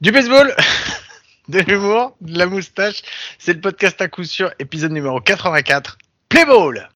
Du 0.00 0.12
baseball, 0.12 0.50
de 1.48 1.58
l'humour, 1.60 2.14
de 2.22 2.38
la 2.38 2.46
moustache, 2.46 3.02
c'est 3.38 3.52
le 3.52 3.60
podcast 3.60 4.00
à 4.00 4.08
coup 4.08 4.24
sûr, 4.24 4.50
épisode 4.58 4.92
numéro 4.92 5.20
84, 5.20 5.98
Play 6.30 6.44
Ball 6.46 6.88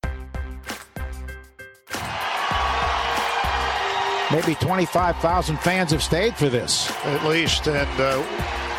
Maybe 4.30 4.54
25,000 4.54 5.58
fans 5.58 5.92
have 5.92 6.02
stayed 6.02 6.34
for 6.34 6.48
this. 6.48 6.90
at 7.04 7.25
least. 7.28 7.68
And 7.68 7.86
uh, 8.00 8.22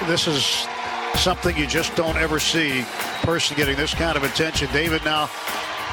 this 0.08 0.28
is 0.28 0.68
something 1.16 1.56
you 1.56 1.68
just 1.68 1.96
don't 1.96 2.18
ever 2.18 2.40
see. 2.40 2.84
Person 3.22 3.56
getting 3.56 3.78
this 3.78 3.94
kind 3.94 4.18
of 4.18 4.24
attention. 4.24 4.68
David 4.74 5.06
now 5.06 5.30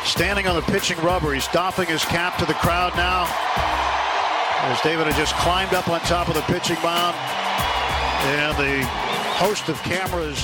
standing 0.05 0.49
on 0.49 0.57
the 0.57 0.63
pitching 0.73 0.99
rubber. 1.01 1.35
He's 1.35 1.47
doffing 1.49 1.87
his 1.87 2.03
cap 2.07 2.39
to 2.39 2.47
the 2.47 2.55
crowd 2.55 2.97
now. 2.97 3.27
As 4.65 4.81
David 4.81 5.07
had 5.07 5.17
just 5.17 5.35
climbed 5.35 5.75
up 5.75 5.89
on 5.89 6.01
top 6.01 6.29
of 6.29 6.35
the 6.35 6.43
pitching 6.43 6.81
mound. 6.83 7.15
Et 8.25 8.37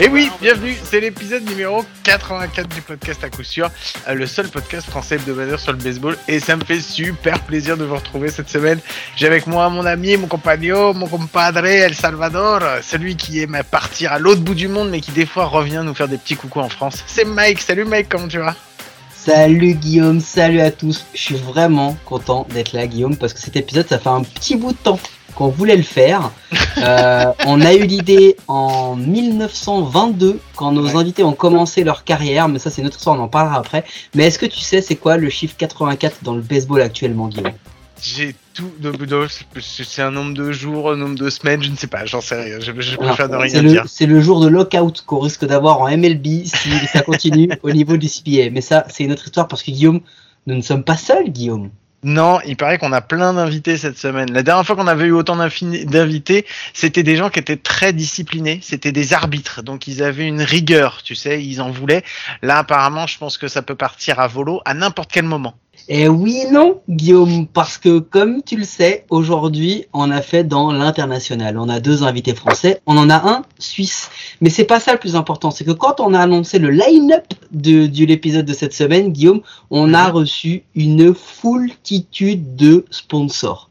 Eh 0.01 0.09
oui, 0.09 0.33
bienvenue, 0.41 0.77
c'est 0.83 0.99
l'épisode 0.99 1.49
numéro 1.49 1.85
84 2.03 2.67
du 2.75 2.83
podcast 2.83 3.23
à 3.23 3.31
coup 3.31 3.45
sûr, 3.45 3.71
euh, 4.09 4.15
le 4.15 4.27
seul 4.27 4.49
podcast 4.49 4.89
français 4.91 5.15
hebdomadaire 5.15 5.61
sur 5.61 5.71
le 5.71 5.79
baseball, 5.79 6.19
et 6.27 6.41
ça 6.41 6.57
me 6.57 6.65
fait 6.65 6.81
super 6.81 7.39
plaisir 7.45 7.77
de 7.77 7.85
vous 7.85 7.95
retrouver 7.95 8.31
cette 8.31 8.49
semaine. 8.49 8.81
J'ai 9.15 9.29
avec 9.29 9.47
moi 9.47 9.71
mon 9.71 9.87
ami, 9.87 10.17
mon 10.17 10.27
compagnon, 10.27 10.93
mon 10.93 11.07
compadre 11.07 11.65
El 11.67 11.95
Salvador, 11.95 12.63
celui 12.83 13.15
qui 13.15 13.41
aime 13.41 13.57
partir 13.71 14.13
à 14.13 14.19
l'autre 14.19 14.41
bout 14.41 14.57
du 14.57 14.67
monde, 14.67 14.91
mais 14.91 15.01
qui 15.01 15.13
des 15.13 15.27
fois 15.27 15.45
revient 15.45 15.83
nous 15.85 15.95
faire 15.95 16.09
des 16.09 16.19
petits 16.19 16.35
coucous 16.35 16.61
en 16.61 16.69
France. 16.69 17.05
C'est 17.07 17.25
Mike, 17.25 17.61
salut 17.61 17.85
Mike, 17.85 18.09
comment 18.09 18.27
tu 18.27 18.39
vas? 18.39 18.57
Salut 19.15 19.75
Guillaume, 19.75 20.21
salut 20.21 20.61
à 20.61 20.73
tous. 20.73 21.07
Je 21.15 21.21
suis 21.21 21.37
vraiment 21.37 21.97
content 22.07 22.45
d'être 22.51 22.73
là 22.73 22.89
Guillaume 22.89 23.17
parce 23.17 23.35
que 23.35 23.41
cet 23.41 23.55
épisode 23.55 23.87
ça 23.89 24.01
fait 24.01 24.09
un 24.09 24.25
petit 24.25 24.57
bout 24.57 24.73
de 24.73 24.79
temps 24.79 24.99
qu'on 25.39 25.49
voulait 25.49 25.77
le 25.77 25.83
faire. 25.85 26.31
Euh, 26.81 27.33
on 27.47 27.61
a 27.61 27.75
eu 27.75 27.85
l'idée 27.87 28.37
en 28.47 28.95
1922 28.95 30.39
quand 30.55 30.71
nos 30.71 30.85
Ouais. 30.87 30.97
invités 30.97 31.25
ont 31.25 31.33
commencé 31.33 31.83
leur 31.83 32.05
carrière, 32.05 32.49
mais 32.49 32.61
ça 32.61 32.71
c'est 32.71 32.83
notre 32.83 32.99
histoire, 32.99 33.19
on 33.19 33.23
en 33.25 33.27
parlera 33.27 33.57
après. 33.59 33.85
Mais 34.15 34.27
est-ce 34.29 34.39
que 34.39 34.47
tu 34.47 34.61
sais 34.61 34.81
c'est 34.81 34.95
quoi 34.95 35.17
le 35.17 35.29
chiffre 35.29 35.57
84 35.59 36.19
dans 36.23 36.35
le 36.37 36.41
baseball 36.41 36.81
actuellement 36.81 37.27
Guillaume? 37.27 37.51
J'ai 38.01 38.37
tout 38.55 38.71
de 38.79 38.93
c'est 39.61 40.03
un 40.03 40.13
nombre 40.13 40.35
de 40.35 40.53
jours, 40.53 40.93
un 40.93 40.97
nombre 40.97 41.17
de 41.19 41.29
semaines, 41.31 41.65
je 41.65 41.71
ne 41.71 41.77
sais 41.77 41.89
pas, 41.89 42.05
j'en 42.05 42.21
sais 42.21 42.41
rien, 42.41 42.61
je, 42.61 42.71
je 42.81 42.97
préfère 42.97 43.29
rien 43.29 43.49
C'est 43.49 43.63
le, 43.63 43.71
dire. 43.71 43.85
c'est 43.89 44.07
le 44.07 44.21
jour 44.21 44.39
de 44.39 44.47
lockout 44.47 45.03
qu'on 45.05 45.19
risque 45.19 45.45
d'avoir 45.45 45.81
en 45.81 45.89
MLB 45.89 46.45
si 46.45 46.71
ça 46.93 47.01
continue 47.01 47.49
au 47.65 47.73
niveau 47.73 47.97
du 47.97 48.07
CPA. 48.09 48.51
Mais 48.53 48.61
ça 48.61 48.85
c'est 48.89 49.03
une 49.03 49.11
autre 49.11 49.27
histoire 49.27 49.49
parce 49.49 49.65
que 49.65 49.73
Guillaume, 49.73 50.01
nous 50.47 50.55
ne 50.55 50.63
sommes 50.63 50.85
pas 50.85 50.97
seuls 50.97 51.29
Guillaume. 51.31 51.71
Non, 52.05 52.39
il 52.47 52.57
paraît 52.57 52.79
qu'on 52.79 52.93
a 52.93 53.01
plein 53.01 53.35
d'invités 53.35 53.77
cette 53.77 53.99
semaine. 53.99 54.33
La 54.33 54.45
dernière 54.45 54.65
fois 54.65 54.77
qu'on 54.77 54.87
avait 54.87 55.07
eu 55.07 55.13
autant 55.13 55.37
d'invités, 55.37 56.47
c'était 56.73 57.03
des 57.03 57.17
gens 57.17 57.29
qui 57.29 57.41
étaient 57.41 57.57
très 57.57 57.93
disciplinés, 57.93 58.61
c'était 58.63 58.93
des 58.93 59.15
arbitres, 59.15 59.63
donc 59.63 59.89
ils 59.89 60.03
avaient 60.05 60.29
une 60.29 60.43
rigueur, 60.43 61.03
tu 61.03 61.17
sais, 61.17 61.43
ils 61.43 61.61
en 61.61 61.71
voulaient. 61.71 62.05
Là, 62.43 62.59
apparemment, 62.59 63.09
je 63.09 63.19
pense 63.19 63.37
que 63.37 63.49
ça 63.49 63.63
peut 63.63 63.75
partir 63.75 64.21
à 64.21 64.29
volo 64.29 64.61
à 64.65 64.75
n'importe 64.75 65.11
quel 65.11 65.25
moment. 65.25 65.55
Eh 65.91 66.07
oui, 66.07 66.43
non, 66.53 66.83
Guillaume, 66.91 67.47
parce 67.47 67.79
que 67.79 67.99
comme 67.99 68.43
tu 68.43 68.59
le 68.59 68.65
sais, 68.65 69.07
aujourd'hui, 69.09 69.87
on 69.95 70.11
a 70.11 70.21
fait 70.21 70.45
dans 70.45 70.71
l'international. 70.71 71.59
On 71.59 71.71
a 71.71 71.81
deux 71.81 72.03
invités 72.03 72.35
français, 72.35 72.83
on 72.85 72.99
en 72.99 73.09
a 73.09 73.17
un 73.27 73.43
suisse. 73.59 74.11
Mais 74.43 74.51
c'est 74.51 74.65
pas 74.65 74.81
ça 74.81 74.93
le 74.93 74.99
plus 74.99 75.17
important, 75.17 75.51
c'est 75.51 75.65
que 75.65 75.71
quand 75.71 75.99
on 76.01 76.13
a 76.13 76.21
annoncé 76.21 76.59
le 76.59 76.69
line-up 76.69 77.25
de, 77.53 77.87
de 77.87 78.05
l'épisode 78.05 78.45
de 78.45 78.53
cette 78.53 78.75
semaine, 78.75 79.13
Guillaume, 79.13 79.41
on 79.71 79.95
a 79.95 80.11
reçu 80.11 80.65
une 80.75 81.15
foultitude 81.15 82.55
de 82.55 82.85
sponsors. 82.91 83.71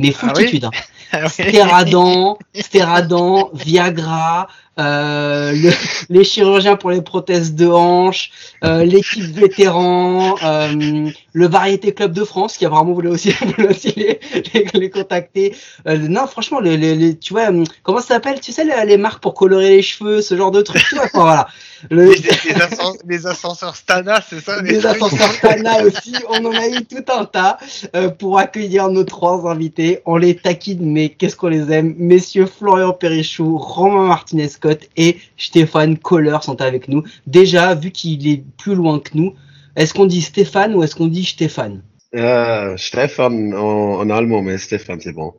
Mais 0.00 0.12
Ah 0.20 0.32
oui 0.34 0.48
foultitude, 0.48 0.64
hein. 0.64 0.70
Stéradan, 1.28 2.38
Stéradan, 2.54 3.50
Viagra, 3.54 4.48
euh, 4.78 5.52
le- 5.52 5.72
les 6.08 6.24
chirurgiens 6.24 6.76
pour 6.76 6.90
les 6.90 7.02
prothèses 7.02 7.54
de 7.54 7.66
hanche, 7.68 8.30
euh, 8.64 8.84
l'équipe 8.84 9.22
vétéran, 9.24 10.34
euh, 10.42 11.10
le 11.34 11.46
Variété 11.46 11.92
Club 11.92 12.12
de 12.12 12.24
France 12.24 12.56
qui 12.56 12.64
a 12.64 12.68
vraiment 12.70 12.92
voulu 12.92 13.08
aussi, 13.08 13.34
les, 13.96 14.18
les, 14.54 14.66
les 14.74 14.90
contacter. 14.90 15.54
Euh, 15.86 15.98
non, 15.98 16.26
franchement, 16.26 16.60
les, 16.60 16.76
les, 16.76 16.94
les- 16.94 17.18
tu 17.18 17.34
vois, 17.34 17.48
comment 17.82 18.00
ça 18.00 18.08
s'appelle 18.08 18.40
Tu 18.40 18.52
sais, 18.52 18.64
les, 18.64 18.96
marques 18.96 19.22
pour 19.22 19.34
colorer 19.34 19.70
les 19.76 19.82
cheveux, 19.82 20.22
ce 20.22 20.36
genre 20.36 20.50
de 20.50 20.62
trucs, 20.62 20.82
tu 20.84 20.94
vois, 20.94 21.04
enfin, 21.04 21.20
voilà. 21.20 21.48
Le, 21.90 22.04
les, 22.12 22.14
les 22.14 22.54
ascens- 22.60 22.98
les 23.08 23.26
ascenseurs 23.26 23.74
Stana, 23.74 24.20
c'est 24.28 24.38
ça 24.40 24.62
les 24.62 24.86
ascenseurs 24.86 25.40
Tana 25.40 25.82
aussi, 25.82 26.14
on 26.28 26.44
en 26.44 26.52
a 26.52 26.68
eu 26.68 26.84
tout 26.84 27.04
un 27.12 27.24
tas 27.24 27.58
pour 28.20 28.38
accueillir 28.38 28.88
nos 28.88 29.02
trois 29.02 29.50
invités. 29.50 30.00
On 30.06 30.16
les 30.16 30.36
taquine, 30.36 30.92
mais 30.92 31.08
qu'est-ce 31.08 31.34
qu'on 31.34 31.48
les 31.48 31.72
aime? 31.72 31.94
Messieurs 31.98 32.46
Florian 32.46 32.92
Perrichou, 32.92 33.58
Romain 33.58 34.10
Et 34.96 35.18
Stéphane 35.36 35.98
Kohler 35.98 36.38
sont 36.42 36.60
avec 36.60 36.88
nous. 36.88 37.02
Déjà, 37.26 37.74
vu 37.74 37.90
qu'il 37.90 38.26
est 38.28 38.44
plus 38.58 38.74
loin 38.74 38.98
que 39.00 39.10
nous, 39.14 39.34
est-ce 39.76 39.94
qu'on 39.94 40.06
dit 40.06 40.22
Stéphane 40.22 40.74
ou 40.74 40.82
est-ce 40.82 40.94
qu'on 40.96 41.06
dit 41.06 41.24
Stéphane? 41.24 41.82
Euh, 42.14 42.76
Stefan 42.76 43.54
en, 43.54 44.00
en 44.00 44.10
allemand, 44.10 44.42
mais 44.42 44.58
Stéphane, 44.58 45.00
c'est 45.00 45.12
bon. 45.14 45.32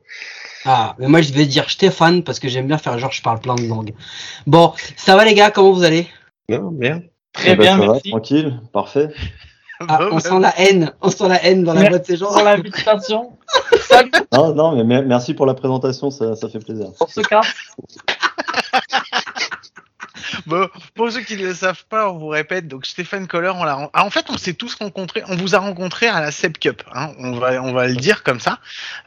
Ah, 0.65 0.95
mais 0.97 1.07
moi 1.07 1.21
je 1.21 1.33
vais 1.33 1.45
dire 1.45 1.69
Stéphane 1.69 2.23
parce 2.23 2.39
que 2.39 2.47
j'aime 2.47 2.67
bien 2.67 2.77
faire 2.77 2.97
genre 2.97 3.11
je 3.11 3.21
parle 3.21 3.39
plein 3.39 3.53
de 3.55 3.67
langues. 3.67 3.93
Bon, 4.47 4.73
ça 4.95 5.15
va 5.17 5.25
les 5.25 5.33
gars, 5.33 5.51
comment 5.51 5.71
vous 5.73 5.83
allez? 5.83 6.07
Non, 6.49 6.71
bien. 6.71 7.03
Très 7.33 7.51
Eh 7.51 7.55
ben, 7.55 7.63
bien, 7.63 7.77
ça 7.77 7.85
va, 7.85 7.91
merci 7.93 8.09
tranquille, 8.09 8.59
parfait. 8.71 9.09
ah, 9.81 9.97
Bon, 9.99 10.07
On 10.11 10.15
bah, 10.15 10.19
sent 10.21 10.39
la 10.39 10.59
haine, 10.59 10.93
on 11.01 11.09
sent 11.11 11.27
la 11.27 11.43
haine 11.45 11.63
dans 11.63 11.73
la 11.73 11.81
Merci 11.81 11.89
voix 11.91 11.99
de 11.99 12.05
ces 12.05 12.17
gens. 12.17 12.27
pour 12.33 12.43
l'invitation. 12.43 13.37
Salut 13.87 14.11
Non, 14.31 14.55
non, 14.55 14.75
mais 14.75 14.83
mer- 14.83 15.03
merci 15.05 15.33
pour 15.33 15.45
la 15.45 15.53
présentation, 15.53 16.09
ça, 16.11 16.35
ça 16.35 16.47
fait 16.49 16.59
plaisir. 16.59 16.87
pour 16.97 17.09
ce 17.11 17.21
cas. 17.21 17.41
Bon, 20.45 20.67
pour 20.95 21.11
ceux 21.11 21.21
qui 21.21 21.37
ne 21.37 21.47
le 21.47 21.53
savent 21.53 21.85
pas, 21.85 22.09
on 22.09 22.17
vous 22.17 22.27
répète. 22.27 22.67
Donc 22.67 22.85
Stéphane 22.85 23.27
Kohler, 23.27 23.51
on 23.55 23.63
l'a. 23.63 23.89
Ah, 23.93 24.05
en 24.05 24.09
fait, 24.09 24.25
on 24.29 24.37
s'est 24.37 24.53
tous 24.53 24.75
rencontrés. 24.75 25.23
On 25.27 25.35
vous 25.35 25.55
a 25.55 25.59
rencontrés 25.59 26.07
à 26.07 26.21
la 26.21 26.31
Seb 26.31 26.57
Cup. 26.57 26.83
Hein, 26.93 27.11
on 27.19 27.33
va, 27.33 27.61
on 27.61 27.73
va 27.73 27.87
le 27.87 27.95
dire 27.95 28.23
comme 28.23 28.39
ça. 28.39 28.59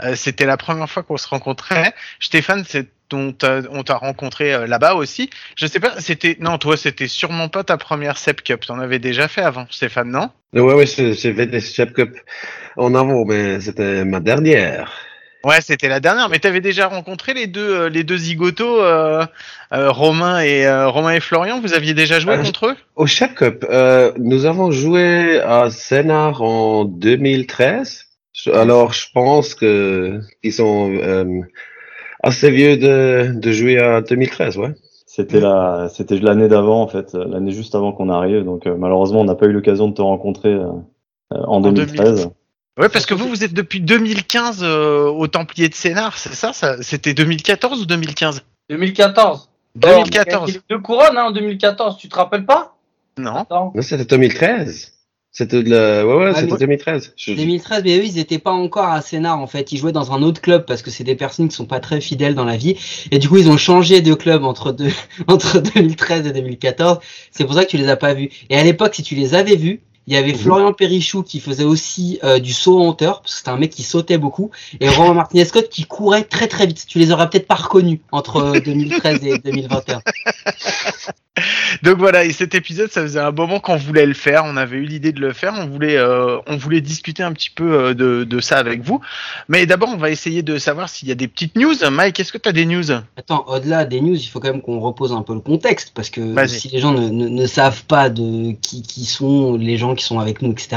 Euh, 0.02 0.14
C'était 0.16 0.46
la 0.46 0.56
première 0.56 0.88
fois 0.88 1.02
qu'on 1.02 1.16
se 1.16 1.28
rencontrait. 1.28 1.94
Stéphane, 2.20 2.64
c'est 2.66 2.88
on 3.12 3.32
t'a 3.32 3.60
on 3.70 3.84
t'a 3.84 3.96
rencontré 3.96 4.52
euh, 4.52 4.66
là-bas 4.66 4.94
aussi. 4.94 5.30
Je 5.56 5.66
sais 5.66 5.80
pas. 5.80 6.00
C'était 6.00 6.36
non, 6.40 6.58
toi, 6.58 6.76
c'était 6.76 7.08
sûrement 7.08 7.48
pas 7.48 7.64
ta 7.64 7.76
première 7.76 8.16
Seb 8.18 8.40
Cup. 8.40 8.64
T'en 8.66 8.80
avais 8.80 8.98
déjà 8.98 9.28
fait 9.28 9.42
avant, 9.42 9.66
Stéphane, 9.70 10.10
non? 10.10 10.30
Ouais, 10.52 10.74
ouais, 10.74 10.86
j'ai 10.86 11.14
fait 11.14 11.46
des 11.46 11.60
Chef 11.60 11.92
Cup 11.92 12.16
en 12.76 12.94
avant, 12.94 13.24
mais 13.24 13.60
c'était 13.60 14.04
ma 14.04 14.20
dernière. 14.20 14.90
Ouais, 15.46 15.60
c'était 15.60 15.88
la 15.88 16.00
dernière. 16.00 16.28
Mais 16.28 16.40
t'avais 16.40 16.60
déjà 16.60 16.88
rencontré 16.88 17.32
les 17.32 17.46
deux, 17.46 17.74
euh, 17.82 17.88
les 17.88 18.02
deux 18.02 18.16
zigotos, 18.16 18.80
euh, 18.82 19.24
euh, 19.72 19.90
Romain 19.92 20.40
et 20.40 20.66
euh, 20.66 20.88
Romain 20.88 21.12
et 21.12 21.20
Florian? 21.20 21.60
Vous 21.60 21.72
aviez 21.72 21.94
déjà 21.94 22.18
joué 22.18 22.34
Euh, 22.34 22.42
contre 22.42 22.66
eux? 22.66 22.76
Au 22.96 23.06
Chef 23.06 23.32
Cup, 23.34 23.64
euh, 23.70 24.10
nous 24.18 24.44
avons 24.44 24.72
joué 24.72 25.40
à 25.40 25.70
Sénart 25.70 26.42
en 26.42 26.84
2013. 26.84 28.06
Je- 28.32 28.50
Alors, 28.50 28.92
je 28.92 29.06
pense 29.14 29.54
que 29.54 30.20
ils 30.42 30.52
sont 30.52 30.90
euh, 30.92 31.24
assez 32.22 32.50
vieux 32.50 32.76
de, 32.76 33.30
de 33.38 33.52
jouer 33.52 33.78
à 33.78 34.00
2013, 34.00 34.58
ouais. 34.58 34.74
C'était 35.06 35.40
la, 35.40 35.88
c'était 35.94 36.18
l'année 36.18 36.48
d'avant 36.48 36.82
en 36.82 36.88
fait, 36.88 37.14
l'année 37.14 37.52
juste 37.52 37.74
avant 37.74 37.92
qu'on 37.92 38.10
arrive. 38.10 38.44
Donc 38.44 38.66
euh, 38.66 38.74
malheureusement, 38.76 39.20
on 39.20 39.24
n'a 39.24 39.36
pas 39.36 39.46
eu 39.46 39.52
l'occasion 39.52 39.88
de 39.88 39.94
te 39.94 40.02
rencontrer 40.02 40.52
euh, 40.52 40.66
euh, 41.32 41.42
en 41.46 41.60
2013. 41.60 42.30
Ouais, 42.78 42.88
parce 42.90 43.06
que 43.06 43.14
vous, 43.14 43.28
vous 43.28 43.42
êtes 43.42 43.54
depuis 43.54 43.80
2015 43.80 44.60
euh, 44.62 45.06
au 45.06 45.26
Templier 45.28 45.68
de 45.68 45.74
Sénart, 45.74 46.18
c'est 46.18 46.34
ça, 46.34 46.52
ça 46.52 46.82
C'était 46.82 47.14
2014 47.14 47.80
ou 47.80 47.86
2015 47.86 48.42
2014. 48.68 49.48
2014. 49.76 50.52
Les 50.52 50.60
deux 50.70 50.78
couronnes 50.80 51.16
hein, 51.16 51.24
en 51.24 51.30
2014, 51.30 51.96
tu 51.98 52.08
te 52.08 52.16
rappelles 52.16 52.44
pas 52.44 52.76
Non. 53.18 53.46
Non, 53.50 53.72
c'était 53.80 54.04
2013. 54.04 54.92
C'était 55.32 55.60
le, 55.62 56.02
ouais, 56.06 56.14
ouais, 56.16 56.32
Ah, 56.34 56.40
c'était 56.40 56.52
mais- 56.52 56.58
2013. 56.58 57.12
Je- 57.16 57.32
2013, 57.34 57.82
mais 57.84 57.98
eux, 57.98 58.04
ils 58.04 58.18
étaient 58.18 58.38
pas 58.38 58.52
encore 58.52 58.88
à 58.88 59.00
Sénart 59.02 59.38
en 59.38 59.46
fait. 59.46 59.70
Ils 59.72 59.78
jouaient 59.78 59.92
dans 59.92 60.12
un 60.12 60.22
autre 60.22 60.40
club 60.40 60.64
parce 60.66 60.80
que 60.82 60.90
c'est 60.90 61.04
des 61.04 61.14
personnes 61.14 61.48
qui 61.48 61.56
sont 61.56 61.66
pas 61.66 61.80
très 61.80 62.00
fidèles 62.00 62.34
dans 62.34 62.44
la 62.46 62.56
vie. 62.56 62.76
Et 63.10 63.18
du 63.18 63.28
coup, 63.28 63.36
ils 63.36 63.50
ont 63.50 63.58
changé 63.58 64.00
de 64.00 64.14
club 64.14 64.44
entre 64.44 64.72
deux, 64.72 64.90
entre 65.28 65.58
2013 65.60 66.26
et 66.26 66.32
2014. 66.32 66.98
C'est 67.32 67.44
pour 67.44 67.54
ça 67.54 67.64
que 67.64 67.70
tu 67.70 67.76
les 67.78 67.88
as 67.88 67.96
pas 67.96 68.14
vus. 68.14 68.30
Et 68.50 68.56
à 68.58 68.64
l'époque, 68.64 68.94
si 68.94 69.02
tu 69.02 69.14
les 69.14 69.34
avais 69.34 69.56
vus, 69.56 69.80
il 70.06 70.14
y 70.14 70.16
avait. 70.16 70.34
Florian 70.34 70.72
Perrichou 70.72 71.22
qui 71.22 71.40
faisait 71.40 71.64
aussi 71.64 72.18
euh, 72.22 72.38
du 72.38 72.52
saut 72.52 72.80
en 72.80 72.88
hauteur 72.88 73.20
parce 73.20 73.32
que 73.32 73.38
c'était 73.38 73.50
un 73.50 73.56
mec 73.56 73.70
qui 73.70 73.82
sautait 73.82 74.18
beaucoup 74.18 74.50
et 74.80 74.88
Romain 74.88 75.14
Martinez 75.14 75.44
Scott 75.44 75.68
qui 75.68 75.84
courait 75.84 76.24
très 76.24 76.48
très 76.48 76.66
vite. 76.66 76.84
Tu 76.86 76.98
les 76.98 77.10
aurais 77.10 77.28
peut-être 77.28 77.46
pas 77.46 77.54
reconnus 77.54 78.00
entre 78.12 78.60
2013 78.64 79.24
et 79.24 79.38
2021. 79.38 80.02
Donc 81.82 81.98
voilà, 81.98 82.24
et 82.24 82.32
cet 82.32 82.54
épisode, 82.54 82.90
ça 82.90 83.02
faisait 83.02 83.20
un 83.20 83.30
moment 83.30 83.60
qu'on 83.60 83.76
voulait 83.76 84.06
le 84.06 84.14
faire. 84.14 84.44
On 84.44 84.56
avait 84.56 84.76
eu 84.76 84.84
l'idée 84.84 85.12
de 85.12 85.20
le 85.20 85.32
faire. 85.32 85.54
On 85.56 85.66
voulait, 85.66 85.96
euh, 85.96 86.38
on 86.46 86.56
voulait 86.56 86.80
discuter 86.80 87.22
un 87.22 87.32
petit 87.32 87.50
peu 87.50 87.72
euh, 87.72 87.94
de, 87.94 88.24
de 88.24 88.40
ça 88.40 88.58
avec 88.58 88.82
vous. 88.82 89.00
Mais 89.48 89.66
d'abord, 89.66 89.90
on 89.90 89.96
va 89.96 90.10
essayer 90.10 90.42
de 90.42 90.58
savoir 90.58 90.88
s'il 90.88 91.08
y 91.08 91.12
a 91.12 91.14
des 91.14 91.28
petites 91.28 91.56
news. 91.56 91.74
Mike, 91.90 92.18
est-ce 92.20 92.32
que 92.32 92.38
tu 92.38 92.48
as 92.48 92.52
des 92.52 92.66
news? 92.66 92.90
Attends, 93.16 93.44
au-delà 93.48 93.84
des 93.84 94.00
news, 94.00 94.16
il 94.16 94.26
faut 94.26 94.40
quand 94.40 94.50
même 94.50 94.62
qu'on 94.62 94.80
repose 94.80 95.12
un 95.12 95.22
peu 95.22 95.34
le 95.34 95.40
contexte 95.40 95.92
parce 95.94 96.10
que 96.10 96.46
si 96.46 96.68
les 96.68 96.80
gens 96.80 96.92
ne, 96.92 97.08
ne, 97.08 97.28
ne 97.28 97.46
savent 97.46 97.84
pas 97.84 98.08
de 98.08 98.52
qui, 98.62 98.82
qui 98.82 99.04
sont 99.04 99.56
les 99.56 99.76
gens 99.76 99.94
qui 99.94 100.04
sont 100.04 100.18
avec 100.18 100.42
nous, 100.42 100.52
etc. 100.52 100.76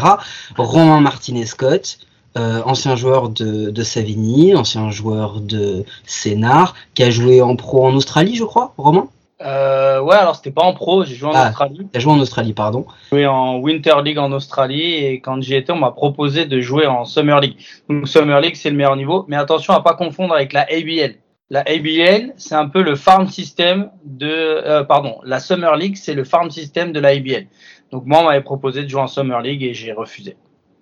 Romain 0.57 1.01
Martinez 1.01 1.45
Scott, 1.45 1.99
euh, 2.37 2.61
ancien 2.65 2.95
joueur 2.95 3.29
de, 3.29 3.71
de 3.71 3.83
Savigny, 3.83 4.55
ancien 4.55 4.91
joueur 4.91 5.41
de 5.41 5.83
Sénart, 6.05 6.75
qui 6.93 7.03
a 7.03 7.09
joué 7.09 7.41
en 7.41 7.55
pro 7.55 7.85
en 7.85 7.93
Australie, 7.95 8.35
je 8.35 8.43
crois, 8.43 8.73
Romain? 8.77 9.09
Euh, 9.41 10.01
ouais, 10.01 10.15
alors 10.15 10.35
c'était 10.35 10.51
pas 10.51 10.63
en 10.63 10.73
pro, 10.73 11.05
j'ai 11.05 11.15
joué 11.15 11.29
en 11.29 11.33
Ah. 11.33 11.47
Australie. 11.49 11.87
A 11.93 11.99
joué 11.99 12.11
en 12.11 12.19
Australie, 12.19 12.53
pardon. 12.53 12.85
J'ai 13.11 13.17
joué 13.19 13.27
en 13.27 13.57
Winter 13.59 13.95
League 14.03 14.17
en 14.17 14.31
Australie 14.33 14.95
et 14.95 15.21
quand 15.21 15.41
j'y 15.41 15.55
étais, 15.55 15.71
on 15.71 15.77
m'a 15.77 15.91
proposé 15.91 16.45
de 16.45 16.59
jouer 16.59 16.87
en 16.87 17.05
Summer 17.05 17.39
League. 17.39 17.55
Donc 17.89 18.07
Summer 18.07 18.41
League, 18.41 18.55
c'est 18.55 18.69
le 18.69 18.75
meilleur 18.75 18.95
niveau, 18.97 19.25
mais 19.29 19.37
attention 19.37 19.73
à 19.73 19.81
pas 19.81 19.93
confondre 19.93 20.33
avec 20.33 20.51
la 20.51 20.61
ABL. 20.63 21.15
La 21.51 21.61
ABL, 21.61 22.33
c'est 22.37 22.53
un 22.55 22.67
peu 22.67 22.81
le 22.83 22.95
farm 22.95 23.27
system 23.27 23.89
de, 24.03 24.27
euh, 24.29 24.83
pardon, 24.83 25.15
la 25.23 25.39
Summer 25.39 25.75
League, 25.77 25.95
c'est 25.95 26.13
le 26.13 26.23
farm 26.23 26.51
system 26.51 26.91
de 26.91 26.99
la 26.99 27.09
ABL. 27.09 27.47
Donc 27.91 28.03
moi, 28.05 28.19
on 28.19 28.25
m'avait 28.25 28.41
proposé 28.41 28.83
de 28.83 28.87
jouer 28.89 29.01
en 29.01 29.07
Summer 29.07 29.41
League 29.41 29.63
et 29.63 29.73
j'ai 29.73 29.93
refusé. 29.93 30.35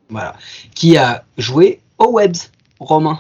Voilà. 0.10 0.34
Qui 0.76 0.98
a 0.98 1.24
joué 1.38 1.80
au 2.00 2.12
Webs, 2.12 2.52
Romain? 2.80 3.20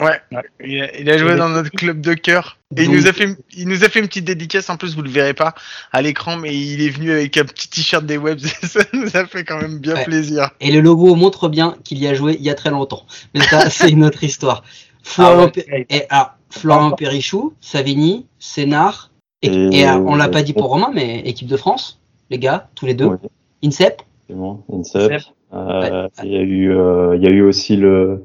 Ouais, 0.00 0.20
il 0.64 0.80
a, 0.82 0.98
il 0.98 1.10
a 1.10 1.18
joué 1.18 1.36
dans 1.36 1.48
notre 1.48 1.70
club 1.70 2.00
de 2.00 2.14
cœur. 2.14 2.58
Et 2.76 2.84
il 2.84 2.90
nous, 2.90 3.06
a 3.08 3.12
fait, 3.12 3.36
il 3.56 3.68
nous 3.68 3.84
a 3.84 3.88
fait 3.88 3.98
une 4.00 4.06
petite 4.06 4.24
dédicace, 4.24 4.70
en 4.70 4.76
plus 4.76 4.94
vous 4.94 5.02
le 5.02 5.10
verrez 5.10 5.34
pas 5.34 5.54
à 5.92 6.02
l'écran, 6.02 6.36
mais 6.36 6.56
il 6.56 6.80
est 6.82 6.88
venu 6.90 7.10
avec 7.10 7.36
un 7.36 7.44
petit 7.44 7.68
t-shirt 7.68 8.04
des 8.06 8.16
webs 8.16 8.38
et 8.44 8.66
ça 8.66 8.80
nous 8.92 9.16
a 9.16 9.26
fait 9.26 9.44
quand 9.44 9.60
même 9.60 9.78
bien 9.78 9.94
Ouais. 9.94 10.04
plaisir. 10.04 10.50
Et 10.60 10.70
le 10.70 10.80
logo 10.80 11.14
montre 11.16 11.48
bien 11.48 11.76
qu'il 11.84 11.98
y 11.98 12.06
a 12.06 12.14
joué 12.14 12.36
il 12.38 12.44
y 12.44 12.50
a 12.50 12.54
très 12.54 12.70
longtemps. 12.70 13.04
Mais 13.34 13.40
ça, 13.42 13.68
c'est 13.70 13.90
une 13.90 14.04
autre 14.04 14.22
histoire. 14.24 14.62
Florian, 15.02 15.50
Ah 15.54 15.74
ouais, 15.74 15.86
et. 15.90 16.96
Périchou, 16.96 17.54
Savigny, 17.60 18.26
Sénart, 18.38 19.10
et, 19.42 19.48
Et- 19.48 19.80
et, 19.80 19.88
euh, 19.88 19.94
on 19.96 20.14
l'a 20.16 20.28
pas 20.28 20.42
dit 20.42 20.52
pour 20.52 20.68
Romain, 20.68 20.90
mais 20.94 21.20
équipe 21.20 21.48
de 21.48 21.56
France, 21.56 22.00
les 22.30 22.38
gars, 22.38 22.68
tous 22.74 22.86
les 22.86 22.94
deux. 22.94 23.06
Ouais. 23.06 23.16
INSEP, 23.64 24.02
Effectivement, 24.28 24.64
INSEP. 24.72 25.20
C'est- 25.20 25.26
Euh, 25.52 26.06
Il 26.22 26.30
y 26.30 26.36
a 26.36 26.42
eu, 26.42 26.70
euh, 26.72 27.16
il 27.16 27.24
y 27.24 27.26
a 27.26 27.30
eu 27.30 27.42
aussi 27.42 27.74
le 27.76 28.22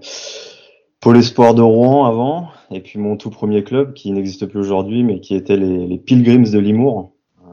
Pôle 1.06 1.18
Espoir 1.18 1.54
de 1.54 1.62
Rouen 1.62 2.08
avant, 2.08 2.48
et 2.72 2.80
puis 2.80 2.98
mon 2.98 3.16
tout 3.16 3.30
premier 3.30 3.64
club 3.64 3.94
qui 3.94 4.10
n'existe 4.10 4.48
plus 4.48 4.60
aujourd'hui, 4.60 5.04
mais 5.04 5.20
qui 5.20 5.36
était 5.36 5.56
les, 5.56 6.00
Pilgrims 6.00 6.50
de 6.50 6.58
Limours. 6.58 7.12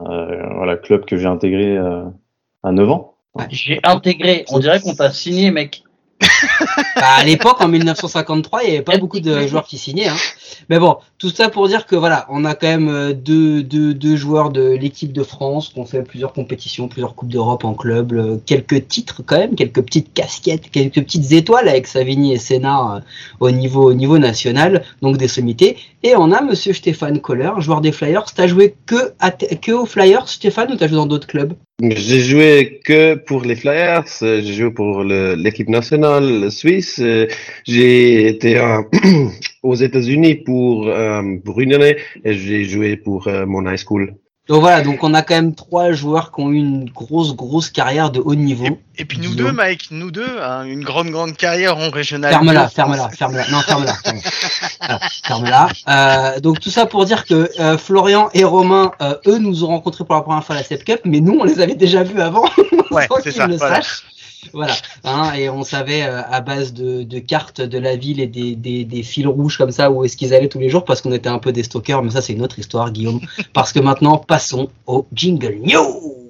Euh, 0.09 0.55
voilà, 0.55 0.75
club 0.75 1.05
que 1.05 1.17
j'ai 1.17 1.27
intégré 1.27 1.77
euh, 1.77 2.03
à 2.63 2.71
9 2.71 2.89
ans. 2.89 3.13
J'ai 3.51 3.79
intégré, 3.83 4.43
on 4.49 4.57
dirait 4.57 4.79
qu'on 4.79 4.95
t'a 4.95 5.11
signé, 5.11 5.51
mec. 5.51 5.83
Bah, 6.95 7.15
à 7.17 7.23
l'époque, 7.23 7.59
en 7.59 7.67
1953, 7.67 8.63
il 8.63 8.69
n'y 8.69 8.75
avait 8.75 8.83
pas 8.83 8.97
beaucoup 8.97 9.19
de 9.19 9.47
joueurs 9.47 9.65
qui 9.65 9.77
signaient. 9.77 10.07
Hein. 10.07 10.15
Mais 10.69 10.79
bon, 10.79 10.97
tout 11.17 11.29
ça 11.29 11.49
pour 11.49 11.67
dire 11.67 11.85
que 11.85 11.95
voilà, 11.95 12.25
on 12.29 12.45
a 12.45 12.55
quand 12.55 12.67
même 12.67 12.89
euh, 12.89 13.13
deux, 13.13 13.63
deux, 13.63 13.93
deux 13.93 14.15
joueurs 14.15 14.51
de 14.51 14.71
l'équipe 14.71 15.11
de 15.11 15.23
France 15.23 15.69
qui 15.69 15.79
ont 15.79 15.85
fait 15.85 16.03
plusieurs 16.03 16.33
compétitions, 16.33 16.87
plusieurs 16.87 17.15
coupes 17.15 17.29
d'Europe 17.29 17.65
en 17.65 17.73
club, 17.73 18.13
euh, 18.13 18.37
quelques 18.45 18.87
titres 18.87 19.21
quand 19.25 19.37
même, 19.37 19.55
quelques 19.55 19.81
petites 19.81 20.13
casquettes, 20.13 20.69
quelques 20.71 21.03
petites 21.03 21.31
étoiles 21.31 21.67
avec 21.67 21.87
Savigny 21.87 22.33
et 22.33 22.39
Sénat 22.39 22.95
euh, 22.95 22.99
au 23.39 23.51
niveau 23.51 23.89
au 23.89 23.93
niveau 23.93 24.17
national, 24.17 24.83
donc 25.01 25.17
des 25.17 25.27
sommités. 25.27 25.77
Et 26.05 26.17
on 26.17 26.33
a 26.33 26.41
Monsieur 26.41 26.73
Stéphane 26.73 27.21
Kohler, 27.21 27.51
joueur 27.59 27.79
des 27.79 27.93
Flyers. 27.93 28.25
T'as 28.35 28.47
joué 28.47 28.75
que 28.85 29.13
que 29.61 29.71
aux 29.71 29.85
Flyers, 29.85 30.27
Stéphane, 30.27 30.73
ou 30.73 30.75
t'as 30.75 30.87
joué 30.87 30.97
dans 30.97 31.05
d'autres 31.05 31.27
clubs? 31.27 31.53
J'ai 31.81 32.19
joué 32.19 32.81
que 32.83 33.15
pour 33.15 33.43
les 33.43 33.55
Flyers, 33.55 34.03
j'ai 34.19 34.43
joué 34.43 34.71
pour 34.71 35.05
l'équipe 35.05 35.69
nationale 35.69 36.51
suisse, 36.51 36.99
euh, 36.99 37.27
j'ai 37.65 38.27
été 38.27 38.61
aux 39.63 39.75
États-Unis 39.75 40.35
pour, 40.35 40.87
euh, 40.87 41.21
pour 41.43 41.61
une 41.61 41.73
année 41.73 41.95
et 42.25 42.33
j'ai 42.33 42.65
joué 42.65 42.97
pour 42.97 43.29
euh, 43.29 43.45
mon 43.45 43.65
high 43.65 43.77
school. 43.77 44.13
Donc 44.49 44.59
voilà, 44.59 44.81
donc 44.81 45.01
on 45.03 45.13
a 45.13 45.21
quand 45.21 45.35
même 45.35 45.55
trois 45.55 45.93
joueurs 45.93 46.33
qui 46.33 46.41
ont 46.41 46.51
eu 46.51 46.57
une 46.57 46.89
grosse 46.89 47.33
grosse 47.33 47.69
carrière 47.69 48.11
de 48.11 48.19
haut 48.19 48.35
niveau. 48.35 48.77
Et 48.97 49.05
puis 49.05 49.17
nous 49.17 49.29
Disons. 49.29 49.45
deux, 49.45 49.51
Mike, 49.53 49.87
nous 49.91 50.11
deux, 50.11 50.37
hein, 50.41 50.65
une 50.65 50.83
grande 50.83 51.11
grande 51.11 51.37
carrière 51.37 51.77
en 51.77 51.89
régional. 51.89 52.31
Ferme-la, 52.31 52.67
ferme-la, 52.67 53.09
ferme-la. 53.09 53.49
Non, 53.49 53.61
ferme-la. 53.61 53.93
ferme-la. 55.23 55.39
Voilà. 55.39 55.69
Euh, 56.35 56.39
donc 56.41 56.59
tout 56.59 56.69
ça 56.69 56.85
pour 56.85 57.05
dire 57.05 57.23
que 57.23 57.49
euh, 57.59 57.77
Florian 57.77 58.29
et 58.33 58.43
Romain, 58.43 58.91
euh, 59.01 59.15
eux, 59.27 59.37
nous 59.37 59.63
ont 59.63 59.67
rencontrés 59.67 60.03
pour 60.03 60.15
la 60.15 60.21
première 60.21 60.43
fois 60.43 60.55
à 60.55 60.59
la 60.59 60.65
Sep 60.65 60.83
Cup, 60.83 60.99
mais 61.05 61.21
nous, 61.21 61.37
on 61.39 61.45
les 61.45 61.61
avait 61.61 61.75
déjà 61.75 62.03
vus 62.03 62.19
avant, 62.19 62.43
Ouais, 62.91 63.07
sans 63.07 63.15
c'est 63.17 63.31
qu'ils 63.31 63.33
ça. 63.33 63.47
le 63.47 63.55
Voilà. 63.55 63.79
Voilà, 64.51 64.73
hein, 65.03 65.33
et 65.33 65.49
on 65.49 65.63
savait 65.63 66.03
euh, 66.03 66.21
à 66.29 66.41
base 66.41 66.73
de, 66.73 67.03
de 67.03 67.19
cartes 67.19 67.61
de 67.61 67.77
la 67.77 67.95
ville 67.95 68.19
et 68.19 68.27
des, 68.27 68.55
des, 68.55 68.83
des 68.83 69.03
fils 69.03 69.27
rouges 69.27 69.57
comme 69.57 69.71
ça 69.71 69.91
où 69.91 70.03
est-ce 70.03 70.17
qu'ils 70.17 70.33
allaient 70.33 70.49
tous 70.49 70.59
les 70.59 70.69
jours 70.69 70.85
parce 70.85 71.01
qu'on 71.01 71.13
était 71.13 71.29
un 71.29 71.39
peu 71.39 71.51
des 71.51 71.63
stalkers, 71.63 72.03
mais 72.03 72.11
ça 72.11 72.21
c'est 72.21 72.33
une 72.33 72.41
autre 72.41 72.59
histoire, 72.59 72.91
Guillaume. 72.91 73.21
Parce 73.53 73.71
que 73.71 73.79
maintenant, 73.79 74.17
passons 74.17 74.69
au 74.87 75.05
jingle 75.13 75.59
news. 75.63 76.22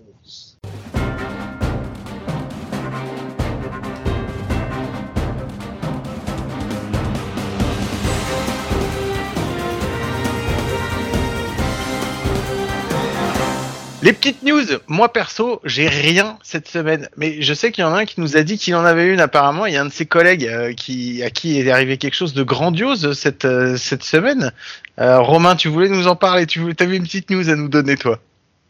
Les 14.04 14.12
petites 14.12 14.44
news, 14.44 14.66
moi 14.90 15.14
perso, 15.14 15.62
j'ai 15.64 15.88
rien 15.88 16.38
cette 16.44 16.68
semaine, 16.68 17.08
mais 17.16 17.42
je 17.42 17.54
sais 17.54 17.72
qu'il 17.72 17.86
y 17.86 17.88
en 17.88 17.94
a 17.94 18.00
un 18.00 18.06
qui 18.06 18.20
nous 18.20 18.36
a 18.36 18.44
dit 18.44 18.58
qu'il 18.58 18.76
en 18.76 18.84
avait 18.84 19.08
une 19.08 19.22
apparemment. 19.22 19.66
Il 19.66 19.74
y 19.74 19.78
a 19.78 19.82
un 19.82 19.86
de 19.86 19.94
ses 19.94 20.06
collègues 20.06 20.46
euh, 20.46 20.74
qui 20.74 21.24
à 21.24 21.30
qui 21.30 21.58
est 21.58 21.72
arrivé 21.72 21.98
quelque 21.98 22.16
chose 22.16 22.34
de 22.34 22.44
grandiose 22.44 23.14
cette 23.14 23.46
euh, 23.46 23.78
cette 23.78 24.04
semaine. 24.04 24.52
Euh, 25.00 25.22
Romain, 25.22 25.56
tu 25.56 25.70
voulais 25.70 25.88
nous 25.88 26.08
en 26.08 26.18
parler 26.18 26.46
Tu 26.48 26.60
avais 26.82 26.98
une 26.98 27.04
petite 27.04 27.30
news 27.30 27.50
à 27.50 27.56
nous 27.56 27.70
donner, 27.70 27.96
toi? 27.96 28.20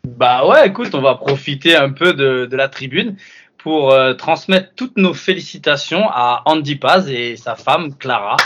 Bah 0.08 0.46
ouais, 0.46 0.68
écoute, 0.68 0.94
on 0.94 1.02
va 1.02 1.16
profiter 1.16 1.76
un 1.76 1.90
peu 1.90 2.14
de, 2.14 2.46
de 2.46 2.56
la 2.56 2.68
tribune 2.68 3.16
pour 3.58 3.92
euh, 3.92 4.14
transmettre 4.14 4.76
toutes 4.76 4.98
nos 4.98 5.16
félicitations 5.16 6.12
à 6.12 6.44
Andy 6.46 6.76
Paz 6.76 7.10
et 7.10 7.38
sa 7.38 7.56
femme 7.56 7.96
Clara, 7.96 8.38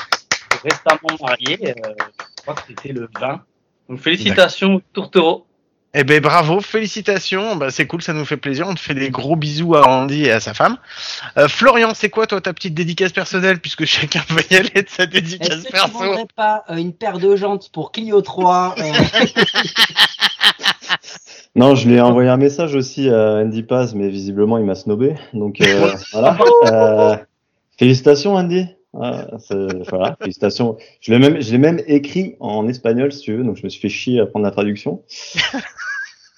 récemment 0.63 1.17
mariée. 1.19 1.59
euh, 1.67 1.93
je 2.37 2.43
crois 2.43 2.53
que 2.53 2.61
c'était 2.65 2.93
le 2.93 3.09
20. 3.19 3.41
Donc 3.89 3.99
félicitations 3.99 4.81
Tourtereau. 4.93 5.47
Eh 5.93 6.03
ben 6.03 6.21
bravo, 6.21 6.59
félicitations, 6.59 7.55
bah, 7.55 7.71
c'est 7.71 7.87
cool, 7.87 8.01
ça 8.01 8.13
nous 8.13 8.25
fait 8.25 8.37
plaisir. 8.37 8.67
On 8.67 8.75
te 8.75 8.79
fait 8.79 8.93
des 8.93 9.09
gros 9.09 9.35
bisous 9.35 9.75
à 9.75 9.87
Andy 9.87 10.25
et 10.25 10.31
à 10.31 10.39
sa 10.39 10.53
femme. 10.53 10.77
Euh, 11.37 11.47
Florian, 11.47 11.93
c'est 11.95 12.09
quoi 12.09 12.27
toi 12.27 12.41
ta 12.41 12.53
petite 12.53 12.73
dédicace 12.73 13.13
personnelle 13.13 13.59
puisque 13.59 13.85
chacun 13.85 14.21
va 14.29 14.41
y 14.51 14.55
aller 14.55 14.83
de 14.83 14.89
sa 14.89 15.03
Est-ce 15.03 15.11
dédicace 15.11 15.63
que 15.63 15.65
tu 15.67 15.71
perso? 15.71 15.97
vendrais 15.97 16.27
pas 16.35 16.65
euh, 16.69 16.75
une 16.75 16.93
paire 16.93 17.19
de 17.19 17.35
jantes 17.35 17.69
pour 17.71 17.91
Clio 17.91 18.21
3 18.21 18.75
euh, 18.77 18.83
Non, 21.55 21.73
je 21.73 21.87
lui 21.87 21.95
ai 21.95 22.01
envoyé 22.01 22.29
un 22.29 22.37
message 22.37 22.75
aussi 22.75 23.09
à 23.09 23.37
Andy 23.37 23.63
Paz, 23.63 23.95
mais 23.95 24.09
visiblement 24.09 24.59
il 24.59 24.65
m'a 24.65 24.75
snobé. 24.75 25.15
Donc 25.33 25.59
euh, 25.61 25.91
voilà. 26.11 26.37
Euh, 26.65 27.17
félicitations 27.79 28.35
Andy. 28.35 28.67
C'est- 29.39 29.89
voilà, 29.89 30.15
félicitations. 30.19 30.77
Je 31.01 31.11
l'ai 31.13 31.19
même, 31.19 31.41
je 31.41 31.51
l'ai 31.51 31.57
même 31.57 31.81
écrit 31.87 32.35
en 32.39 32.67
espagnol 32.67 33.11
si 33.11 33.21
tu 33.21 33.35
veux, 33.35 33.43
donc 33.43 33.57
je 33.57 33.63
me 33.63 33.69
suis 33.69 33.81
fait 33.81 33.89
chier 33.89 34.19
à 34.19 34.25
prendre 34.25 34.45
la 34.45 34.51
traduction. 34.51 35.03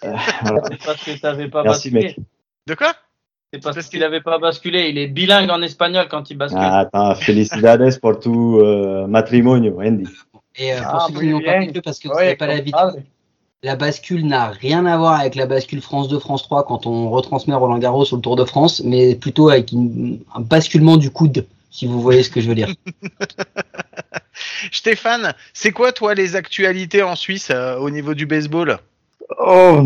Euh, 0.06 0.14
voilà. 0.44 0.62
Parce 0.86 1.04
que 1.04 1.20
t'avais 1.20 1.50
pas 1.50 1.62
Merci 1.62 1.90
basculé. 1.92 2.16
mec. 2.16 2.26
De 2.68 2.74
quoi? 2.74 2.94
C'est 3.52 3.62
parce 3.62 3.76
Parce 3.76 3.90
qu'il 3.90 4.02
avait 4.02 4.22
pas 4.22 4.40
basculé. 4.40 4.88
Il 4.88 4.98
est 4.98 5.08
bilingue 5.08 5.50
en 5.50 5.62
espagnol 5.62 6.08
quand 6.10 6.30
il 6.30 6.38
bascule. 6.38 6.58
Ah, 6.62 6.80
attends, 6.80 7.16
felicidades 7.16 8.00
por 8.00 8.18
tu 8.18 8.30
euh, 8.30 9.08
matrimonio, 9.08 9.82
Andy. 9.82 10.06
Et 10.56 10.72
euh, 10.72 10.78
pour 10.78 10.86
Ah, 10.88 11.06
ceux 11.10 11.20
qui 11.20 11.26
n'ont 11.28 11.42
pas 11.42 11.60
compris, 11.66 11.82
parce 11.82 12.00
que 12.00 12.08
Ouais, 12.08 12.38
pas 12.38 12.48
la 12.48 12.66
ça. 12.66 12.94
la 13.62 13.76
bascule 13.76 14.26
n'a 14.26 14.48
rien 14.52 14.86
à 14.86 14.96
voir 14.98 15.20
avec 15.20 15.36
la 15.36 15.48
bascule 15.48 15.82
France 15.82 16.08
2, 16.08 16.18
France 16.18 16.44
3 16.44 16.64
quand 16.66 16.88
on 16.88 17.10
retransmet 17.10 17.54
Roland 17.56 17.78
Garros 17.78 18.06
sur 18.06 18.16
le 18.16 18.22
Tour 18.22 18.38
de 18.38 18.46
France, 18.46 18.82
mais 18.86 19.16
plutôt 19.16 19.50
avec 19.50 19.74
une- 19.74 20.22
un 20.34 20.40
basculement 20.40 20.96
du 20.96 21.12
coude, 21.12 21.46
si 21.70 21.88
vous 21.88 22.02
voyez 22.02 22.24
ce 22.24 22.30
que 22.30 22.42
je 22.42 22.48
veux 22.48 22.56
dire. 22.56 22.70
Stéphane, 24.72 25.34
c'est 25.54 25.72
quoi 25.72 25.92
toi 25.92 26.14
les 26.14 26.36
actualités 26.36 27.04
en 27.04 27.16
Suisse 27.16 27.50
euh, 27.52 27.76
au 27.78 27.90
niveau 27.90 28.14
du 28.14 28.26
baseball? 28.26 28.80
Oh, 29.38 29.86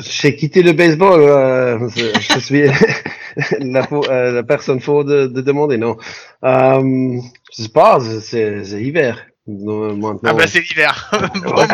j'ai 0.00 0.36
quitté 0.36 0.62
le 0.62 0.72
baseball. 0.72 1.20
euh, 1.20 1.88
je, 1.96 2.06
je 2.34 2.38
suis 2.40 2.62
la, 3.60 3.86
euh, 3.92 4.32
la 4.32 4.42
personne 4.42 4.80
faux 4.80 5.04
de, 5.04 5.26
de 5.26 5.40
demander, 5.40 5.78
non. 5.78 5.96
Euh, 6.44 7.18
je 7.56 7.62
sais 7.62 7.68
pas, 7.68 7.98
c'est 8.20 8.62
hiver. 8.82 9.26
Maintenant. 9.46 10.20
Ah 10.24 10.34
bah 10.34 10.46
c'est 10.46 10.60
l'hiver. 10.60 11.10
Bon, 11.42 11.66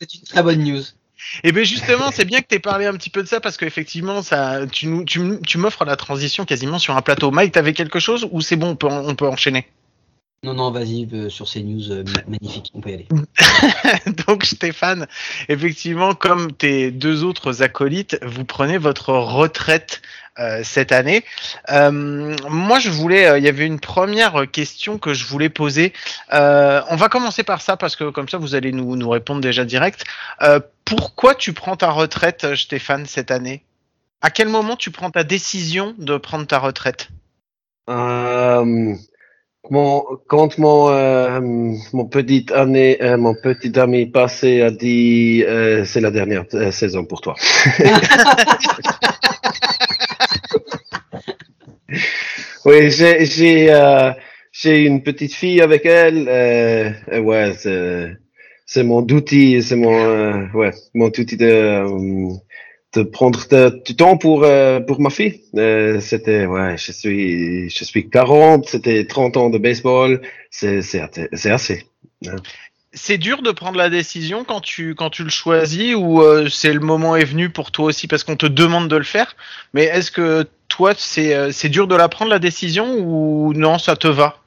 C'est 0.00 0.14
une 0.14 0.22
très 0.22 0.42
bonne 0.42 0.64
news. 0.64 0.82
Et 1.44 1.52
bien 1.52 1.64
justement, 1.64 2.10
c'est 2.12 2.24
bien 2.24 2.40
que 2.40 2.46
tu 2.48 2.56
aies 2.56 2.58
parlé 2.60 2.86
un 2.86 2.92
petit 2.94 3.10
peu 3.10 3.22
de 3.22 3.28
ça 3.28 3.40
parce 3.40 3.56
qu'effectivement, 3.56 4.22
ça, 4.22 4.66
tu, 4.66 4.86
nous- 4.86 5.04
tu, 5.04 5.20
tu 5.46 5.58
m'offres 5.58 5.84
la 5.84 5.96
transition 5.96 6.44
quasiment 6.44 6.78
sur 6.78 6.96
un 6.96 7.02
plateau. 7.02 7.30
Mike, 7.30 7.52
t'avais 7.52 7.72
quelque 7.74 7.98
chose 8.00 8.28
ou 8.30 8.40
c'est 8.40 8.56
bon, 8.56 8.70
on 8.70 8.76
peut, 8.76 8.88
on 8.88 9.14
peut 9.14 9.28
enchaîner? 9.28 9.66
Non, 10.42 10.54
non, 10.54 10.70
vas-y, 10.70 11.06
euh, 11.12 11.28
sur 11.28 11.48
ces 11.48 11.62
news 11.62 11.90
euh, 11.92 12.02
ma- 12.02 12.38
magnifiques, 12.38 12.70
on 12.72 12.80
peut 12.80 12.88
y 12.90 12.94
aller. 12.94 13.08
Donc 14.26 14.44
Stéphane, 14.44 15.06
effectivement, 15.50 16.14
comme 16.14 16.52
tes 16.52 16.90
deux 16.90 17.24
autres 17.24 17.62
acolytes, 17.62 18.18
vous 18.22 18.46
prenez 18.46 18.78
votre 18.78 19.12
retraite 19.12 20.00
euh, 20.38 20.62
cette 20.64 20.92
année. 20.92 21.24
Euh, 21.70 21.90
moi, 22.48 22.78
je 22.78 22.88
voulais, 22.88 23.26
euh, 23.26 23.38
il 23.38 23.44
y 23.44 23.48
avait 23.48 23.66
une 23.66 23.80
première 23.80 24.50
question 24.50 24.96
que 24.96 25.12
je 25.12 25.26
voulais 25.26 25.50
poser. 25.50 25.92
Euh, 26.32 26.80
on 26.88 26.96
va 26.96 27.10
commencer 27.10 27.42
par 27.42 27.60
ça 27.60 27.76
parce 27.76 27.94
que 27.94 28.08
comme 28.08 28.30
ça, 28.30 28.38
vous 28.38 28.54
allez 28.54 28.72
nous, 28.72 28.96
nous 28.96 29.10
répondre 29.10 29.42
déjà 29.42 29.66
direct. 29.66 30.04
Euh, 30.40 30.58
pourquoi 30.86 31.34
tu 31.34 31.52
prends 31.52 31.76
ta 31.76 31.90
retraite, 31.90 32.54
Stéphane, 32.54 33.04
cette 33.04 33.30
année? 33.30 33.62
À 34.22 34.30
quel 34.30 34.48
moment 34.48 34.76
tu 34.76 34.90
prends 34.90 35.10
ta 35.10 35.22
décision 35.22 35.94
de 35.98 36.16
prendre 36.16 36.46
ta 36.46 36.58
retraite? 36.58 37.10
Euh, 37.90 38.94
mon, 39.68 40.02
quand 40.26 40.56
mon, 40.58 40.88
euh, 40.90 41.40
mon 41.92 42.06
petit 42.06 42.46
année, 42.54 42.96
euh, 43.02 43.16
mon 43.18 43.34
petit 43.34 43.78
ami 43.78 44.06
passé 44.06 44.62
a 44.62 44.70
dit, 44.70 45.44
euh, 45.46 45.84
c'est 45.84 46.00
la 46.00 46.10
dernière 46.10 46.44
euh, 46.54 46.70
saison 46.70 47.04
pour 47.04 47.20
toi. 47.20 47.34
oui, 52.64 52.90
j'ai, 52.90 53.24
j'ai, 53.26 53.72
euh, 53.72 54.12
j'ai 54.52 54.84
une 54.84 55.02
petite 55.02 55.34
fille 55.34 55.60
avec 55.60 55.86
elle. 55.86 56.26
Euh, 56.28 56.90
euh, 57.12 57.20
ouais, 57.20 57.52
c'est, 57.58 58.16
c'est 58.66 58.82
mon 58.84 59.02
outil, 59.02 59.62
c'est 59.62 59.76
mon, 59.76 59.92
euh, 59.94 60.46
ouais, 60.54 60.72
mon 60.94 61.06
outil 61.06 61.36
de, 61.36 61.46
euh, 61.46 62.28
de 62.94 63.02
prendre 63.02 63.40
du 63.84 63.96
temps 63.96 64.16
pour 64.16 64.44
euh, 64.44 64.80
pour 64.80 65.00
ma 65.00 65.10
fille. 65.10 65.40
Euh, 65.56 66.00
c'était 66.00 66.46
ouais, 66.46 66.76
je 66.76 66.92
suis 66.92 67.70
je 67.70 67.84
suis 67.84 68.08
40, 68.10 68.68
c'était 68.68 69.06
30 69.06 69.36
ans 69.36 69.50
de 69.50 69.58
baseball, 69.58 70.20
c'est 70.50 70.82
c'est 70.82 71.00
assez- 71.00 71.28
c'est 71.32 71.50
assez. 71.50 71.86
C'est 72.92 73.18
dur 73.18 73.42
de 73.42 73.52
prendre 73.52 73.78
la 73.78 73.88
décision 73.88 74.42
quand 74.44 74.60
tu 74.60 74.96
quand 74.96 75.10
tu 75.10 75.22
le 75.22 75.30
choisis 75.30 75.94
ou 75.94 76.22
euh, 76.22 76.48
c'est 76.48 76.72
le 76.72 76.80
moment 76.80 77.14
est 77.14 77.24
venu 77.24 77.48
pour 77.48 77.70
toi 77.70 77.84
aussi 77.86 78.08
parce 78.08 78.24
qu'on 78.24 78.34
te 78.36 78.46
demande 78.46 78.88
de 78.88 78.96
le 78.96 79.04
faire? 79.04 79.36
Mais 79.74 79.84
est-ce 79.84 80.10
que 80.10 80.44
toi 80.66 80.92
c'est 80.96 81.34
euh, 81.34 81.52
c'est 81.52 81.68
dur 81.68 81.86
de 81.86 81.94
la 81.94 82.08
prendre 82.08 82.32
la 82.32 82.40
décision 82.40 82.96
ou 82.98 83.52
non 83.54 83.78
ça 83.78 83.94
te 83.94 84.08
va? 84.08 84.38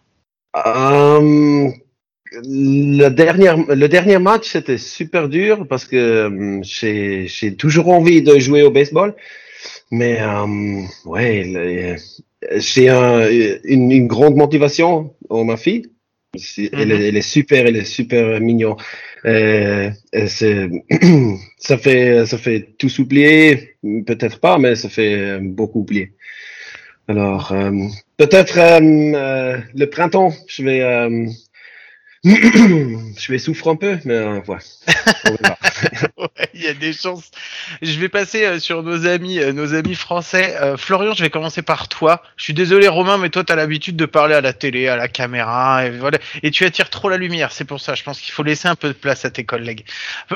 Euh, 0.66 1.70
le 2.44 3.10
dernier 3.10 3.54
le 3.70 3.88
dernier 3.88 4.20
match 4.20 4.52
c'était 4.54 4.78
super 4.78 5.30
dur 5.30 5.68
parce 5.68 5.86
que 5.86 5.96
euh, 5.96 6.60
j'ai 6.64 7.28
j'ai 7.28 7.56
toujours 7.56 7.90
envie 7.90 8.22
de 8.22 8.38
jouer 8.40 8.64
au 8.64 8.72
baseball, 8.72 9.16
mais 9.92 10.20
euh, 10.22 10.82
ouais, 11.06 11.96
j'ai 12.58 12.90
un- 12.90 13.30
une, 13.64 13.92
une 13.92 14.08
grande 14.08 14.36
motivation 14.36 15.14
en 15.30 15.44
ma 15.46 15.58
fille. 15.58 15.84
Elle, 16.74 16.92
est, 16.92 17.10
elle 17.10 17.18
est 17.18 17.22
super, 17.22 17.66
elle 17.68 17.78
est 17.78 17.86
super 17.86 18.40
mignon. 18.42 18.76
Euh, 19.26 19.92
et 20.14 20.28
c'est, 20.28 20.70
ça 21.60 21.78
fait, 21.78 22.26
ça 22.26 22.38
fait 22.40 22.70
tout 22.80 22.90
oublier, 23.02 23.76
peut-être 24.08 24.40
pas, 24.40 24.58
mais 24.58 24.76
ça 24.76 24.90
fait 24.90 25.40
beaucoup 25.42 25.82
oublier. 25.82 26.14
Alors, 27.08 27.52
euh, 27.52 27.72
peut-être 28.18 28.58
euh, 28.58 28.80
euh, 29.16 29.58
le 29.76 29.86
printemps, 29.90 30.34
je 30.48 30.64
vais, 30.64 30.82
euh, 30.82 31.28
je 32.26 33.32
vais 33.32 33.38
souffrir 33.38 33.74
un 33.74 33.76
peu, 33.76 34.00
mais 34.06 34.14
euh, 34.14 34.40
ouais. 34.48 34.58
Il 36.54 36.64
y 36.64 36.68
a 36.68 36.74
des 36.74 36.94
chances. 36.94 37.30
Je 37.82 38.00
vais 38.00 38.08
passer 38.08 38.46
euh, 38.46 38.60
sur 38.60 38.82
nos 38.82 39.06
amis, 39.06 39.40
euh, 39.40 39.52
nos 39.52 39.74
amis 39.74 39.96
français. 39.96 40.56
Euh, 40.62 40.78
Florian, 40.78 41.14
je 41.14 41.22
vais 41.22 41.30
commencer 41.30 41.62
par 41.62 41.90
toi. 41.90 42.24
Je 42.38 42.46
suis 42.46 42.54
désolé, 42.54 42.88
Romain, 42.88 43.18
mais 43.18 43.30
toi, 43.30 43.44
t'as 43.44 43.56
l'habitude 43.56 43.98
de 43.98 44.06
parler 44.06 44.36
à 44.36 44.42
la 44.42 44.54
télé, 44.54 44.88
à 44.88 44.96
la 44.96 45.10
caméra, 45.10 45.86
et 45.86 45.92
voilà. 45.92 46.18
Et 46.44 46.52
tu 46.52 46.64
attires 46.64 46.90
trop 46.90 47.10
la 47.10 47.18
lumière. 47.18 47.52
C'est 47.52 47.66
pour 47.66 47.82
ça. 47.82 47.94
Je 47.94 48.04
pense 48.04 48.22
qu'il 48.22 48.32
faut 48.32 48.44
laisser 48.44 48.70
un 48.70 48.76
peu 48.76 48.88
de 48.88 48.94
place 48.94 49.26
à 49.26 49.30
tes 49.30 49.44
collègues. 49.44 49.84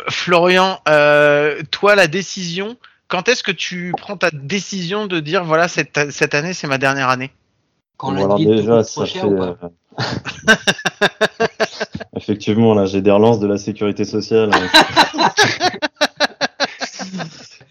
Florian, 0.10 0.82
euh, 0.90 1.62
toi, 1.72 1.96
la 1.96 2.08
décision. 2.08 2.76
Quand 3.08 3.30
est-ce 3.30 3.44
que 3.44 3.54
tu 3.54 3.94
prends 3.98 4.18
ta 4.18 4.30
décision 4.32 5.08
de 5.08 5.22
dire 5.22 5.46
voilà 5.46 5.70
cette 5.70 6.12
cette 6.12 6.36
année 6.36 6.54
c'est 6.54 6.68
ma 6.68 6.78
dernière 6.78 7.08
année? 7.08 7.32
Quand 7.96 8.12
Bon, 8.12 8.28
la 8.28 8.36
déjà, 8.36 8.84
ça 8.84 9.06
fait. 9.06 9.22
Euh, 10.00 10.04
Effectivement, 12.16 12.74
là, 12.74 12.86
j'ai 12.86 13.02
des 13.02 13.12
relances 13.12 13.40
de 13.40 13.48
la 13.48 13.58
sécurité 13.58 14.06
sociale. 14.06 14.52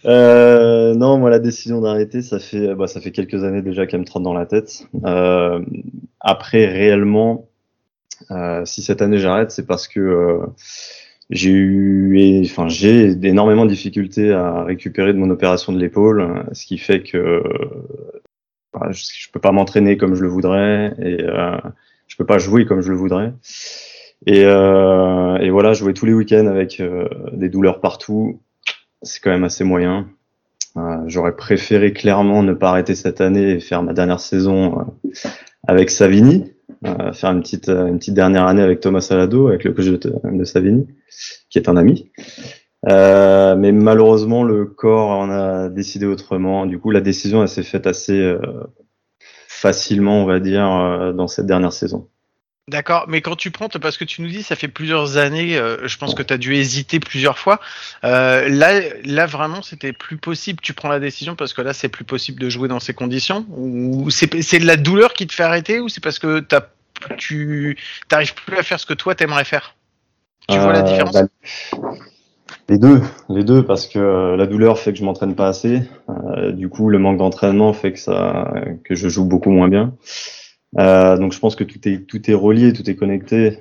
Euh, 0.05 0.95
non, 0.95 1.19
moi, 1.19 1.31
la 1.31 1.41
décision 1.41 1.81
d'arrêter, 1.81 2.23
ça 2.23 2.39
fait, 2.39 2.77
bah, 2.77 2.87
ça 2.87 3.01
fait 3.01 3.11
quelques 3.11 3.43
années 3.43 3.61
déjà 3.61 3.87
qu'elle 3.87 3.99
me 3.99 4.05
trotte 4.05 4.23
dans 4.23 4.35
la 4.35 4.47
tête. 4.47 4.87
Euh, 5.05 5.59
après, 6.21 6.67
réellement, 6.67 7.49
euh, 8.31 8.65
si 8.65 8.83
cette 8.83 9.03
année 9.03 9.19
j'arrête, 9.19 9.51
c'est 9.51 9.67
parce 9.67 9.89
que 9.89 9.99
euh, 9.99 10.47
j'ai 11.31 11.51
eu, 11.51 12.45
enfin, 12.45 12.69
j'ai 12.69 13.11
énormément 13.27 13.65
de 13.65 13.71
difficultés 13.71 14.33
à 14.33 14.63
récupérer 14.63 15.13
de 15.13 15.19
mon 15.19 15.31
opération 15.31 15.73
de 15.73 15.79
l'épaule, 15.79 16.21
euh, 16.21 16.43
ce 16.53 16.67
qui 16.67 16.79
fait 16.79 17.03
que 17.03 17.43
bah, 18.73 18.89
je, 18.93 19.05
je 19.13 19.31
peux 19.31 19.41
pas 19.41 19.53
m'entraîner 19.53 19.97
comme 19.97 20.15
je 20.15 20.23
le 20.23 20.29
voudrais 20.29 20.95
et 21.01 21.23
euh, 21.23 21.57
je 22.07 22.17
peux 22.17 22.27
pas 22.27 22.39
jouer 22.39 22.67
comme 22.67 22.81
je 22.81 22.91
le 22.91 22.97
voudrais. 22.97 23.33
Et, 24.27 24.45
euh, 24.45 25.37
et 25.39 25.51
voilà, 25.51 25.73
jouer 25.73 25.95
tous 25.95 26.07
les 26.07 26.15
week-ends 26.15 26.47
avec 26.47 26.81
euh, 26.81 27.09
des 27.33 27.49
douleurs 27.49 27.81
partout, 27.81 28.41
c'est 29.03 29.21
quand 29.21 29.31
même 29.31 29.45
assez 29.45 29.65
moyen. 29.65 30.09
Euh, 30.77 31.03
J'aurais 31.07 31.37
préféré 31.37 31.93
clairement 31.93 32.43
ne 32.43 32.53
pas 32.53 32.71
arrêter 32.71 32.95
cette 32.95 33.21
année 33.21 33.53
et 33.53 33.61
faire 33.61 33.83
ma 33.83 33.93
dernière 33.93 34.21
saison 34.21 34.79
euh, 34.79 35.29
avec 35.67 35.91
Savini, 35.91 36.53
euh, 36.87 37.13
faire 37.13 37.31
une 37.31 37.41
petite, 37.41 37.69
une 37.69 37.99
petite 37.99 38.15
dernière 38.15 38.47
année 38.47 38.63
avec 38.63 38.81
Thomas 38.81 39.01
Salado, 39.01 39.49
avec 39.49 39.65
le 39.65 39.73
coach 39.73 39.87
de, 39.87 40.45
Savini, 40.45 40.87
qui 41.51 41.59
est 41.59 41.69
un 41.69 41.77
ami. 41.77 42.11
Mais 42.85 43.73
malheureusement, 43.73 44.45
le 44.45 44.67
corps 44.67 45.11
en 45.11 45.31
a 45.31 45.69
décidé 45.69 46.07
autrement. 46.07 46.67
Du 46.67 46.79
coup, 46.79 46.91
la 46.91 47.01
décision 47.01 47.47
s'est 47.47 47.63
faite 47.63 47.87
assez 47.87 48.37
facilement, 49.57 50.23
on 50.23 50.27
va 50.27 50.39
dire, 50.39 50.71
euh, 50.71 51.13
dans 51.13 51.29
cette 51.29 51.47
dernière 51.47 51.73
saison. 51.73 52.09
D'accord, 52.69 53.05
mais 53.09 53.21
quand 53.21 53.37
tu 53.37 53.53
prends, 53.53 53.69
parce 53.69 53.97
que 53.97 54.05
tu 54.05 54.23
nous 54.23 54.29
dis 54.29 54.43
ça 54.43 54.57
fait 54.57 54.67
plusieurs 54.67 55.19
années, 55.19 55.57
euh, 55.57 55.87
je 55.87 55.97
pense 55.99 56.15
que 56.15 56.23
tu 56.23 56.35
as 56.35 56.37
dû 56.37 56.57
hésiter 56.57 56.99
plusieurs 56.99 57.39
fois. 57.39 57.61
Euh, 58.03 58.49
là, 58.49 58.81
là 59.05 59.27
vraiment, 59.27 59.63
c'était 59.63 59.93
plus 59.93 60.17
possible. 60.17 60.61
Tu 60.61 60.75
prends 60.75 60.89
la 60.89 60.99
décision 60.99 61.37
parce 61.37 61.53
que 61.53 61.63
là, 61.63 61.73
c'est 61.73 61.89
plus 61.89 62.05
possible 62.05 62.41
de 62.41 62.51
jouer 62.51 62.67
dans 62.67 62.81
ces 62.81 62.93
conditions. 62.93 63.47
Ou 63.51 64.11
c'est 64.11 64.27
de 64.59 64.67
la 64.67 64.77
douleur 64.77 65.15
qui 65.15 65.29
te 65.29 65.33
fait 65.33 65.45
arrêter, 65.45 65.79
ou 65.79 65.89
c'est 65.89 66.03
parce 66.03 66.19
que 66.19 66.45
tu 67.17 67.79
t'arrives 68.09 68.35
plus 68.35 68.57
à 68.57 68.65
faire 68.65 68.81
ce 68.81 68.87
que 68.87 68.95
toi 68.95 69.15
t'aimerais 69.15 69.45
faire? 69.45 69.77
Tu 70.49 70.59
vois 70.59 70.73
la 70.73 70.83
différence? 70.83 71.15
bah, 71.15 71.29
Les 72.69 72.79
deux, 72.79 73.01
les 73.29 73.45
deux, 73.45 73.65
parce 73.65 73.87
que 73.87 73.99
euh, 73.99 74.37
la 74.37 74.47
douleur 74.47 74.79
fait 74.79 74.93
que 74.93 74.99
je 74.99 75.05
m'entraîne 75.05 75.37
pas 75.37 75.47
assez. 75.47 75.83
Euh, 76.09 76.51
du 76.51 76.69
coup, 76.69 76.89
le 76.89 76.99
manque 76.99 77.19
d'entraînement 77.19 77.73
fait 77.73 77.93
que 77.93 77.99
ça, 78.01 78.53
que 78.83 78.97
je 78.97 79.09
joue 79.09 79.25
beaucoup 79.25 79.51
moins 79.51 79.69
bien. 79.69 79.95
Euh, 80.79 81.17
donc, 81.17 81.33
je 81.33 81.39
pense 81.39 81.55
que 81.55 81.63
tout 81.63 81.89
est 81.89 82.07
tout 82.09 82.29
est 82.29 82.35
relié, 82.35 82.73
tout 82.73 82.89
est 82.91 82.97
connecté. 82.97 83.59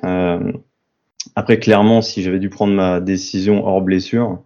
Après, 1.36 1.60
clairement, 1.60 2.02
si 2.02 2.24
j'avais 2.24 2.40
dû 2.40 2.50
prendre 2.50 2.74
ma 2.74 3.00
décision 3.00 3.66
hors 3.66 3.82
blessure, 3.82 4.40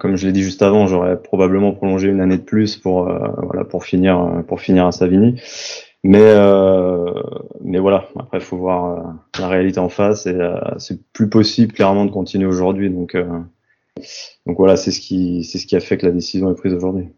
comme 0.00 0.16
je 0.16 0.26
l'ai 0.26 0.32
dit 0.32 0.42
juste 0.42 0.62
avant, 0.62 0.86
j'aurais 0.86 1.20
probablement 1.20 1.72
prolongé 1.72 2.08
une 2.08 2.20
année 2.20 2.38
de 2.38 2.42
plus 2.42 2.76
pour 2.76 3.04
voilà 3.04 3.64
pour 3.64 3.84
finir 3.84 4.42
pour 4.48 4.60
finir 4.60 4.86
à 4.86 4.92
Savigny. 4.92 5.40
Mais 6.06 6.22
euh, 6.22 7.20
mais 7.62 7.80
voilà, 7.80 8.08
après 8.16 8.38
il 8.38 8.44
faut 8.44 8.56
voir 8.56 8.84
euh, 8.84 9.40
la 9.40 9.48
réalité 9.48 9.80
en 9.80 9.88
face 9.88 10.26
et 10.26 10.34
euh, 10.34 10.60
c'est 10.78 11.04
plus 11.12 11.28
possible 11.28 11.72
clairement 11.72 12.04
de 12.04 12.12
continuer 12.12 12.46
aujourd'hui. 12.46 12.90
Donc 12.90 13.16
euh, 13.16 13.40
donc 14.46 14.56
voilà, 14.56 14.76
c'est 14.76 14.92
ce 14.92 15.00
qui 15.00 15.42
c'est 15.42 15.58
ce 15.58 15.66
qui 15.66 15.74
a 15.74 15.80
fait 15.80 15.98
que 15.98 16.06
la 16.06 16.12
décision 16.12 16.48
est 16.52 16.54
prise 16.54 16.74
aujourd'hui. 16.74 17.08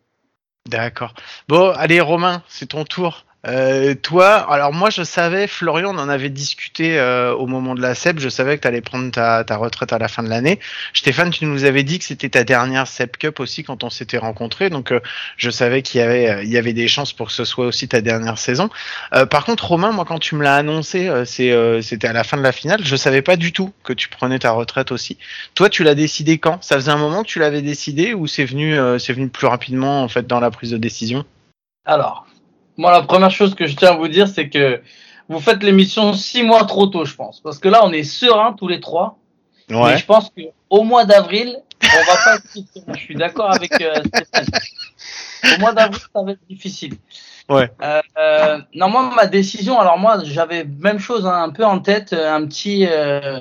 D'accord. 0.67 1.13
Bon, 1.49 1.71
allez, 1.77 2.01
Romain, 2.01 2.43
c'est 2.49 2.71
ton 2.71 2.85
tour. 2.85 3.27
Euh, 3.47 3.95
toi, 3.95 4.35
alors 4.53 4.73
moi 4.73 4.91
je 4.91 5.05
savais, 5.05 5.47
Florian, 5.47 5.95
on 5.95 5.99
en 5.99 6.09
avait 6.09 6.29
discuté 6.29 6.99
euh, 6.99 7.33
au 7.33 7.47
moment 7.47 7.77
de 7.77 7.81
la 7.81 7.95
CEP, 7.95 8.19
je 8.19 8.29
savais 8.29 8.57
que 8.57 8.63
tu 8.63 8.69
allais 8.69 8.81
prendre 8.81 9.13
ta, 9.13 9.45
ta 9.45 9.57
retraite 9.57 9.93
à 9.93 9.99
la 9.99 10.09
fin 10.09 10.25
de 10.25 10.29
l'année. 10.29 10.59
Stéphane, 10.93 11.31
tu 11.31 11.47
nous 11.47 11.63
avais 11.63 11.85
dit 11.85 12.01
que 12.01 12.05
c'était 12.05 12.29
ta 12.29 12.43
dernière 12.43 12.89
CEP 12.89 13.17
Cup 13.17 13.39
aussi 13.39 13.63
quand 13.63 13.85
on 13.85 13.91
s'était 13.91 14.19
rencontrés, 14.19 14.71
donc 14.71 14.91
euh, 14.91 14.99
je 15.37 15.51
savais 15.51 15.83
qu'il 15.83 16.01
y 16.01 16.03
avait, 16.03 16.31
euh, 16.31 16.43
y 16.43 16.57
avait 16.57 16.73
des 16.73 16.89
chances 16.89 17.13
pour 17.13 17.29
que 17.29 17.33
ce 17.33 17.45
soit 17.45 17.67
aussi 17.67 17.87
ta 17.87 18.01
dernière 18.01 18.39
saison. 18.39 18.71
Euh, 19.15 19.25
par 19.25 19.45
contre, 19.45 19.69
Romain, 19.69 19.93
moi 19.93 20.05
quand 20.05 20.19
tu 20.19 20.35
me 20.35 20.43
l'as 20.43 20.57
annoncé, 20.57 21.09
euh, 21.09 21.25
c'était 21.25 22.09
à 22.09 22.13
la 22.13 22.25
fin 22.25 22.39
de 22.39 22.43
la 22.43 22.53
finale, 22.53 22.81
je 22.83 22.97
savais 22.97 23.23
pas 23.23 23.37
du 23.37 23.53
tout 23.53 23.73
que 23.85 23.93
tu 23.93 24.09
prenais 24.09 24.41
ta 24.41 24.51
retraite 24.51 24.91
aussi. 24.91 25.17
Toi, 25.55 25.69
tu 25.69 25.85
l'as 25.85 25.95
décidé 25.95 26.39
quand? 26.39 26.63
Ça 26.65 26.75
faisait 26.75 26.91
un 26.91 26.97
moment 26.97 27.23
que 27.23 27.29
tu 27.29 27.39
l'avais 27.39 27.63
décidé 27.63 28.15
ou 28.15 28.27
c'est 28.27 28.45
venu, 28.45 28.77
c'est 28.99 29.13
venu 29.13 29.29
plus 29.29 29.47
rapidement 29.47 30.03
en 30.03 30.09
fait 30.09 30.27
dans 30.27 30.41
la 30.41 30.51
prise 30.51 30.73
de 30.73 30.77
décision? 30.77 31.25
Alors, 31.85 32.27
moi, 32.79 32.93
la 32.93 33.03
première 33.03 33.31
chose 33.31 33.55
que 33.55 33.67
je 33.67 33.77
tiens 33.77 33.91
à 33.91 33.97
vous 33.97 34.09
dire, 34.09 34.29
c'est 34.29 34.49
que 34.49 34.81
vous 35.29 35.41
faites 35.41 35.63
l'émission 35.63 36.15
six 36.15 36.43
mois 36.43 36.65
trop 36.65 36.87
tôt, 36.87 37.05
je 37.05 37.15
pense. 37.15 37.41
Parce 37.41 37.59
que 37.59 37.69
là, 37.69 37.85
on 37.85 37.93
est 37.93 38.05
sereins 38.05 38.55
tous 38.55 38.69
les 38.69 38.81
trois. 38.81 39.19
Mais 39.69 39.99
je 39.99 40.07
pense 40.07 40.31
qu'au 40.31 40.83
mois 40.83 41.05
d'avril, 41.05 41.59
on 41.83 41.87
va 41.87 42.17
pas 42.25 42.37
être. 42.37 42.95
Je 42.95 42.99
suis 42.99 43.15
d'accord 43.15 43.53
avec 43.55 43.79
euh, 43.83 43.95
Stéphane. 44.07 44.47
Au 45.45 45.61
mois 45.61 45.73
d'avril, 45.75 46.01
ça 46.15 46.23
va 46.23 46.33
être 46.33 46.47
difficile. 46.49 46.95
Ouais. 47.51 47.71
Euh, 47.83 48.01
euh, 48.19 48.59
non, 48.75 48.89
moi, 48.89 49.13
ma 49.15 49.27
décision, 49.27 49.79
alors 49.79 49.99
moi, 49.99 50.21
j'avais 50.25 50.65
même 50.65 50.99
chose 50.99 51.27
hein, 51.27 51.43
un 51.43 51.51
peu 51.51 51.65
en 51.65 51.81
tête, 51.81 52.13
euh, 52.13 52.33
un 52.35 52.47
petit, 52.47 52.87
euh, 52.89 53.41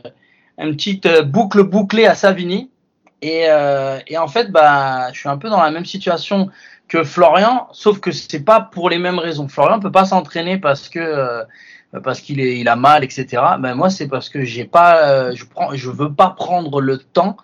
une 0.58 0.76
petite 0.76 1.08
boucle 1.22 1.64
bouclée 1.64 2.06
à 2.06 2.16
Savigny. 2.16 2.70
Et, 3.22 3.46
euh, 3.48 4.00
et 4.08 4.18
en 4.18 4.28
fait, 4.28 4.52
bah, 4.52 5.12
je 5.14 5.20
suis 5.20 5.30
un 5.30 5.38
peu 5.38 5.50
dans 5.50 5.62
la 5.62 5.72
même 5.72 5.86
situation 5.86 6.50
que 6.88 7.04
Florian, 7.04 7.68
sauf 7.72 8.00
que 8.00 8.12
c'est 8.12 8.44
pas 8.44 8.62
pour 8.62 8.90
les 8.90 8.98
mêmes 8.98 9.20
raisons. 9.20 9.48
Florian 9.48 9.80
peut 9.80 9.92
pas 9.92 10.06
s'entraîner 10.06 10.58
parce 10.58 10.90
que 10.90 11.00
euh, 11.00 11.44
parce 12.04 12.22
qu'il 12.22 12.40
est 12.40 12.60
il 12.60 12.68
a 12.68 12.76
mal, 12.76 13.04
etc. 13.04 13.42
Ben 13.60 13.76
moi 13.76 13.90
c'est 13.90 14.08
parce 14.08 14.30
que 14.30 14.44
j'ai 14.44 14.66
pas, 14.66 15.10
euh, 15.10 15.32
je 15.36 15.46
prends, 15.46 15.74
je 15.76 15.90
veux 15.90 16.14
pas 16.14 16.30
prendre 16.30 16.82
le 16.82 16.98
temps 16.98 17.38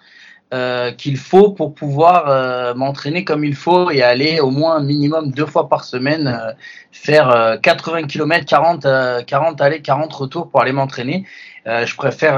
euh, 0.53 0.91
qu'il 0.91 1.17
faut 1.17 1.49
pour 1.49 1.73
pouvoir 1.73 2.29
euh, 2.29 2.75
m'entraîner 2.75 3.23
comme 3.23 3.43
il 3.43 3.55
faut 3.55 3.89
et 3.89 4.03
aller 4.03 4.39
au 4.39 4.51
moins 4.51 4.75
un 4.75 4.83
minimum 4.83 5.31
deux 5.31 5.47
fois 5.47 5.67
par 5.67 5.83
semaine 5.83 6.27
euh, 6.27 6.51
faire 6.91 7.57
80 7.63 8.03
km, 8.03 8.45
40, 8.45 8.85
40 9.25 9.61
allées, 9.61 9.81
40 9.81 10.13
retours 10.13 10.51
pour 10.51 10.61
aller 10.61 10.71
m'entraîner. 10.71 11.25
je 11.65 11.95
préfère 11.95 12.37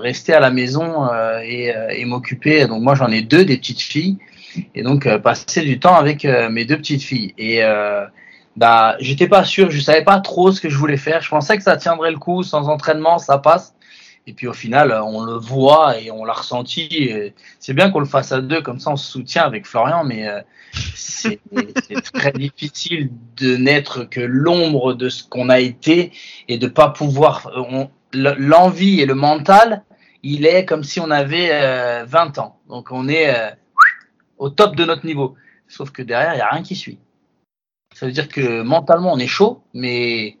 rester 0.00 0.34
à 0.34 0.40
la 0.40 0.50
maison 0.50 1.08
et, 1.42 1.74
et 1.90 2.04
m'occuper. 2.04 2.66
Donc 2.66 2.80
moi 2.82 2.94
j'en 2.94 3.08
ai 3.08 3.22
deux 3.22 3.44
des 3.44 3.56
petites 3.56 3.80
filles 3.80 4.18
et 4.74 4.82
donc 4.82 5.08
passer 5.18 5.62
du 5.62 5.78
temps 5.78 5.94
avec 5.94 6.24
mes 6.24 6.64
deux 6.64 6.76
petites 6.76 7.02
filles. 7.02 7.34
Et 7.38 7.62
bah 8.56 8.96
j'étais 8.98 9.28
pas 9.28 9.44
sûr, 9.44 9.70
je 9.70 9.80
savais 9.80 10.04
pas 10.04 10.20
trop 10.20 10.50
ce 10.52 10.60
que 10.60 10.68
je 10.68 10.76
voulais 10.76 10.96
faire. 10.96 11.22
Je 11.22 11.28
pensais 11.28 11.56
que 11.56 11.62
ça 11.62 11.76
tiendrait 11.76 12.10
le 12.10 12.18
coup 12.18 12.42
sans 12.42 12.68
entraînement, 12.68 13.18
ça 13.18 13.38
passe. 13.38 13.74
Et 14.26 14.34
puis 14.34 14.46
au 14.46 14.52
final, 14.52 14.92
on 15.04 15.22
le 15.22 15.38
voit 15.38 15.98
et 15.98 16.10
on 16.10 16.24
l'a 16.24 16.34
ressenti. 16.34 17.10
C'est 17.60 17.72
bien 17.72 17.90
qu'on 17.90 18.00
le 18.00 18.06
fasse 18.06 18.30
à 18.30 18.42
deux, 18.42 18.60
comme 18.60 18.78
ça 18.78 18.90
on 18.90 18.96
se 18.96 19.10
soutient 19.10 19.44
avec 19.44 19.66
Florian, 19.66 20.04
mais 20.04 20.28
euh, 20.28 20.40
c'est 20.94 21.40
très 22.12 22.32
difficile 22.32 23.10
de 23.36 23.56
n'être 23.56 24.04
que 24.04 24.20
l'ombre 24.20 24.94
de 24.94 25.08
ce 25.08 25.24
qu'on 25.24 25.48
a 25.48 25.60
été 25.60 26.12
et 26.48 26.58
de 26.58 26.66
pas 26.66 26.90
pouvoir. 26.90 27.50
L'envie 28.12 29.00
et 29.00 29.06
le 29.06 29.14
mental, 29.14 29.82
il 30.22 30.46
est 30.46 30.64
comme 30.64 30.82
si 30.82 31.00
on 31.00 31.10
avait 31.10 32.04
20 32.04 32.38
euh, 32.38 32.40
ans. 32.40 32.58
Donc 32.68 32.88
on 32.90 33.08
est 33.08 33.34
euh, 33.34 33.50
au 34.38 34.50
top 34.50 34.76
de 34.76 34.84
notre 34.84 35.06
niveau. 35.06 35.34
Sauf 35.68 35.90
que 35.90 36.02
derrière, 36.02 36.34
il 36.34 36.36
n'y 36.36 36.42
a 36.42 36.48
rien 36.48 36.62
qui 36.62 36.76
suit. 36.76 36.98
Ça 37.94 38.06
veut 38.06 38.12
dire 38.12 38.28
que 38.28 38.62
mentalement, 38.62 39.12
on 39.12 39.18
est 39.18 39.26
chaud, 39.26 39.62
mais 39.74 40.36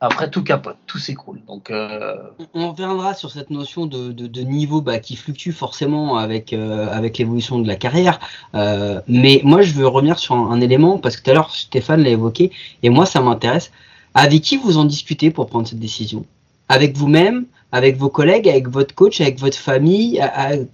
après, 0.00 0.30
tout 0.30 0.44
capote, 0.44 0.76
tout 0.86 0.98
s'écroule. 0.98 1.40
Donc, 1.48 1.70
euh... 1.70 2.16
on 2.54 2.70
reviendra 2.70 3.14
sur 3.14 3.32
cette 3.32 3.50
notion 3.50 3.86
de, 3.86 4.12
de, 4.12 4.40
niveau 4.42 4.80
bah, 4.80 5.00
qui 5.00 5.16
fluctue 5.16 5.50
forcément 5.50 6.18
avec 6.18 6.52
euh, 6.52 6.88
avec 6.92 7.18
l'évolution 7.18 7.58
de 7.58 7.66
la 7.66 7.74
carrière. 7.74 8.20
Euh, 8.54 9.00
mais 9.08 9.40
moi, 9.42 9.62
je 9.62 9.72
veux 9.72 9.88
revenir 9.88 10.20
sur 10.20 10.36
un, 10.36 10.60
élément 10.60 10.98
parce 10.98 11.16
que 11.16 11.24
tout 11.24 11.30
à 11.30 11.34
l'heure 11.34 11.54
Stéphane 11.54 12.02
l'a 12.02 12.10
évoqué 12.10 12.52
et 12.84 12.90
moi, 12.90 13.06
ça 13.06 13.20
m'intéresse. 13.20 13.72
Avec 14.14 14.42
qui 14.42 14.56
vous 14.56 14.78
en 14.78 14.84
discutez 14.84 15.30
pour 15.30 15.46
prendre 15.46 15.66
cette 15.66 15.80
décision? 15.80 16.24
Avec 16.68 16.96
vous-même, 16.96 17.46
avec 17.72 17.96
vos 17.96 18.08
collègues, 18.08 18.48
avec 18.48 18.68
votre 18.68 18.94
coach, 18.94 19.20
avec 19.20 19.38
votre 19.38 19.58
famille. 19.58 20.20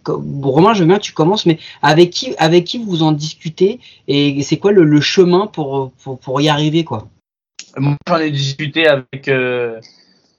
Romain, 0.07 0.75
je 0.75 0.81
veux 0.81 0.87
bien 0.87 0.99
que 0.99 1.03
tu 1.03 1.13
commences, 1.13 1.47
mais 1.47 1.59
avec 1.83 2.11
qui 2.11 2.35
avec 2.39 2.65
qui 2.65 2.79
vous 2.83 3.03
en 3.03 3.13
discutez 3.13 3.81
et 4.09 4.43
c'est 4.43 4.59
quoi 4.59 4.73
le, 4.73 5.01
chemin 5.01 5.47
pour, 5.47 5.93
pour 6.03 6.19
pour 6.19 6.41
y 6.41 6.49
arriver 6.49 6.85
quoi? 6.85 7.09
Moi, 7.77 7.97
j'en 8.07 8.19
ai 8.19 8.31
discuté 8.31 8.87
avec, 8.87 9.29
euh, 9.29 9.81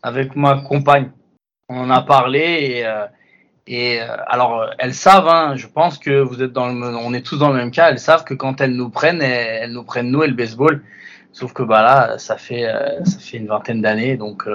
avec 0.01 0.35
ma 0.35 0.61
compagne. 0.61 1.11
On 1.67 1.79
en 1.79 1.89
a 1.89 2.01
parlé 2.01 2.39
et, 2.39 2.85
euh, 2.85 3.05
euh, 3.69 4.17
alors 4.27 4.69
elles 4.77 4.93
savent. 4.93 5.27
Hein, 5.27 5.55
je 5.55 5.67
pense 5.67 5.97
que 5.97 6.21
vous 6.21 6.41
êtes 6.41 6.53
dans 6.53 6.67
le, 6.67 6.95
on 6.95 7.13
est 7.13 7.25
tous 7.25 7.37
dans 7.37 7.49
le 7.49 7.55
même 7.55 7.71
cas. 7.71 7.89
Elles 7.89 7.99
savent 7.99 8.23
que 8.23 8.33
quand 8.33 8.61
elles 8.61 8.75
nous 8.75 8.89
prennent, 8.89 9.21
elles, 9.21 9.71
nous 9.71 9.83
prennent 9.83 10.11
nous 10.11 10.23
et 10.23 10.27
le 10.27 10.33
baseball. 10.33 10.83
Sauf 11.33 11.51
que 11.51 11.63
bah 11.63 11.81
là, 11.81 12.17
ça 12.17 12.37
fait 12.37 12.65
ça 13.03 13.19
fait 13.19 13.37
une 13.37 13.47
vingtaine 13.47 13.81
d'années, 13.81 14.15
donc 14.15 14.47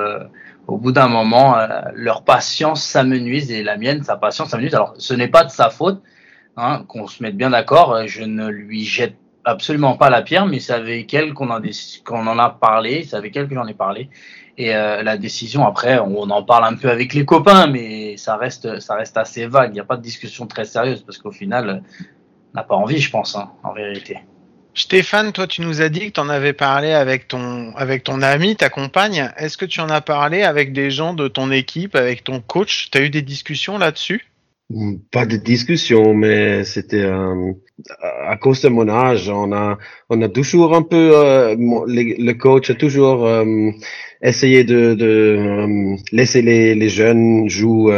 au 0.67 0.77
bout 0.77 0.93
d'un 0.93 1.09
moment, 1.09 1.57
leur 1.95 2.25
patience 2.25 2.83
s'amenuise 2.83 3.51
et 3.51 3.63
la 3.63 3.77
mienne, 3.77 4.03
sa 4.03 4.17
patience 4.17 4.51
s'amenuise. 4.51 4.75
Alors, 4.75 4.95
ce 4.99 5.15
n'est 5.15 5.29
pas 5.29 5.45
de 5.45 5.51
sa 5.51 5.71
faute, 5.71 6.03
hein, 6.57 6.85
qu'on 6.87 7.07
se 7.07 7.23
mette 7.23 7.37
bien 7.37 7.51
d'accord. 7.51 8.07
Je 8.07 8.23
ne 8.23 8.49
lui 8.49 8.85
jette 8.85 9.17
absolument 9.45 9.97
pas 9.97 10.11
la 10.11 10.23
pierre, 10.23 10.47
mais 10.47 10.61
c'est 10.61 10.73
avec 10.73 11.13
elle 11.15 11.35
qu'on 11.35 11.51
en, 11.51 12.39
a 12.39 12.51
parlé, 12.51 13.05
c'est 13.05 13.17
avec 13.17 13.37
elle 13.37 13.49
que 13.49 13.55
j'en 13.55 13.67
ai 13.67 13.75
parlé. 13.75 14.09
Et 14.59 14.75
euh, 14.75 15.03
la 15.03 15.17
décision, 15.17 15.67
après, 15.67 15.99
on, 15.99 16.23
en 16.31 16.43
parle 16.43 16.65
un 16.65 16.75
peu 16.75 16.91
avec 16.91 17.15
les 17.15 17.25
copains, 17.25 17.67
mais 17.67 18.17
ça 18.17 18.37
reste, 18.37 18.81
ça 18.81 18.95
reste 18.95 19.17
assez 19.17 19.47
vague. 19.47 19.71
Il 19.71 19.75
n'y 19.75 19.81
a 19.81 19.85
pas 19.85 19.97
de 19.97 20.03
discussion 20.03 20.47
très 20.47 20.65
sérieuse, 20.65 21.03
parce 21.03 21.19
qu'au 21.19 21.33
final, 21.33 21.83
on 22.53 22.57
n'a 22.57 22.65
pas 22.65 22.75
envie, 22.75 22.99
je 22.99 23.11
pense, 23.11 23.37
hein, 23.37 23.51
en 23.63 23.73
vérité. 23.73 24.19
Stéphane, 24.75 25.33
toi, 25.33 25.47
tu 25.47 25.63
nous 25.63 25.83
as 25.83 25.89
dit 25.89 26.07
que 26.07 26.13
tu 26.13 26.21
en 26.21 26.29
avais 26.29 26.53
parlé 26.53 26.93
avec 26.93 27.27
ton, 27.27 27.75
avec 27.77 28.05
ton 28.05 28.23
ami, 28.23 28.57
ta 28.57 28.69
compagne. 28.69 29.31
Est-ce 29.37 29.59
que 29.59 29.65
tu 29.65 29.81
en 29.81 29.89
as 29.89 30.01
parlé 30.01 30.43
avec 30.43 30.73
des 30.73 30.91
gens 30.91 31.13
de 31.13 31.29
ton 31.29 31.51
équipe, 31.51 31.97
avec 31.97 32.23
ton 32.23 32.41
coach? 32.41 32.89
Tu 32.91 32.99
as 32.99 33.03
eu 33.03 33.11
des 33.11 33.23
discussions 33.23 33.79
là-dessus? 33.79 34.31
Pas 35.11 35.27
de 35.27 35.37
discussion, 35.37 36.15
mais 36.15 36.63
c'était 36.63 37.03
euh, 37.03 37.53
à 38.01 38.37
cause 38.37 38.63
de 38.63 38.69
mon 38.69 38.89
âge, 38.89 39.29
on 39.29 39.53
a 39.53 39.79
on 40.09 40.23
a 40.23 40.29
toujours 40.29 40.77
un 40.77 40.83
peu 40.83 41.11
euh, 41.13 41.57
le, 41.59 42.33
coach 42.35 42.71
a 42.71 42.75
toujours 42.75 43.27
euh, 43.27 43.45
essayé 44.23 44.63
de, 44.63 44.95
de 44.95 45.97
laisser 46.13 46.43
les, 46.43 46.77
les 46.77 46.89
jeunes 46.89 47.49
jouer 47.49 47.93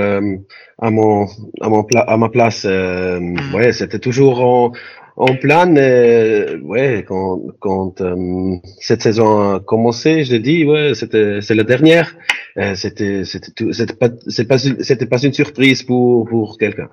à 0.79 0.90
mon 0.90 1.27
à 1.61 1.68
mon 1.68 1.87
à 1.94 2.16
ma 2.16 2.31
place. 2.31 2.64
Mm. 2.64 3.55
Ouais, 3.55 3.75
c'était 3.75 3.99
toujours 3.99 4.40
en 4.40 4.73
en 5.16 5.37
plan, 5.37 5.75
euh, 5.77 6.59
ouais, 6.61 7.05
quand, 7.07 7.40
quand 7.61 8.01
euh, 8.01 8.57
cette 8.81 9.03
saison 9.03 9.57
a 9.57 9.61
commencé, 9.61 10.25
j'ai 10.25 10.38
dit, 10.38 10.64
ouais, 10.64 10.94
c'était, 10.94 11.40
c'est 11.42 11.55
la 11.55 11.64
dernière. 11.64 12.14
Euh, 12.57 12.75
c'était, 12.75 13.25
c'était, 13.25 13.72
c'était 13.72 13.94
pas, 13.94 14.09
c'est 14.27 14.46
pas, 14.46 14.59
c'était 14.59 15.07
pas 15.07 15.22
une 15.22 15.35
surprise 15.35 15.83
pour, 15.83 16.27
pour 16.29 16.57
quelqu'un. 16.57 16.88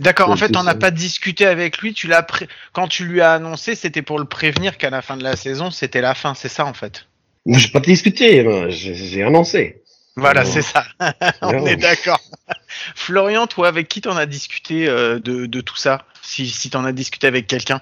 D'accord. 0.00 0.30
En 0.30 0.36
fait, 0.36 0.56
on 0.56 0.64
n'a 0.64 0.74
pas 0.74 0.90
discuté 0.90 1.46
avec 1.46 1.78
lui. 1.78 1.94
Tu 1.94 2.08
l'as 2.08 2.26
quand 2.72 2.88
tu 2.88 3.04
lui 3.04 3.20
as 3.20 3.34
annoncé, 3.34 3.76
c'était 3.76 4.02
pour 4.02 4.18
le 4.18 4.24
prévenir 4.24 4.76
qu'à 4.76 4.90
la 4.90 5.02
fin 5.02 5.16
de 5.16 5.22
la 5.22 5.36
saison, 5.36 5.70
c'était 5.70 6.00
la 6.00 6.14
fin. 6.14 6.34
C'est 6.34 6.48
ça, 6.48 6.66
en 6.66 6.74
fait? 6.74 7.06
Moi, 7.46 7.58
j'ai 7.58 7.68
pas 7.68 7.78
discuté. 7.78 8.44
J'ai 8.70 9.22
annoncé. 9.22 9.82
Voilà, 10.16 10.44
c'est 10.44 10.62
ça. 10.62 10.84
on 11.42 11.64
est 11.66 11.76
d'accord. 11.76 12.20
Florian, 12.96 13.46
toi, 13.46 13.68
avec 13.68 13.86
qui 13.86 14.00
t'en 14.00 14.16
as 14.16 14.26
discuté 14.26 14.86
de, 14.86 15.18
de 15.46 15.60
tout 15.60 15.76
ça? 15.76 16.04
Si, 16.24 16.48
si 16.48 16.70
tu 16.70 16.76
en 16.76 16.84
as 16.84 16.92
discuté 16.92 17.26
avec 17.26 17.46
quelqu'un 17.46 17.80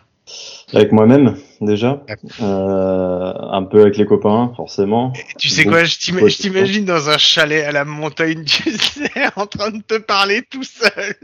Avec 0.74 0.92
moi-même, 0.92 1.36
déjà. 1.60 2.04
Euh, 2.40 3.32
un 3.50 3.62
peu 3.64 3.82
avec 3.82 3.96
les 3.96 4.04
copains, 4.04 4.52
forcément. 4.56 5.12
Tu 5.38 5.48
sais 5.48 5.64
quoi, 5.64 5.84
je 5.84 5.96
t'imagine 6.36 6.84
dans 6.84 7.08
un 7.08 7.18
chalet 7.18 7.64
à 7.64 7.72
la 7.72 7.84
montagne, 7.84 8.44
tu 8.44 8.70
sais, 8.70 9.10
en 9.36 9.46
train 9.46 9.70
de 9.70 9.82
te 9.82 9.98
parler 9.98 10.42
tout 10.50 10.64
seul. 10.64 11.14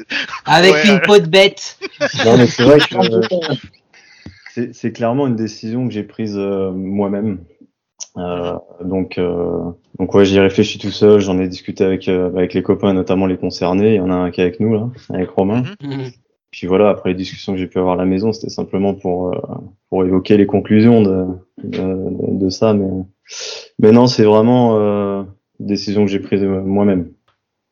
Avec 0.44 0.84
une 0.84 1.00
peau 1.00 1.18
de 1.18 1.26
bête. 1.26 1.78
Non, 2.24 2.36
mais 2.38 2.46
c'est 2.46 2.62
vrai 2.62 2.78
que 4.54 4.72
c'est 4.72 4.92
clairement 4.92 5.26
une 5.26 5.36
décision 5.36 5.86
que 5.86 5.94
j'ai 5.94 6.02
prise 6.02 6.36
euh, 6.36 6.72
moi-même. 6.72 7.44
Euh, 8.16 8.54
donc, 8.82 9.18
euh, 9.18 9.70
donc 9.98 10.14
ouais, 10.14 10.24
j'y 10.24 10.40
réfléchis 10.40 10.78
tout 10.78 10.90
seul. 10.90 11.20
J'en 11.20 11.38
ai 11.38 11.46
discuté 11.46 11.84
avec 11.84 12.08
avec 12.08 12.54
les 12.54 12.62
copains, 12.62 12.92
notamment 12.92 13.26
les 13.26 13.36
concernés. 13.36 13.94
Il 13.94 13.96
y 13.96 14.00
en 14.00 14.10
a 14.10 14.14
un 14.14 14.30
qui 14.30 14.40
est 14.40 14.44
avec 14.44 14.60
nous 14.60 14.74
là, 14.74 14.88
avec 15.10 15.30
Romain. 15.30 15.62
Mhm. 15.80 16.10
Puis 16.50 16.66
voilà, 16.66 16.88
après 16.88 17.10
les 17.10 17.14
discussions 17.14 17.52
que 17.52 17.58
j'ai 17.58 17.66
pu 17.66 17.78
avoir 17.78 17.94
à 17.94 17.98
la 17.98 18.06
maison, 18.06 18.32
c'était 18.32 18.48
simplement 18.48 18.94
pour 18.94 19.28
euh, 19.28 19.38
pour 19.90 20.04
évoquer 20.04 20.36
les 20.36 20.46
conclusions 20.46 21.02
de 21.02 21.26
de, 21.62 22.38
de 22.38 22.48
ça, 22.48 22.72
mais 22.72 22.88
mais 23.78 23.92
non, 23.92 24.06
c'est 24.06 24.24
vraiment 24.24 24.78
euh, 24.78 25.22
une 25.60 25.66
décision 25.66 26.04
que 26.04 26.10
j'ai 26.10 26.20
prise 26.20 26.42
moi-même. 26.42 27.12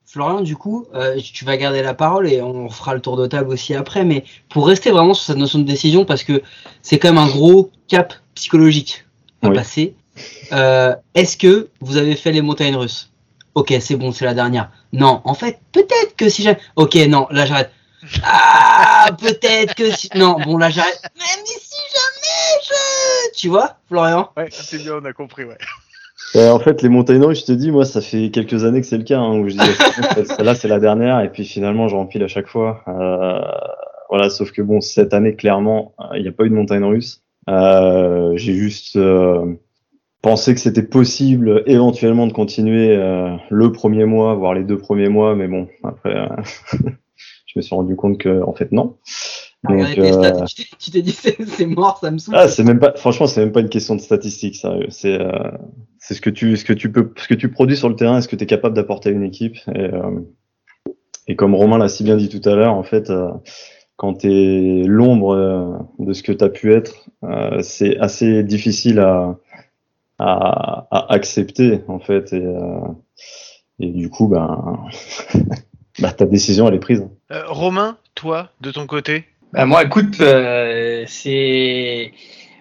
Florian, 0.04 0.40
du 0.40 0.56
coup, 0.56 0.86
euh, 0.94 1.18
tu 1.18 1.44
vas 1.44 1.56
garder 1.56 1.82
la 1.82 1.94
parole 1.94 2.28
et 2.28 2.40
on 2.40 2.68
fera 2.68 2.94
le 2.94 3.00
tour 3.00 3.16
de 3.16 3.26
table 3.26 3.50
aussi 3.50 3.74
après, 3.74 4.04
mais 4.04 4.24
pour 4.48 4.66
rester 4.66 4.90
vraiment 4.90 5.14
sur 5.14 5.24
cette 5.24 5.36
notion 5.36 5.58
de 5.58 5.64
décision, 5.64 6.04
parce 6.04 6.22
que 6.22 6.42
c'est 6.80 6.98
quand 6.98 7.08
même 7.08 7.18
un 7.18 7.28
gros 7.28 7.70
cap 7.88 8.14
psychologique 8.34 9.04
à 9.42 9.50
passer. 9.50 9.94
Euh, 10.52 10.94
Est-ce 11.14 11.36
que 11.36 11.68
vous 11.80 11.96
avez 11.96 12.14
fait 12.14 12.32
les 12.32 12.40
montagnes 12.40 12.76
russes? 12.76 13.12
Ok, 13.54 13.74
c'est 13.80 13.96
bon, 13.96 14.12
c'est 14.12 14.24
la 14.24 14.34
dernière. 14.34 14.70
Non, 14.92 15.22
en 15.24 15.34
fait, 15.34 15.58
peut-être 15.72 16.14
que 16.16 16.28
si 16.28 16.42
j'ai... 16.42 16.56
Ok, 16.76 16.94
non, 17.08 17.26
là 17.30 17.46
j'arrête. 17.46 17.70
Ah, 18.22 19.08
peut-être 19.18 19.74
que 19.74 19.90
si... 19.90 20.08
Non, 20.14 20.36
bon, 20.44 20.58
là, 20.58 20.70
j'arrête. 20.70 21.00
Même 21.16 21.44
si 21.44 21.76
jamais 21.92 22.62
je... 22.64 23.38
Tu 23.38 23.48
vois, 23.48 23.76
Florian 23.88 24.30
Ouais, 24.36 24.48
c'est 24.50 24.78
bien, 24.78 24.94
on 25.00 25.04
a 25.04 25.12
compris, 25.12 25.44
ouais. 25.44 25.58
Euh, 26.34 26.50
en 26.50 26.58
fait, 26.58 26.82
les 26.82 26.88
montagnes 26.88 27.24
russes, 27.24 27.40
je 27.40 27.46
te 27.46 27.52
dis, 27.52 27.70
moi, 27.70 27.84
ça 27.84 28.00
fait 28.00 28.30
quelques 28.30 28.64
années 28.64 28.80
que 28.80 28.86
c'est 28.86 28.98
le 28.98 29.04
cas, 29.04 29.18
hein, 29.18 29.38
où 29.38 29.48
je 29.48 29.56
dis, 29.56 30.38
là, 30.42 30.54
c'est 30.54 30.68
la 30.68 30.80
dernière, 30.80 31.20
et 31.20 31.30
puis 31.30 31.44
finalement, 31.44 31.88
je 31.88 31.94
remplis 31.94 32.22
à 32.22 32.28
chaque 32.28 32.48
fois. 32.48 32.82
Euh, 32.88 33.40
voilà, 34.08 34.30
sauf 34.30 34.52
que 34.52 34.62
bon, 34.62 34.80
cette 34.80 35.14
année, 35.14 35.34
clairement, 35.34 35.94
il 36.14 36.22
n'y 36.22 36.28
a 36.28 36.32
pas 36.32 36.44
eu 36.44 36.50
de 36.50 36.54
montagne 36.54 36.84
russe. 36.84 37.22
Euh, 37.48 38.36
J'ai 38.36 38.54
juste 38.54 38.96
euh, 38.96 39.54
pensé 40.22 40.54
que 40.54 40.60
c'était 40.60 40.82
possible, 40.82 41.62
éventuellement, 41.66 42.26
de 42.26 42.32
continuer 42.32 42.96
euh, 42.96 43.36
le 43.50 43.72
premier 43.72 44.04
mois, 44.04 44.34
voire 44.34 44.54
les 44.54 44.64
deux 44.64 44.78
premiers 44.78 45.08
mois, 45.08 45.34
mais 45.34 45.48
bon, 45.48 45.68
après, 45.84 46.28
me 47.56 47.62
suis 47.62 47.74
rendu 47.74 47.96
compte 47.96 48.18
que 48.18 48.42
en 48.42 48.52
fait 48.52 48.72
non. 48.72 48.96
Donc, 49.64 49.98
euh... 49.98 50.44
tu 50.78 50.90
t'es 50.90 51.02
dit 51.02 51.12
c'est 51.46 51.66
mort, 51.66 51.98
ça 51.98 52.10
me 52.10 52.18
saoule. 52.18 52.34
Ah, 52.36 52.48
c'est 52.48 52.64
même 52.64 52.78
pas, 52.78 52.92
franchement, 52.96 53.26
c'est 53.26 53.40
même 53.40 53.52
pas 53.52 53.60
une 53.60 53.68
question 53.68 53.96
de 53.96 54.00
statistiques, 54.00 54.56
sérieux. 54.56 54.86
C'est 54.90 55.20
euh, 55.20 55.50
c'est 55.98 56.14
ce 56.14 56.20
que 56.20 56.30
tu 56.30 56.56
ce 56.56 56.64
que 56.64 56.72
tu 56.72 56.92
peux 56.92 57.12
ce 57.16 57.26
que 57.26 57.34
tu 57.34 57.50
produis 57.50 57.76
sur 57.76 57.88
le 57.88 57.96
terrain, 57.96 58.18
est-ce 58.18 58.28
que 58.28 58.36
tu 58.36 58.44
es 58.44 58.46
capable 58.46 58.76
d'apporter 58.76 59.08
à 59.08 59.12
une 59.12 59.24
équipe? 59.24 59.56
Et, 59.74 59.80
euh, 59.80 60.20
et 61.26 61.36
comme 61.36 61.54
Romain 61.54 61.78
l'a 61.78 61.88
si 61.88 62.04
bien 62.04 62.16
dit 62.16 62.28
tout 62.28 62.46
à 62.48 62.54
l'heure, 62.54 62.74
en 62.74 62.84
fait, 62.84 63.10
quand 63.96 64.14
tu 64.14 64.30
es 64.30 64.84
l'ombre 64.84 65.88
de 65.98 66.12
ce 66.12 66.22
que 66.22 66.32
tu 66.32 66.44
as 66.44 66.48
pu 66.48 66.72
être, 66.72 67.08
c'est 67.62 67.98
assez 67.98 68.44
difficile 68.44 69.00
à, 69.00 69.36
à, 70.18 70.86
à 70.92 71.12
accepter 71.12 71.80
en 71.88 71.98
fait 71.98 72.32
et, 72.32 72.54
et 73.80 73.90
du 73.90 74.08
coup 74.08 74.28
ben 74.28 74.86
Bah, 75.98 76.12
ta 76.12 76.26
décision, 76.26 76.68
elle 76.68 76.74
est 76.74 76.80
prise. 76.80 77.06
Euh, 77.30 77.44
Romain, 77.46 77.96
toi, 78.14 78.50
de 78.60 78.70
ton 78.70 78.86
côté 78.86 79.24
Bah, 79.52 79.66
moi, 79.66 79.84
écoute, 79.84 80.20
euh, 80.20 81.04
c'est. 81.06 82.12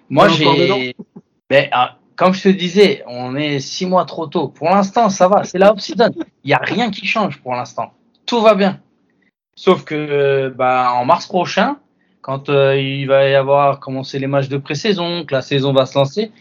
Moi, 0.08 0.28
j'ai. 0.28 0.94
Ben, 1.48 1.68
ah, 1.70 1.98
comme 2.16 2.34
je 2.34 2.42
te 2.42 2.48
disais, 2.48 3.04
on 3.06 3.36
est 3.36 3.60
six 3.60 3.86
mois 3.86 4.04
trop 4.04 4.26
tôt. 4.26 4.48
Pour 4.48 4.68
l'instant, 4.68 5.10
ça 5.10 5.28
va. 5.28 5.44
C'est 5.44 5.58
la 5.58 5.72
off-season. 5.72 6.10
Il 6.42 6.48
n'y 6.48 6.54
a 6.54 6.58
rien 6.60 6.90
qui 6.90 7.06
change 7.06 7.40
pour 7.40 7.54
l'instant. 7.54 7.92
Tout 8.26 8.40
va 8.40 8.56
bien. 8.56 8.80
Sauf 9.54 9.84
que, 9.84 10.48
bah, 10.48 10.90
en 10.92 11.04
mars 11.04 11.26
prochain, 11.26 11.76
quand 12.20 12.48
euh, 12.48 12.76
il 12.76 13.06
va 13.06 13.28
y 13.28 13.34
avoir 13.36 13.78
commencé 13.78 14.18
les 14.18 14.26
matchs 14.26 14.48
de 14.48 14.56
pré-saison, 14.56 15.24
que 15.24 15.32
la 15.32 15.42
saison 15.42 15.72
va 15.72 15.86
se 15.86 15.96
lancer, 15.96 16.32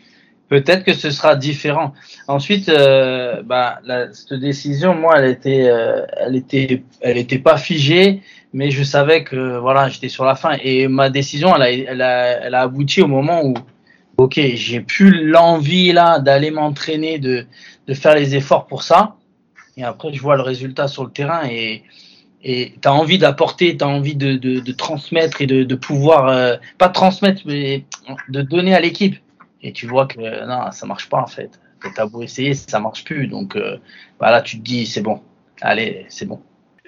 peut-être 0.50 0.84
que 0.84 0.94
ce 0.94 1.12
sera 1.12 1.36
différent. 1.36 1.94
Ensuite, 2.28 2.70
euh, 2.70 3.42
bah, 3.44 3.80
la, 3.86 4.14
cette 4.14 4.40
décision, 4.40 4.96
moi, 4.96 5.16
elle 5.18 5.30
était, 5.30 5.68
euh, 5.70 6.06
elle 6.18 6.36
était, 6.36 6.84
elle 7.02 7.18
était 7.18 7.40
pas 7.40 7.58
figée, 7.58 8.22
mais 8.54 8.72
je 8.72 8.84
savais 8.84 9.24
que 9.24 9.58
voilà, 9.58 9.90
j'étais 9.90 10.10
sur 10.10 10.26
la 10.26 10.36
fin 10.36 10.58
et 10.64 10.88
ma 10.88 11.10
décision, 11.10 11.56
elle 11.56 11.62
a, 11.62 11.72
elle 11.72 12.02
a, 12.02 12.46
elle 12.46 12.56
a 12.56 12.62
abouti 12.62 13.02
au 13.02 13.08
moment 13.08 13.44
où, 13.44 13.54
ok, 14.18 14.40
j'ai 14.54 14.82
plus 14.82 15.26
l'envie 15.26 15.92
là 15.92 16.20
d'aller 16.20 16.52
m'entraîner, 16.52 17.20
de, 17.20 17.46
de 17.88 17.94
faire 17.94 18.16
les 18.16 18.36
efforts 18.36 18.68
pour 18.68 18.84
ça. 18.84 19.16
Et 19.78 19.84
après, 19.84 20.14
je 20.14 20.22
vois 20.22 20.38
le 20.38 20.42
résultat 20.42 20.88
sur 20.88 21.04
le 21.04 21.12
terrain 21.12 21.42
et 21.50 21.84
et 22.48 22.74
tu 22.80 22.88
as 22.88 22.94
envie 22.94 23.18
d'apporter, 23.18 23.76
tu 23.76 23.84
as 23.84 23.88
envie 23.88 24.16
de, 24.16 24.34
de, 24.34 24.60
de 24.60 24.72
transmettre 24.72 25.42
et 25.42 25.48
de, 25.48 25.64
de 25.64 25.76
pouvoir, 25.76 26.28
euh, 26.28 26.56
pas 26.78 26.90
transmettre, 26.90 27.42
mais 27.46 27.86
de 28.30 28.44
donner 28.44 28.76
à 28.76 28.80
l'équipe. 28.80 29.16
Et 29.66 29.74
tu 29.74 29.88
vois 29.88 30.06
que 30.06 30.20
non, 30.20 30.72
ça 30.72 30.86
marche 30.86 31.10
pas 31.10 31.20
en 31.20 31.28
fait. 31.28 31.60
Tu 31.82 32.00
as 32.00 32.06
beau 32.06 32.22
essayer, 32.22 32.54
ça 32.54 32.80
marche 32.80 33.04
plus. 33.04 33.28
Donc 33.28 33.56
euh, 33.56 33.78
bah 34.20 34.30
là, 34.30 34.44
tu 34.44 34.60
te 34.60 34.64
dis, 34.64 34.86
c'est 34.86 35.02
bon. 35.02 35.22
Allez, 35.60 36.06
c'est 36.08 36.26
bon. 36.26 36.40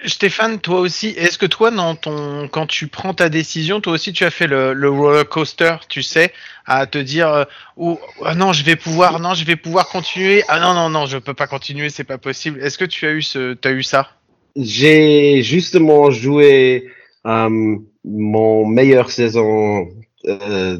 Stéphane, 0.06 0.60
toi 0.60 0.80
aussi, 0.80 1.08
est-ce 1.08 1.40
que 1.40 1.48
toi, 1.48 1.72
dans 1.72 1.96
ton, 1.96 2.48
quand 2.50 2.68
tu 2.68 2.88
prends 2.88 3.16
ta 3.16 3.30
décision, 3.30 3.82
toi 3.82 3.94
aussi, 3.94 4.14
tu 4.14 4.26
as 4.26 4.30
fait 4.30 4.46
le, 4.46 4.74
le 4.74 4.90
roller 4.92 5.28
coaster, 5.28 5.78
tu 5.90 6.04
sais, 6.04 6.32
à 6.68 6.86
te 6.86 7.00
dire, 7.00 7.30
euh, 7.30 7.46
oh, 7.78 8.00
non, 8.36 8.54
je 8.54 8.64
vais 8.64 8.76
pouvoir, 8.76 9.20
non, 9.20 9.34
je 9.34 9.44
vais 9.44 9.56
pouvoir 9.56 9.90
continuer, 9.90 10.44
ah 10.50 10.60
non, 10.60 10.76
non, 10.76 10.92
non, 10.92 11.08
je 11.08 11.18
peux 11.18 11.34
pas 11.34 11.48
continuer, 11.48 11.90
c'est 11.90 12.04
pas 12.04 12.20
possible. 12.20 12.62
Est-ce 12.62 12.78
que 12.78 12.86
tu 12.86 13.08
as 13.08 13.12
eu 13.12 13.24
ce, 13.24 13.56
t'as 13.56 13.72
eu 13.72 13.82
ça? 13.82 14.12
J'ai 14.56 15.42
justement 15.42 16.12
joué 16.12 16.92
euh, 17.26 17.78
mon 18.06 18.68
meilleure 18.68 19.10
saison 19.10 19.88
euh, 20.28 20.78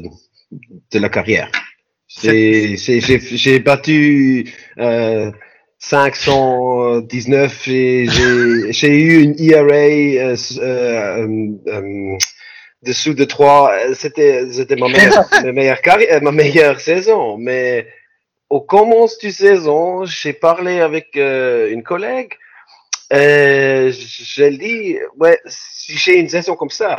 de 0.92 0.98
la 1.00 1.08
carrière. 1.08 1.50
C'est- 2.08 2.76
c'est- 2.78 3.00
J'ai 3.00 3.20
j'ai 3.20 3.58
battu 3.60 4.52
euh, 4.78 5.30
519 5.78 7.68
et 7.68 8.06
j'ai 8.08 8.72
j'ai 8.72 8.88
eu 9.00 9.22
une 9.22 9.34
ERA 9.38 9.74
euh, 9.74 10.36
euh, 10.58 11.26
euh, 11.26 11.48
euh, 11.68 12.16
dessous 12.82 13.14
de 13.14 13.24
3. 13.24 13.94
C'était 13.94 14.50
c'était 14.52 14.76
ma 14.76 14.88
meilleure, 14.88 15.26
ma 15.44 15.52
meilleure 15.52 15.82
carrière, 15.82 16.22
ma 16.22 16.32
meilleure 16.32 16.80
saison. 16.80 17.36
Mais 17.38 17.86
au 18.50 18.60
commence 18.60 19.18
du 19.18 19.32
saison, 19.32 20.04
j'ai 20.06 20.32
parlé 20.34 20.80
avec 20.80 21.16
une 21.16 21.82
collègue. 21.84 22.34
Euh, 23.12 23.90
je 23.92 24.44
dis, 24.50 24.98
ouais, 25.18 25.40
si 25.46 25.96
j'ai 25.96 26.18
une 26.18 26.28
saison 26.28 26.56
comme 26.56 26.70
ça, 26.70 26.98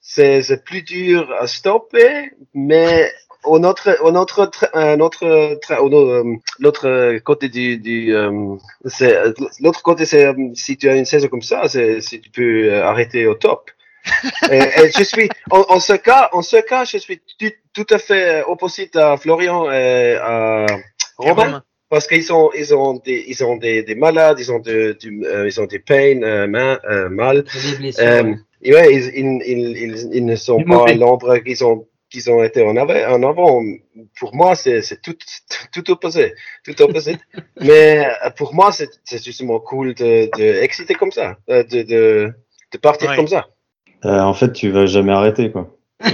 c'est 0.00 0.42
c'est 0.42 0.64
plus 0.64 0.82
dur 0.82 1.30
à 1.38 1.46
stopper, 1.46 2.30
mais 2.54 3.12
au 3.44 3.62
autre, 3.64 3.96
au 4.02 4.14
autre, 4.14 4.46
tra- 4.46 4.70
un 4.74 5.00
autre, 5.00 5.24
euh, 5.24 6.36
l'autre 6.58 7.18
côté 7.20 7.48
du, 7.48 7.78
du 7.78 8.14
euh, 8.14 8.56
c'est 8.84 9.16
l'autre 9.60 9.82
côté, 9.82 10.04
c'est 10.04 10.26
euh, 10.26 10.34
si 10.54 10.76
tu 10.76 10.88
as 10.88 10.96
une 10.96 11.04
saison 11.04 11.28
comme 11.28 11.42
ça, 11.42 11.68
c'est 11.68 12.00
si 12.00 12.20
tu 12.20 12.30
peux 12.30 12.70
euh, 12.72 12.84
arrêter 12.84 13.26
au 13.26 13.34
top. 13.34 13.70
et, 14.50 14.56
et 14.56 14.90
je 14.96 15.04
suis, 15.04 15.28
en, 15.50 15.64
en 15.68 15.78
ce 15.80 15.92
cas, 15.92 16.30
en 16.32 16.42
ce 16.42 16.56
cas, 16.56 16.84
je 16.84 16.96
suis 16.98 17.20
tout, 17.38 17.50
tout 17.74 17.86
à 17.94 17.98
fait 17.98 18.42
opposite 18.46 18.96
à 18.96 19.16
Florian 19.18 19.70
et 19.70 20.14
à 20.20 20.66
Robin 21.18 21.62
parce 21.90 22.06
qu'ils 22.06 22.32
ont 22.32 22.50
ils 22.56 22.74
ont 22.74 22.94
des 22.94 23.24
ils 23.26 23.44
ont 23.44 23.56
des, 23.56 23.82
des 23.82 23.94
malades 23.96 24.38
ils 24.38 24.50
ont 24.52 24.60
de, 24.60 24.96
du, 24.98 25.22
euh, 25.26 25.46
ils 25.48 25.60
ont 25.60 25.66
des 25.66 25.80
peines 25.80 26.24
euh, 26.24 26.46
main, 26.46 26.78
euh, 26.88 27.08
mal 27.10 27.44
euh, 28.00 28.22
ouais. 28.64 28.94
ils, 28.94 29.10
ils, 29.16 29.42
ils, 29.44 29.76
ils, 29.76 30.10
ils 30.14 30.24
ne 30.24 30.36
sont 30.36 30.62
pas 30.62 30.76
mauvais. 30.76 30.94
l'ombre 30.94 31.36
qu'ils 31.38 31.64
ont 31.64 31.86
qu'ils 32.10 32.30
ont 32.30 32.42
été 32.42 32.62
en 32.62 32.76
avant 32.76 32.94
en 33.14 33.22
avant 33.22 33.62
pour 34.18 34.34
moi 34.34 34.54
c'est 34.54 34.82
tout, 35.02 35.14
tout 35.14 35.66
tout 35.72 35.90
opposé 35.92 36.34
tout 36.64 36.80
opposé 36.82 37.16
mais 37.60 38.06
euh, 38.24 38.30
pour 38.30 38.54
moi 38.54 38.72
c'est 38.72 38.90
justement 39.24 39.60
cool 39.60 39.94
de 39.94 40.28
de 40.36 40.62
exciter 40.62 40.94
comme 40.94 41.12
ça 41.12 41.36
euh, 41.48 41.62
de 41.64 41.82
de 41.82 42.32
de 42.72 42.78
partir 42.78 43.10
Ouais. 43.10 43.16
comme 43.16 43.26
ça 43.28 43.46
Euh, 44.06 44.20
en 44.20 44.32
fait, 44.32 44.52
tu 44.54 44.70
vas 44.70 44.86
jamais 44.86 45.12
arrêter, 45.12 45.50
quoi. 45.52 45.76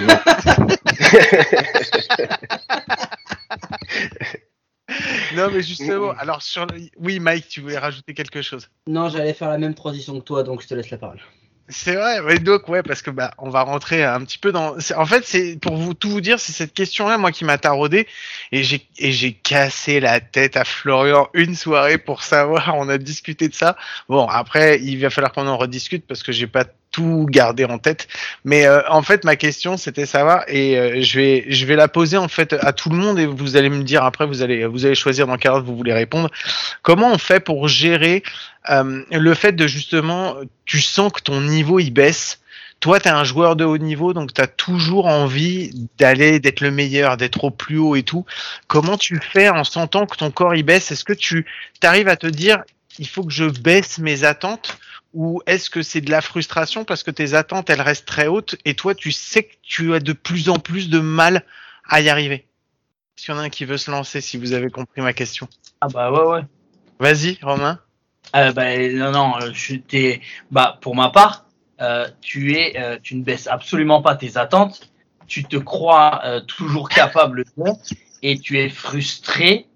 Non, 5.34 5.50
mais 5.52 5.62
justement, 5.62 6.10
alors 6.12 6.42
sur 6.42 6.64
le... 6.66 6.80
Oui, 6.98 7.18
Mike, 7.18 7.48
tu 7.48 7.60
voulais 7.60 7.78
rajouter 7.78 8.14
quelque 8.14 8.40
chose 8.42 8.68
Non, 8.86 9.08
j'allais 9.08 9.34
faire 9.34 9.48
la 9.48 9.58
même 9.58 9.74
transition 9.74 10.18
que 10.18 10.24
toi, 10.24 10.42
donc 10.42 10.62
je 10.62 10.68
te 10.68 10.74
laisse 10.74 10.90
la 10.90 10.98
parole. 10.98 11.20
C'est 11.68 11.96
vrai, 11.96 12.20
ouais, 12.20 12.38
donc 12.38 12.68
ouais, 12.68 12.84
parce 12.84 13.02
que 13.02 13.10
bah 13.10 13.32
on 13.38 13.50
va 13.50 13.62
rentrer 13.62 14.04
un 14.04 14.20
petit 14.20 14.38
peu 14.38 14.52
dans. 14.52 14.76
En 14.96 15.06
fait, 15.06 15.24
c'est 15.26 15.58
pour 15.60 15.76
vous 15.76 15.94
tout 15.94 16.08
vous 16.08 16.20
dire, 16.20 16.38
c'est 16.38 16.52
cette 16.52 16.72
question-là 16.72 17.18
moi 17.18 17.32
qui 17.32 17.44
m'a 17.44 17.58
taraudé 17.58 18.06
et 18.52 18.62
j'ai 18.62 18.86
et 18.98 19.10
j'ai 19.10 19.32
cassé 19.32 19.98
la 19.98 20.20
tête 20.20 20.56
à 20.56 20.64
Florian 20.64 21.28
une 21.34 21.56
soirée 21.56 21.98
pour 21.98 22.22
savoir. 22.22 22.72
On 22.76 22.88
a 22.88 22.98
discuté 22.98 23.48
de 23.48 23.54
ça. 23.54 23.76
Bon, 24.08 24.28
après 24.28 24.80
il 24.80 25.00
va 25.00 25.10
falloir 25.10 25.32
qu'on 25.32 25.48
en 25.48 25.56
rediscute 25.56 26.06
parce 26.06 26.22
que 26.22 26.30
j'ai 26.30 26.46
pas 26.46 26.66
tout 26.96 27.26
gardé 27.28 27.66
en 27.66 27.78
tête. 27.78 28.08
Mais 28.44 28.66
euh, 28.66 28.80
en 28.88 29.02
fait, 29.02 29.24
ma 29.24 29.36
question 29.36 29.76
c'était 29.76 30.06
savoir 30.06 30.44
et 30.48 30.78
euh, 30.78 31.02
je 31.02 31.20
vais 31.20 31.44
je 31.48 31.66
vais 31.66 31.76
la 31.76 31.88
poser 31.88 32.16
en 32.16 32.28
fait 32.28 32.54
à 32.54 32.72
tout 32.72 32.88
le 32.88 32.96
monde 32.96 33.18
et 33.18 33.26
vous 33.26 33.58
allez 33.58 33.68
me 33.68 33.82
dire 33.82 34.02
après 34.02 34.26
vous 34.26 34.40
allez 34.40 34.64
vous 34.64 34.86
allez 34.86 34.94
choisir 34.94 35.26
dans 35.26 35.36
quel 35.36 35.50
ordre 35.50 35.66
vous 35.66 35.76
voulez 35.76 35.92
répondre. 35.92 36.30
Comment 36.80 37.12
on 37.12 37.18
fait 37.18 37.40
pour 37.40 37.68
gérer 37.68 38.22
euh, 38.70 39.02
le 39.12 39.34
fait 39.34 39.52
de 39.52 39.66
justement, 39.66 40.36
tu 40.64 40.80
sens 40.80 41.12
que 41.12 41.20
ton 41.20 41.42
niveau 41.42 41.78
il 41.78 41.90
baisse. 41.90 42.40
Toi, 42.80 42.98
tu 42.98 43.08
es 43.08 43.10
un 43.10 43.24
joueur 43.24 43.56
de 43.56 43.64
haut 43.64 43.78
niveau, 43.78 44.12
donc 44.14 44.32
tu 44.32 44.40
as 44.40 44.46
toujours 44.46 45.06
envie 45.06 45.88
d'aller, 45.98 46.40
d'être 46.40 46.60
le 46.60 46.70
meilleur, 46.70 47.16
d'être 47.18 47.44
au 47.44 47.50
plus 47.50 47.78
haut 47.78 47.96
et 47.96 48.02
tout. 48.04 48.24
Comment 48.68 48.96
tu 48.96 49.18
fais 49.20 49.48
en 49.50 49.64
sentant 49.64 50.06
que 50.06 50.16
ton 50.16 50.30
corps 50.30 50.54
il 50.54 50.62
baisse? 50.62 50.90
Est-ce 50.90 51.04
que 51.04 51.14
tu 51.14 51.46
arrives 51.82 52.08
à 52.08 52.16
te 52.16 52.26
dire, 52.26 52.62
il 52.98 53.08
faut 53.08 53.24
que 53.24 53.32
je 53.32 53.44
baisse 53.44 53.98
mes 53.98 54.24
attentes? 54.24 54.78
Ou 55.16 55.40
est-ce 55.46 55.70
que 55.70 55.82
c'est 55.82 56.02
de 56.02 56.10
la 56.10 56.20
frustration 56.20 56.84
parce 56.84 57.02
que 57.02 57.10
tes 57.10 57.32
attentes 57.32 57.70
elles 57.70 57.80
restent 57.80 58.06
très 58.06 58.26
hautes 58.26 58.56
et 58.66 58.74
toi 58.74 58.94
tu 58.94 59.12
sais 59.12 59.44
que 59.44 59.54
tu 59.62 59.94
as 59.94 59.98
de 59.98 60.12
plus 60.12 60.50
en 60.50 60.58
plus 60.58 60.90
de 60.90 61.00
mal 61.00 61.42
à 61.88 62.02
y 62.02 62.10
arriver? 62.10 62.46
Est-ce 63.16 63.24
qu'il 63.24 63.34
y 63.34 63.38
en 63.38 63.40
a 63.40 63.44
un 63.44 63.48
qui 63.48 63.64
veut 63.64 63.78
se 63.78 63.90
lancer 63.90 64.20
si 64.20 64.36
vous 64.36 64.52
avez 64.52 64.68
compris 64.68 65.00
ma 65.00 65.14
question 65.14 65.48
Ah 65.80 65.88
bah 65.88 66.12
ouais, 66.12 66.26
ouais. 66.26 66.42
Vas-y, 67.00 67.38
Romain. 67.42 67.80
Euh, 68.34 68.52
bah, 68.52 68.76
non, 68.90 69.10
non, 69.10 69.34
euh, 69.40 69.50
je 69.54 69.76
t'ai- 69.76 70.20
bah, 70.50 70.78
pour 70.82 70.94
ma 70.94 71.08
part, 71.08 71.46
euh, 71.80 72.06
tu 72.20 72.52
es, 72.52 72.78
euh, 72.78 72.98
tu 73.02 73.16
ne 73.16 73.24
baisses 73.24 73.46
absolument 73.46 74.02
pas 74.02 74.16
tes 74.16 74.36
attentes. 74.36 74.90
Tu 75.26 75.44
te 75.44 75.56
crois 75.56 76.22
toujours 76.46 76.88
capable 76.88 77.44
de, 77.44 77.72
et 78.22 78.38
tu 78.38 78.60
es 78.60 78.68
frustré 78.68 79.66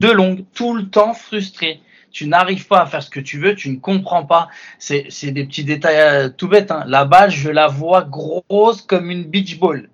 de 0.00 0.10
longue, 0.10 0.44
tout 0.54 0.74
le 0.74 0.88
temps 0.88 1.12
frustré. 1.12 1.80
Tu 2.14 2.28
n'arrives 2.28 2.68
pas 2.68 2.80
à 2.80 2.86
faire 2.86 3.02
ce 3.02 3.10
que 3.10 3.18
tu 3.18 3.40
veux, 3.40 3.56
tu 3.56 3.68
ne 3.70 3.76
comprends 3.76 4.24
pas. 4.24 4.48
C'est, 4.78 5.08
des 5.32 5.44
petits 5.44 5.64
détails 5.64 5.98
euh, 5.98 6.28
tout 6.28 6.46
bêtes. 6.46 6.70
Hein. 6.70 6.84
La 6.86 7.04
balle, 7.04 7.32
je 7.32 7.50
la 7.50 7.66
vois 7.66 8.02
grosse 8.02 8.82
comme 8.82 9.10
une 9.10 9.24
beach 9.24 9.58
ball. 9.58 9.90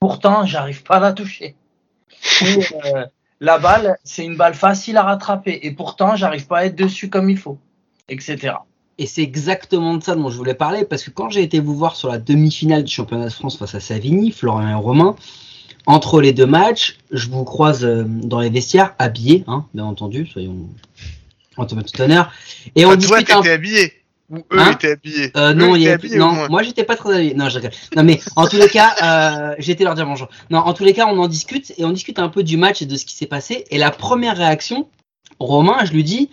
Pourtant, 0.00 0.44
j'arrive 0.44 0.82
pas 0.82 0.96
à 0.96 1.00
la 1.00 1.12
toucher. 1.12 1.54
Ou, 2.42 2.60
euh, 2.96 3.06
la 3.38 3.58
balle, 3.58 3.96
c'est 4.02 4.24
une 4.24 4.36
balle 4.36 4.54
facile 4.54 4.96
à 4.96 5.04
rattraper 5.04 5.60
et 5.62 5.70
pourtant, 5.70 6.16
j'arrive 6.16 6.48
pas 6.48 6.58
à 6.58 6.64
être 6.64 6.74
dessus 6.74 7.08
comme 7.08 7.30
il 7.30 7.38
faut, 7.38 7.58
etc. 8.08 8.54
Et 8.98 9.06
c'est 9.06 9.22
exactement 9.22 9.94
de 9.96 10.02
ça 10.02 10.16
dont 10.16 10.30
je 10.30 10.36
voulais 10.36 10.54
parler, 10.54 10.84
parce 10.84 11.04
que 11.04 11.10
quand 11.10 11.30
j'ai 11.30 11.42
été 11.42 11.60
vous 11.60 11.76
voir 11.76 11.94
sur 11.94 12.08
la 12.08 12.18
demi-finale 12.18 12.82
du 12.82 12.92
championnat 12.92 13.26
de 13.26 13.32
France 13.32 13.56
face 13.56 13.76
à 13.76 13.80
Savigny, 13.80 14.32
Florian 14.32 14.68
et 14.68 14.74
Romain, 14.74 15.14
entre 15.86 16.20
les 16.20 16.32
deux 16.32 16.46
matchs, 16.46 16.98
je 17.10 17.28
vous 17.28 17.44
croise 17.44 17.84
euh, 17.84 18.04
dans 18.06 18.40
les 18.40 18.50
vestiaires, 18.50 18.94
habillés, 18.98 19.44
hein, 19.46 19.66
bien 19.74 19.84
entendu, 19.84 20.26
soyons 20.26 20.68
en 21.56 21.66
tout 21.66 21.76
honneur. 22.00 22.32
Et 22.74 22.84
on 22.84 22.90
Ah, 22.90 22.96
toi, 22.96 23.18
discute 23.18 23.30
un 23.30 23.36
t'étais 23.42 23.52
habillé 23.52 23.92
Ou 24.30 24.38
eux 24.38 24.58
Hein 24.58 24.72
étaient 24.72 24.92
habillés 24.92 25.30
Euh, 25.36 25.54
non, 25.54 25.74
étaient 25.74 25.90
habillés, 25.90 26.16
non, 26.16 26.48
moi 26.48 26.62
j'étais 26.62 26.84
pas 26.84 26.96
très 26.96 27.14
habillé. 27.14 27.34
Non, 27.34 27.48
je 27.48 27.56
rigole. 27.56 27.70
Non, 27.96 28.02
mais 28.02 28.20
en 28.36 28.46
tous 28.46 28.56
les 28.56 28.68
cas, 28.68 28.94
euh, 29.02 29.54
été 29.58 29.84
leur 29.84 29.94
dire 29.94 30.06
bonjour. 30.06 30.28
Non, 30.50 30.58
en 30.60 30.72
tous 30.72 30.84
les 30.84 30.94
cas, 30.94 31.06
on 31.06 31.18
en 31.18 31.28
discute 31.28 31.72
et 31.78 31.84
on 31.84 31.90
discute 31.90 32.18
un 32.18 32.28
peu 32.28 32.42
du 32.42 32.56
match 32.56 32.82
et 32.82 32.86
de 32.86 32.96
ce 32.96 33.04
qui 33.04 33.14
s'est 33.14 33.26
passé. 33.26 33.64
Et 33.70 33.78
la 33.78 33.90
première 33.90 34.36
réaction, 34.36 34.88
Romain, 35.38 35.84
je 35.84 35.92
lui 35.92 36.04
dis, 36.04 36.30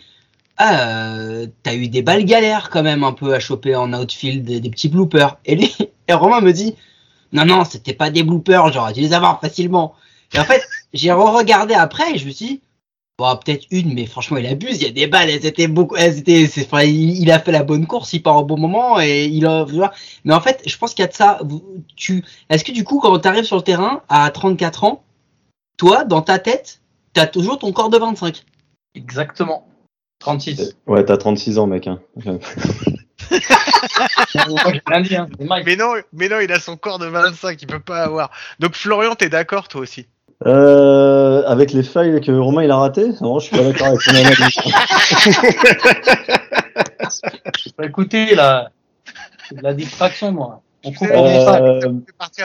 ah, 0.57 0.87
euh, 0.87 1.47
t'as 1.63 1.75
eu 1.75 1.87
des 1.87 2.01
balles 2.01 2.25
galères 2.25 2.69
quand 2.69 2.83
même 2.83 3.03
un 3.03 3.13
peu 3.13 3.33
à 3.33 3.39
choper 3.39 3.75
en 3.75 3.93
outfield, 3.93 4.43
des, 4.43 4.59
des 4.59 4.69
petits 4.69 4.89
bloopers. 4.89 5.37
Et 5.45 5.55
lui, 5.55 5.75
et 6.07 6.13
Romain 6.13 6.41
me 6.41 6.51
dit, 6.51 6.75
non, 7.31 7.45
non, 7.45 7.65
c'était 7.65 7.93
pas 7.93 8.09
des 8.09 8.23
bloopers, 8.23 8.71
j'aurais 8.71 8.93
dû 8.93 9.01
les 9.01 9.13
avoir 9.13 9.39
facilement. 9.39 9.95
Et 10.33 10.39
en 10.39 10.43
fait, 10.43 10.61
j'ai 10.93 11.11
re-regardé 11.11 11.73
après 11.73 12.13
et 12.13 12.17
je 12.17 12.25
me 12.25 12.31
suis 12.31 12.45
dit, 12.45 12.61
Bon, 13.21 13.35
peut-être 13.35 13.67
une, 13.69 13.93
mais 13.93 14.07
franchement, 14.07 14.37
il 14.37 14.47
abuse. 14.47 14.77
Il 14.77 14.83
y 14.83 14.87
a 14.87 14.91
des 14.91 15.05
balles, 15.05 15.29
elles 15.29 15.45
étaient 15.45 15.67
beaucoup, 15.67 15.95
elles 15.95 16.17
étaient, 16.17 16.47
c'est, 16.47 16.65
enfin, 16.65 16.81
il, 16.81 17.21
il 17.21 17.29
a 17.29 17.39
fait 17.39 17.51
la 17.51 17.61
bonne 17.61 17.85
course, 17.85 18.13
il 18.13 18.23
part 18.23 18.37
au 18.37 18.45
bon 18.45 18.57
moment 18.57 18.99
et 18.99 19.25
il 19.25 19.45
a, 19.45 19.63
tu 19.65 19.75
vois. 19.75 19.91
Mais 20.25 20.33
en 20.33 20.41
fait, 20.41 20.63
je 20.65 20.75
pense 20.75 20.95
qu'il 20.95 21.03
y 21.03 21.07
a 21.07 21.07
de 21.07 21.13
ça. 21.13 21.39
Tu, 21.95 22.25
est-ce 22.49 22.63
que 22.63 22.71
du 22.71 22.83
coup, 22.83 22.99
quand 22.99 23.19
tu 23.19 23.27
arrives 23.27 23.43
sur 23.43 23.57
le 23.57 23.61
terrain 23.61 24.01
à 24.09 24.27
34 24.31 24.85
ans, 24.85 25.03
toi, 25.77 26.03
dans 26.03 26.23
ta 26.23 26.39
tête, 26.39 26.81
t'as 27.13 27.27
toujours 27.27 27.59
ton 27.59 27.71
corps 27.73 27.91
de 27.91 27.97
25. 27.99 28.43
Exactement. 28.95 29.67
36. 30.17 30.75
Ouais, 30.87 31.05
t'as 31.05 31.17
36 31.17 31.59
ans, 31.59 31.67
mec. 31.67 31.85
Hein. 31.85 31.99
Hein. 33.99 35.27
Mais 35.65 35.75
non, 35.75 35.93
mais 36.13 36.29
non, 36.29 36.39
il 36.39 36.51
a 36.51 36.59
son 36.59 36.77
corps 36.77 36.99
de 36.99 37.05
25, 37.05 37.61
il 37.61 37.67
peut 37.67 37.79
pas 37.79 38.03
avoir. 38.03 38.31
Donc 38.59 38.75
Florian, 38.75 39.15
t'es 39.15 39.29
d'accord 39.29 39.67
toi 39.67 39.81
aussi? 39.81 40.07
Euh, 40.47 41.43
avec 41.45 41.71
les 41.71 41.83
failles 41.83 42.19
que 42.19 42.31
Romain 42.31 42.63
il 42.63 42.71
a 42.71 42.77
raté, 42.77 43.09
non, 43.21 43.37
je 43.39 43.45
suis 43.45 43.55
pas 43.55 43.63
d'accord 43.63 43.87
avec 43.87 44.01
son 44.01 44.15
analyse. 44.15 44.57
Bah, 47.77 47.85
écoutez, 47.85 48.35
la, 48.35 48.69
c'est 49.49 49.57
de 49.57 49.63
la 49.63 49.73
distraction, 49.73 50.31
moi. 50.31 50.61
On 50.83 50.91
coupe 50.93 51.09
Euh, 51.11 51.81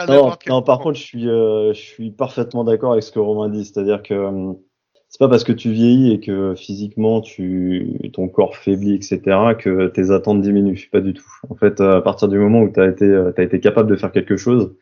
Non, 0.08 0.32
non, 0.48 0.62
par 0.62 0.78
contre, 0.80 0.98
je 0.98 1.02
suis, 1.02 1.28
euh, 1.28 1.72
je 1.72 1.80
suis 1.80 2.10
parfaitement 2.10 2.64
d'accord 2.64 2.92
avec 2.92 3.04
ce 3.04 3.12
que 3.12 3.18
Romain 3.18 3.48
dit. 3.48 3.64
C'est-à-dire 3.64 4.02
que 4.02 4.14
euh, 4.14 4.52
c'est 5.08 5.18
pas 5.18 5.28
parce 5.28 5.44
que 5.44 5.52
tu 5.52 5.70
vieillis 5.70 6.12
et 6.12 6.20
que 6.20 6.54
physiquement 6.56 7.20
tu, 7.20 8.10
ton 8.12 8.28
corps 8.28 8.56
faiblit, 8.56 8.94
etc., 8.94 9.20
que 9.58 9.86
tes 9.88 10.10
attentes 10.10 10.42
diminuent. 10.42 10.88
Pas 10.90 11.00
du 11.00 11.14
tout. 11.14 11.30
En 11.48 11.54
fait, 11.54 11.80
à 11.80 12.00
partir 12.00 12.28
du 12.28 12.38
moment 12.38 12.62
où 12.62 12.72
tu 12.72 12.80
as 12.80 12.88
été, 12.88 13.04
euh, 13.04 13.32
t'as 13.32 13.44
été 13.44 13.60
capable 13.60 13.90
de 13.90 13.96
faire 13.96 14.12
quelque 14.12 14.36
chose, 14.36 14.74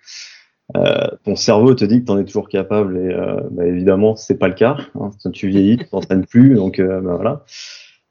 euh, 0.77 1.09
ton 1.25 1.37
cerveau 1.37 1.75
te 1.75 1.85
dit 1.85 2.01
que 2.01 2.07
tu 2.07 2.13
en 2.13 2.19
es 2.19 2.25
toujours 2.25 2.49
capable. 2.49 2.99
Et 2.99 3.13
euh, 3.13 3.37
bah, 3.51 3.67
évidemment, 3.67 4.17
c'est 4.17 4.39
pas 4.39 4.49
le 4.49 4.55
cas. 4.55 4.77
Hein. 4.99 5.11
Tu 5.33 5.49
vieillis, 5.49 5.77
tu 5.79 5.89
t'entraînes 5.89 6.27
plus, 6.27 6.55
donc 6.55 6.79
euh, 6.79 7.01
bah, 7.01 7.15
voilà. 7.17 7.45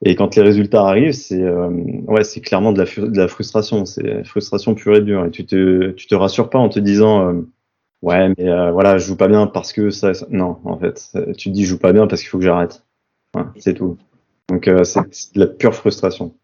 Et 0.06 0.16
quand 0.16 0.36
les 0.36 0.42
résultats 0.42 0.86
arrivent, 0.86 1.14
c'est 1.14 1.42
euh, 1.42 1.70
ouais, 2.08 2.24
c'est 2.24 2.42
clairement 2.42 2.74
de 2.74 2.84
la, 2.84 3.08
de 3.08 3.18
la 3.18 3.28
frustration. 3.28 3.86
C'est 3.86 4.24
frustration 4.26 4.76
pure 4.76 4.96
et 4.96 5.02
dure. 5.02 5.26
Et 5.26 5.32
tu 5.32 5.46
te, 5.46 5.92
tu 5.92 6.08
te 6.08 6.16
rassures 6.16 6.50
pas 6.50 6.60
en 6.60 6.70
te 6.70 6.80
disant 6.80 7.44
ouais, 8.04 8.30
mais 8.38 8.48
euh, 8.50 8.72
voilà, 8.72 9.00
je 9.00 9.08
joue 9.08 9.18
pas 9.18 9.28
bien 9.28 9.48
parce 9.48 9.74
que 9.74 9.90
ça. 9.90 10.14
ça- 10.14 10.28
Non, 10.30 10.60
en 10.66 10.78
fait, 10.78 11.10
tu 11.38 11.50
te 11.50 11.54
dis 11.54 11.64
je 11.64 11.70
joue 11.72 11.80
pas 11.80 11.92
bien 11.94 12.06
parce 12.06 12.22
qu'il 12.22 12.30
faut 12.30 12.38
que 12.38 12.44
j'arrête. 12.46 12.84
Ouais, 13.36 13.44
c'est 13.58 13.74
tout. 13.74 13.98
Donc 14.50 14.68
euh, 14.68 14.84
c'est 14.84 15.02
de 15.34 15.40
la 15.40 15.48
pure 15.48 15.74
frustration. 15.74 16.36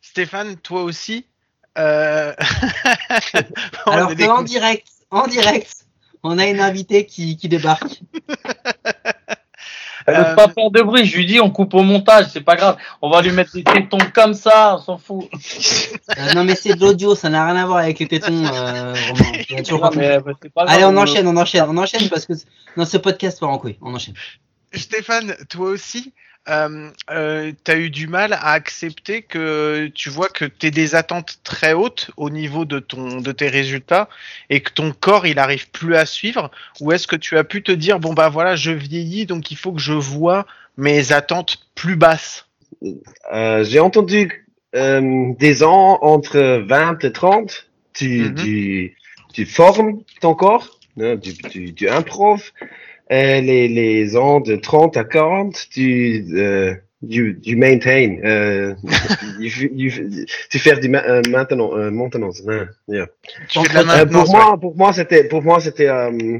Stéphane, 0.00 0.56
toi 0.56 0.82
aussi 0.82 1.26
euh... 1.78 2.32
on 3.86 3.90
Alors 3.90 4.10
en 4.30 4.42
direct, 4.42 4.88
en 5.10 5.26
direct, 5.26 5.86
on 6.22 6.38
a 6.38 6.46
une 6.46 6.60
invitée 6.60 7.06
qui, 7.06 7.36
qui 7.36 7.48
débarque. 7.48 8.02
Elle 10.06 10.14
Euh, 10.16 10.22
veut 10.30 10.36
pas 10.36 10.48
faire 10.48 10.70
de 10.70 10.82
bruit. 10.82 11.04
Je 11.06 11.16
lui 11.16 11.26
dis, 11.26 11.40
on 11.40 11.50
coupe 11.50 11.74
au 11.74 11.82
montage, 11.82 12.26
c'est 12.32 12.40
pas 12.40 12.56
grave. 12.56 12.76
On 13.00 13.10
va 13.10 13.22
lui 13.22 13.30
mettre 13.30 13.52
des 13.52 13.64
tétons 13.64 13.98
comme 14.14 14.34
ça, 14.34 14.76
on 14.76 14.78
s'en 14.82 14.98
fout. 14.98 15.28
Euh, 16.18 16.32
non 16.34 16.44
mais 16.44 16.54
c'est 16.54 16.74
de 16.74 16.80
l'audio, 16.80 17.14
ça 17.14 17.28
n'a 17.28 17.44
rien 17.46 17.56
à 17.56 17.66
voir 17.66 17.78
avec 17.78 17.98
les 17.98 18.08
tétons. 18.08 18.44
Euh, 18.44 18.94
Romain. 19.08 19.32
Non, 19.70 19.90
mais, 19.96 20.20
bah, 20.20 20.32
pas. 20.54 20.64
Allez, 20.66 20.84
on 20.84 20.96
enchaîne, 20.96 21.26
on 21.26 21.36
enchaîne, 21.36 21.64
on 21.68 21.76
enchaîne 21.76 22.08
parce 22.08 22.26
que 22.26 22.32
dans 22.76 22.84
ce 22.86 22.96
podcast 22.96 23.40
part 23.40 23.50
en 23.50 23.58
couille. 23.58 23.78
On 23.82 23.94
enchaîne. 23.94 24.14
Stéphane, 24.74 25.34
toi 25.50 25.68
aussi, 25.70 26.12
euh, 26.48 26.90
euh, 27.10 27.52
t'as 27.64 27.76
eu 27.76 27.90
du 27.90 28.08
mal 28.08 28.32
à 28.32 28.50
accepter 28.52 29.22
que 29.22 29.86
tu 29.94 30.10
vois 30.10 30.28
que 30.28 30.44
t'es 30.44 30.70
des 30.70 30.94
attentes 30.94 31.38
très 31.44 31.72
hautes 31.72 32.10
au 32.16 32.30
niveau 32.30 32.64
de 32.64 32.78
ton 32.80 33.20
de 33.20 33.32
tes 33.32 33.48
résultats 33.48 34.08
et 34.50 34.60
que 34.60 34.72
ton 34.72 34.92
corps 34.92 35.26
il 35.26 35.38
arrive 35.38 35.70
plus 35.70 35.94
à 35.96 36.04
suivre? 36.06 36.50
Ou 36.80 36.92
est-ce 36.92 37.06
que 37.06 37.16
tu 37.16 37.38
as 37.38 37.44
pu 37.44 37.62
te 37.62 37.72
dire 37.72 38.00
bon 38.00 38.12
bah 38.12 38.28
voilà 38.28 38.56
je 38.56 38.72
vieillis 38.72 39.26
donc 39.26 39.50
il 39.50 39.56
faut 39.56 39.72
que 39.72 39.80
je 39.80 39.92
vois 39.92 40.46
mes 40.76 41.12
attentes 41.12 41.58
plus 41.74 41.96
basses? 41.96 42.46
Euh, 43.32 43.62
J'ai 43.64 43.78
entendu 43.80 44.46
euh, 44.74 45.32
des 45.38 45.62
ans 45.62 45.98
entre 46.02 46.64
20 46.66 47.04
et 47.04 47.12
30, 47.12 47.68
tu, 47.94 48.30
Mhm. 48.30 48.34
tu, 48.34 48.96
tu 49.32 49.46
formes 49.46 50.00
ton 50.20 50.34
corps, 50.34 50.78
hein, 51.00 51.16
tu, 51.18 51.34
tu, 51.34 51.74
tu 51.74 51.88
improves. 51.88 52.50
Et 53.12 53.42
les, 53.42 53.68
les 53.68 54.16
ans 54.16 54.40
de 54.40 54.56
30 54.56 54.96
à 54.96 55.04
40, 55.04 55.68
tu, 55.70 56.24
euh, 56.34 56.74
you, 57.06 57.34
you 57.44 57.58
maintain, 57.58 58.16
euh, 58.24 58.74
you, 59.38 59.50
you- 59.74 60.26
tu 60.50 60.58
fais 60.58 60.78
du 60.80 60.88
ma- 60.88 61.04
euh, 61.04 61.20
maintenance, 61.28 61.74
euh, 61.76 61.90
maintenance, 61.90 62.42
yeah. 62.88 63.06
tu 63.50 63.60
fais 63.60 63.68
de 63.68 63.74
la 63.74 63.80
Euh, 63.82 63.84
maintenance 64.06 64.24
pour 64.24 64.34
moi, 64.36 64.58
pour 64.58 64.76
moi, 64.76 64.92
c'était, 64.94 65.24
pour 65.24 65.42
moi, 65.42 65.60
c'était, 65.60 65.88
euh, 65.88 66.38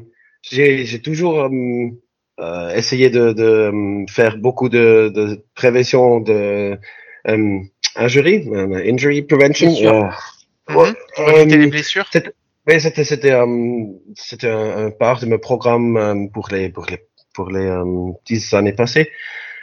j'ai, 0.51 0.99
toujours 1.01 1.41
euh, 1.43 1.51
euh, 2.41 2.75
essayé 2.75 3.11
de, 3.11 3.33
de 3.33 3.45
euh, 3.45 4.05
faire 4.09 4.39
beaucoup 4.39 4.71
de, 4.71 5.11
de 5.15 5.45
prévention 5.55 6.21
de 6.21 6.79
euh, 7.29 7.59
injury, 7.97 8.49
euh, 8.51 8.83
injury 8.91 9.23
prevention. 9.23 9.73
Euh, 9.85 10.09
ouais, 10.75 10.91
Mhm. 10.91 10.95
Pour 11.17 11.31
éviter 11.31 11.55
euh, 11.57 11.59
les 11.59 11.67
blessures? 11.67 12.09
Oui, 12.67 12.81
c'était, 12.81 13.05
c'était, 13.05 13.33
euh, 13.33 13.47
c'était 14.15 14.49
un, 14.49 14.87
un 14.87 14.91
part 14.91 15.21
de 15.21 15.27
mon 15.27 15.39
programme 15.39 15.97
euh, 15.97 16.27
pour 16.33 16.49
les, 16.51 16.69
pour 16.69 16.87
les, 16.87 16.99
pour 17.35 17.51
les 17.51 17.67
euh, 17.67 18.13
dix 18.27 18.55
années 18.55 18.73
passées. 18.73 19.11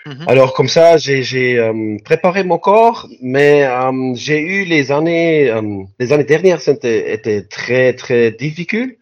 Mhm. 0.06 0.26
Alors 0.28 0.54
comme 0.54 0.70
ça, 0.70 0.98
j'ai, 0.98 1.24
j'ai 1.24 1.60
préparé 2.06 2.44
mon 2.44 2.58
corps, 2.58 3.08
mais 3.22 3.68
j'ai 4.16 4.40
eu 4.40 4.64
les 4.64 4.92
années, 4.92 5.54
les 6.00 6.14
années 6.14 6.24
dernières, 6.24 6.62
c'était 6.62 7.14
étaient 7.14 7.44
très 7.44 7.94
très 7.94 8.32
difficile. 8.32 8.96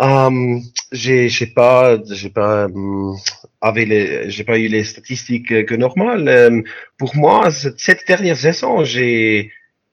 Euh, 0.00 0.58
j'ai, 0.92 1.28
j'ai 1.28 1.46
pas, 1.46 1.96
j'ai 2.10 2.28
pas, 2.28 2.66
avec 3.60 3.88
les, 3.88 4.30
j'ai 4.30 4.44
pas 4.44 4.58
eu 4.58 4.68
les 4.68 4.84
statistiques 4.84 5.64
que 5.64 5.74
normales. 5.74 6.28
Euh, 6.28 6.62
pour 6.98 7.16
moi, 7.16 7.50
cette, 7.50 7.78
cette 7.78 8.06
dernière 8.06 8.36
saison, 8.36 8.84
j'ai, 8.84 9.50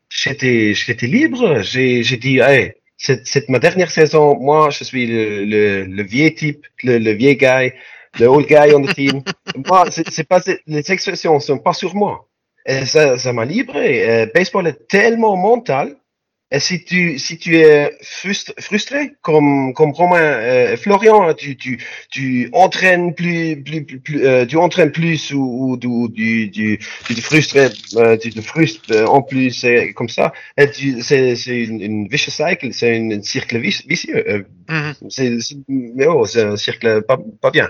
j'étais, 0.09 0.73
j'étais 0.73 1.07
libre. 1.07 1.61
J'ai, 1.61 2.03
j'ai 2.03 2.17
dit, 2.17 2.39
hey, 2.39 2.73
c'est, 3.03 3.49
ma 3.49 3.59
dernière 3.59 3.91
saison. 3.91 4.37
Moi, 4.39 4.69
je 4.69 4.83
suis 4.83 5.05
le, 5.05 5.45
le, 5.45 5.83
le 5.83 6.03
vieux 6.03 6.33
type, 6.33 6.65
le, 6.83 6.97
le 6.97 7.11
vieux 7.11 7.33
guy, 7.33 7.73
le 8.19 8.27
old 8.27 8.47
guy 8.47 8.73
on 8.73 8.81
the 8.81 8.93
team. 8.93 9.21
moi, 9.67 9.85
c'est, 9.91 10.09
c'est 10.09 10.27
pas, 10.27 10.41
les 10.67 10.91
expressions 10.91 11.39
sont 11.39 11.57
pas 11.57 11.73
sur 11.73 11.95
moi. 11.95 12.27
Et 12.65 12.85
ça, 12.85 13.17
ça 13.17 13.33
m'a 13.33 13.43
livré. 13.43 14.31
Baseball 14.33 14.67
est 14.67 14.87
tellement 14.87 15.35
mental. 15.35 15.97
Et 16.55 16.59
si 16.59 16.83
tu, 16.85 17.17
si 17.17 17.39
tu 17.39 17.57
es 17.57 17.91
frustré, 18.03 19.13
comme, 19.23 19.73
comme 19.73 19.91
Romain, 19.91 20.21
euh, 20.21 20.77
Florian, 20.77 21.33
tu, 21.33 21.57
tu, 21.57 21.79
tu 22.11 22.49
entraînes 22.53 23.15
plus, 23.15 23.61
plus, 23.63 23.83
plus, 23.83 23.99
plus, 23.99 24.23
euh, 24.23 24.45
tu 24.45 24.57
entraînes 24.57 24.91
plus 24.91 25.33
ou, 25.33 25.77
ou, 25.83 26.09
tu, 26.09 26.51
tu, 26.51 26.79
tu 27.07 27.15
te 27.15 27.21
frustres, 27.21 27.57
euh, 27.97 28.17
tu 28.17 28.29
te 28.29 28.41
frustres 28.41 28.91
euh, 28.91 29.05
en 29.07 29.23
plus, 29.23 29.49
c'est 29.49 29.93
comme 29.93 30.09
ça. 30.09 30.31
Et 30.55 30.69
tu, 30.69 31.01
c'est, 31.01 31.35
c'est 31.35 31.63
une, 31.63 31.81
une 31.81 32.07
vicious 32.07 32.29
cycle, 32.31 32.71
c'est 32.71 32.97
un 32.97 33.09
vici- 33.59 33.87
vicieux. 33.87 34.45
Euh, 34.69 34.93
Mhm. 35.01 35.09
c'est, 35.09 35.39
c'est- 35.41 35.57
mais 35.67 36.07
oh, 36.07 36.25
c'est 36.25 36.43
un 36.43 36.55
cercle 36.55 37.01
pas, 37.03 37.17
pas 37.41 37.51
bien. 37.51 37.67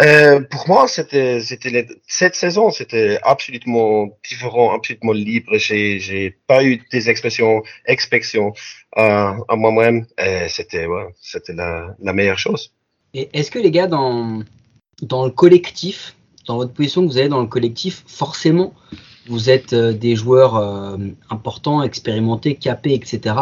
Euh, 0.00 0.40
pour 0.40 0.68
moi, 0.68 0.86
c'était, 0.88 1.40
c'était 1.40 1.70
les- 1.70 1.88
cette 2.06 2.34
saison, 2.36 2.70
c'était 2.70 3.18
absolument 3.22 4.08
différent, 4.28 4.72
absolument 4.74 5.12
libre. 5.12 5.58
J'ai, 5.58 5.98
j'ai 5.98 6.36
pas 6.46 6.62
eu 6.64 6.80
des 6.92 7.10
expressions, 7.10 7.62
expectations 7.86 8.52
à, 8.96 9.36
à 9.48 9.56
moi-même. 9.56 10.06
Et 10.18 10.48
c'était, 10.48 10.86
ouais, 10.86 11.06
c'était 11.20 11.52
la, 11.54 11.94
la 12.00 12.12
meilleure 12.12 12.38
chose. 12.38 12.72
Et 13.14 13.28
est-ce 13.32 13.50
que 13.50 13.58
les 13.58 13.72
gars, 13.72 13.88
dans, 13.88 14.42
dans 15.02 15.24
le 15.24 15.30
collectif, 15.32 16.14
dans 16.46 16.56
votre 16.56 16.72
position 16.72 17.02
que 17.06 17.10
vous 17.12 17.18
avez 17.18 17.28
dans 17.28 17.40
le 17.40 17.46
collectif, 17.48 18.04
forcément, 18.06 18.72
vous 19.28 19.50
êtes 19.50 19.72
euh, 19.72 19.92
des 19.92 20.14
joueurs 20.16 20.56
euh, 20.56 20.96
importants, 21.28 21.82
expérimentés, 21.82 22.54
capés, 22.54 22.94
etc. 22.94 23.34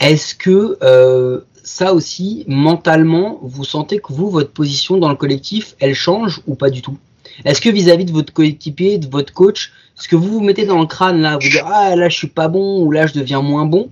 Est-ce 0.00 0.34
que 0.34 0.78
euh, 0.82 1.40
ça 1.68 1.92
aussi, 1.92 2.44
mentalement, 2.48 3.38
vous 3.42 3.64
sentez 3.64 3.98
que 3.98 4.12
vous, 4.12 4.30
votre 4.30 4.50
position 4.50 4.96
dans 4.96 5.10
le 5.10 5.16
collectif, 5.16 5.76
elle 5.80 5.94
change 5.94 6.40
ou 6.46 6.54
pas 6.54 6.70
du 6.70 6.80
tout? 6.80 6.96
Est-ce 7.44 7.60
que 7.60 7.68
vis-à-vis 7.68 8.06
de 8.06 8.12
votre 8.12 8.32
coéquipier, 8.32 8.98
de 8.98 9.06
votre 9.06 9.32
coach, 9.32 9.72
ce 9.94 10.08
que 10.08 10.16
vous 10.16 10.28
vous 10.28 10.40
mettez 10.40 10.64
dans 10.64 10.80
le 10.80 10.86
crâne 10.86 11.20
là, 11.20 11.34
vous 11.34 11.48
dire 11.48 11.66
ah 11.66 11.94
là 11.94 12.08
je 12.08 12.16
suis 12.16 12.28
pas 12.28 12.48
bon 12.48 12.82
ou 12.82 12.90
là 12.90 13.06
je 13.06 13.12
deviens 13.12 13.42
moins 13.42 13.66
bon, 13.66 13.90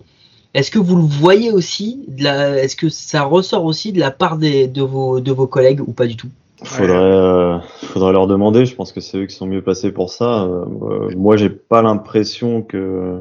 est-ce 0.55 0.71
que 0.71 0.79
vous 0.79 0.97
le 0.97 1.03
voyez 1.03 1.53
aussi 1.53 2.07
Est-ce 2.19 2.77
que 2.77 2.89
ça 2.89 3.25
ressort 3.25 3.67
aussi 3.67 3.93
de 3.93 4.01
la 4.01 4.11
part 4.11 4.39
de, 4.39 4.81
vos, 4.81 5.21
de 5.21 5.31
vos 5.31 5.47
collègues 5.47 5.83
ou 5.87 5.93
pas 5.93 6.07
du 6.07 6.17
tout? 6.17 6.31
Faudrait, 6.65 6.97
euh, 6.97 7.59
faudrait 7.83 8.13
leur 8.13 8.27
demander. 8.27 8.65
Je 8.65 8.75
pense 8.75 8.91
que 8.91 9.03
c'est 9.03 9.19
eux 9.19 9.27
qui 9.27 9.37
sont 9.37 9.47
mieux 9.47 9.61
placés 9.61 9.93
pour 9.93 10.09
ça. 10.09 10.45
Euh, 10.45 11.11
moi, 11.15 11.37
j'ai 11.37 11.51
pas 11.51 11.83
l'impression 11.83 12.63
que 12.63 13.21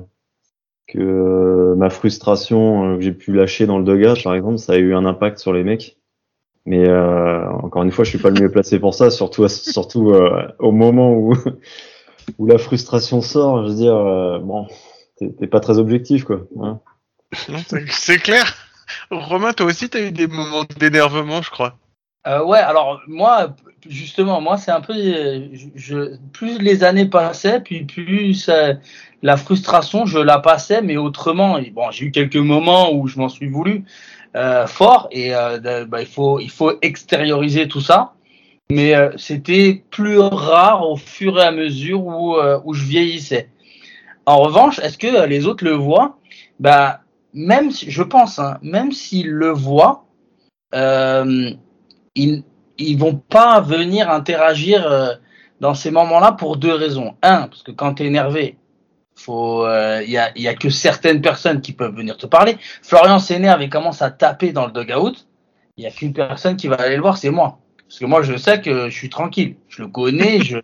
que 0.88 1.00
euh, 1.00 1.76
ma 1.76 1.90
frustration 1.90 2.94
euh, 2.94 2.96
que 2.98 3.02
j'ai 3.02 3.12
pu 3.12 3.34
lâcher 3.34 3.66
dans 3.66 3.80
le 3.80 3.84
dugout, 3.84 4.22
par 4.24 4.36
exemple, 4.36 4.58
ça 4.58 4.74
a 4.74 4.78
eu 4.78 4.94
un 4.94 5.06
impact 5.06 5.40
sur 5.40 5.54
les 5.54 5.64
mecs. 5.64 5.98
Mais 6.66 6.88
euh, 6.88 7.48
encore 7.50 7.84
une 7.84 7.92
fois, 7.92 8.04
je 8.06 8.10
suis 8.10 8.18
pas 8.20 8.30
le 8.30 8.42
mieux 8.42 8.50
placé 8.50 8.80
pour 8.80 8.94
ça, 8.96 9.10
surtout 9.12 9.48
surtout 9.48 10.12
euh, 10.12 10.48
au 10.60 10.72
moment 10.72 11.14
où 11.14 11.34
où 12.40 12.48
la 12.48 12.58
frustration 12.58 13.22
sort. 13.22 13.64
Je 13.64 13.70
veux 13.70 13.76
dire, 13.76 13.96
euh, 13.96 14.40
bon, 14.40 14.68
t'es 15.18 15.48
pas 15.48 15.60
très 15.60 15.78
objectif, 15.78 16.24
quoi. 16.24 16.42
hein. 16.62 16.80
C'est 17.90 18.18
clair 18.20 18.56
Romain 19.12 19.52
toi 19.52 19.66
aussi 19.66 19.90
t'as 19.90 20.00
eu 20.00 20.12
des 20.12 20.28
moments 20.28 20.64
d'énervement 20.78 21.42
je 21.42 21.50
crois 21.50 21.76
Euh, 22.28 22.44
ouais, 22.44 22.58
alors 22.60 23.02
moi, 23.08 23.56
justement, 23.88 24.42
moi 24.42 24.58
c'est 24.58 24.72
un 24.72 24.82
peu, 24.82 24.94
euh, 24.96 25.48
je, 25.54 25.68
je- 25.76 26.18
plus 26.34 26.58
les 26.60 26.84
années 26.84 27.06
passaient, 27.06 27.60
puis 27.60 27.84
plus 27.86 28.50
euh, 28.50 28.74
la 29.22 29.38
frustration, 29.38 30.06
je 30.08 30.18
la 30.20 30.40
passais, 30.40 30.82
mais 30.82 30.98
autrement. 30.98 31.60
Bon, 31.74 31.92
j'ai 31.92 32.06
eu 32.06 32.12
quelques 32.12 32.36
moments 32.38 32.92
où 32.94 33.08
je 33.08 33.20
m'en 33.20 33.30
suis 33.30 33.48
voulu 33.48 33.86
euh, 34.36 34.66
fort, 34.68 35.08
et 35.12 35.36
euh, 35.36 35.86
bah, 35.86 36.02
il 36.02 36.08
faut, 36.08 36.40
il 36.40 36.50
faut 36.50 36.74
extérioriser 36.82 37.68
tout 37.68 37.82
ça. 37.82 38.14
Mais 38.72 38.96
euh, 38.96 39.12
c'était 39.18 39.84
plus 39.92 40.18
rare 40.20 40.90
au 40.90 40.96
fur 40.98 41.38
et 41.40 41.44
à 41.44 41.52
mesure 41.52 42.06
où, 42.06 42.36
où 42.66 42.74
je 42.74 42.84
vieillissais. 42.84 43.50
En 44.26 44.38
revanche, 44.40 44.80
est-ce 44.80 44.98
que 44.98 45.26
les 45.28 45.46
autres 45.48 45.64
le 45.66 45.74
voient? 45.74 46.18
Bah, 46.60 47.02
même, 47.34 47.72
si, 47.72 47.92
je 47.92 48.04
pense, 48.04 48.40
hein, 48.40 48.58
même 48.64 48.92
s'ils 48.92 49.30
le 49.30 49.52
voient, 49.52 50.06
euh, 50.74 51.52
ils, 52.16 52.44
ils 52.78 52.98
vont 52.98 53.16
pas 53.16 53.62
venir 53.62 54.10
interagir 54.10 54.86
euh, 54.86 55.14
dans 55.60 55.74
ces 55.74 55.92
moments-là 55.92 56.34
pour 56.34 56.58
deux 56.58 56.74
raisons. 56.74 57.16
Un, 57.22 57.48
parce 57.48 57.64
que 57.64 57.72
quand 57.72 57.96
tu 57.96 58.04
es 58.04 58.08
énervé, 58.08 58.58
faut, 59.16 59.66
euh, 59.66 60.02
il 60.04 60.12
y, 60.12 60.18
a, 60.18 60.32
il 60.36 60.42
y 60.42 60.48
a 60.48 60.56
que 60.56 60.70
certaines 60.70 61.22
personnes 61.22 61.62
qui 61.62 61.72
peuvent 61.72 61.96
venir 61.96 62.18
te 62.18 62.26
parler. 62.26 62.58
Florian 62.82 63.20
s'énerve 63.20 63.62
et 63.62 63.70
commence 63.70 64.02
à 64.02 64.12
taper 64.12 64.52
dans 64.52 64.66
le 64.66 64.74
dugout. 64.74 65.16
Il 65.78 65.84
y 65.84 65.88
a 65.88 65.92
qu'une 65.92 66.14
personne 66.14 66.58
qui 66.58 66.68
va 66.68 66.76
aller 66.76 66.96
le 66.96 67.02
voir, 67.02 67.18
c'est 67.18 67.30
moi. 67.30 67.60
Parce 67.88 68.00
que 68.00 68.06
moi, 68.06 68.24
je 68.24 68.36
sais 68.36 68.62
que 68.62 68.90
je 68.90 68.96
suis 68.96 69.10
tranquille. 69.10 69.56
Je 69.70 69.84
le 69.84 69.88
connais, 69.88 70.42
je, 70.44 70.58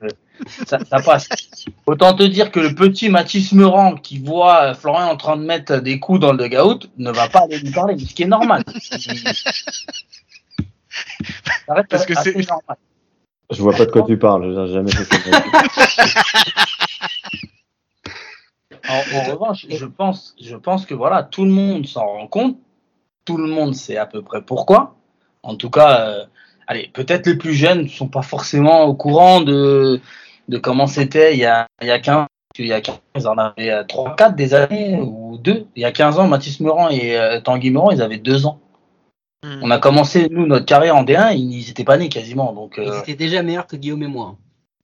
ça, 0.65 0.79
ça 0.79 0.99
passe. 0.99 1.29
Autant 1.85 2.13
te 2.13 2.23
dire 2.23 2.51
que 2.51 2.59
le 2.59 2.75
petit 2.75 3.09
Mathis 3.09 3.53
Meurant 3.53 3.95
qui 3.95 4.19
voit 4.19 4.73
Florian 4.73 5.07
en 5.09 5.17
train 5.17 5.37
de 5.37 5.43
mettre 5.43 5.77
des 5.77 5.99
coups 5.99 6.19
dans 6.19 6.33
le 6.33 6.49
dugout 6.49 6.89
ne 6.97 7.11
va 7.11 7.29
pas 7.29 7.41
aller 7.41 7.59
lui 7.59 7.71
parler, 7.71 7.97
ce 7.97 8.13
qui 8.13 8.23
est 8.23 8.27
normal. 8.27 8.63
Ça 11.67 11.73
reste 11.73 11.89
Parce 11.89 12.05
que 12.05 12.13
c'est- 12.15 12.35
normal. 12.35 12.77
Je 13.49 13.61
vois 13.61 13.73
pas 13.73 13.85
de 13.85 13.91
quoi 13.91 14.03
tu 14.03 14.17
parles, 14.17 14.53
j'ai 14.67 14.73
jamais 14.73 14.91
fait 14.91 15.03
ça. 15.03 15.43
En, 18.89 19.17
en 19.17 19.23
revanche, 19.31 19.67
je 19.69 19.85
pense, 19.85 20.35
je 20.41 20.55
pense 20.55 20.85
que 20.85 20.93
voilà, 20.93 21.23
tout 21.23 21.45
le 21.45 21.51
monde 21.51 21.85
s'en 21.85 22.05
rend 22.05 22.27
compte, 22.27 22.57
tout 23.25 23.37
le 23.37 23.47
monde 23.47 23.75
sait 23.75 23.97
à 23.97 24.05
peu 24.05 24.21
près 24.21 24.41
pourquoi. 24.41 24.95
En 25.43 25.55
tout 25.55 25.69
cas, 25.69 26.01
euh, 26.07 26.25
allez, 26.67 26.89
peut-être 26.93 27.27
les 27.27 27.35
plus 27.35 27.53
jeunes 27.53 27.83
ne 27.83 27.87
sont 27.87 28.07
pas 28.07 28.21
forcément 28.23 28.83
au 28.85 28.95
courant 28.95 29.41
de, 29.41 30.01
de 30.47 30.57
comment 30.57 30.87
c'était 30.87 31.33
il 31.33 31.39
y 31.39 31.45
a, 31.45 31.67
il 31.81 31.87
y 31.87 31.91
a 31.91 31.99
15 31.99 32.25
il 32.57 32.67
y 32.67 32.73
a 32.73 32.81
15, 32.81 32.95
ils 33.15 33.27
en 33.27 33.37
avaient 33.37 33.85
3, 33.87 34.15
4 34.17 34.35
des 34.35 34.53
années, 34.53 34.99
ou 34.99 35.37
2. 35.37 35.67
Il 35.75 35.81
y 35.81 35.85
a 35.85 35.91
15 35.93 36.19
ans, 36.19 36.27
Mathis 36.27 36.59
Meurant 36.59 36.89
et 36.89 37.17
euh, 37.17 37.39
Tanguy 37.39 37.71
Meurant, 37.71 37.91
ils 37.91 38.01
avaient 38.01 38.17
2 38.17 38.45
ans. 38.45 38.59
Hmm. 39.43 39.59
On 39.63 39.71
a 39.71 39.79
commencé, 39.79 40.27
nous, 40.29 40.45
notre 40.45 40.65
carrière 40.65 40.95
en 40.95 41.03
D1, 41.03 41.35
ils 41.35 41.69
étaient 41.69 41.83
pas 41.83 41.97
nés 41.97 42.09
quasiment. 42.09 42.53
Donc, 42.53 42.75
Ils 42.77 42.89
euh, 42.89 42.99
étaient 42.99 43.15
déjà 43.15 43.41
meilleurs 43.43 43.67
que 43.67 43.75
Guillaume 43.75 44.03
et 44.03 44.07
moi. 44.07 44.37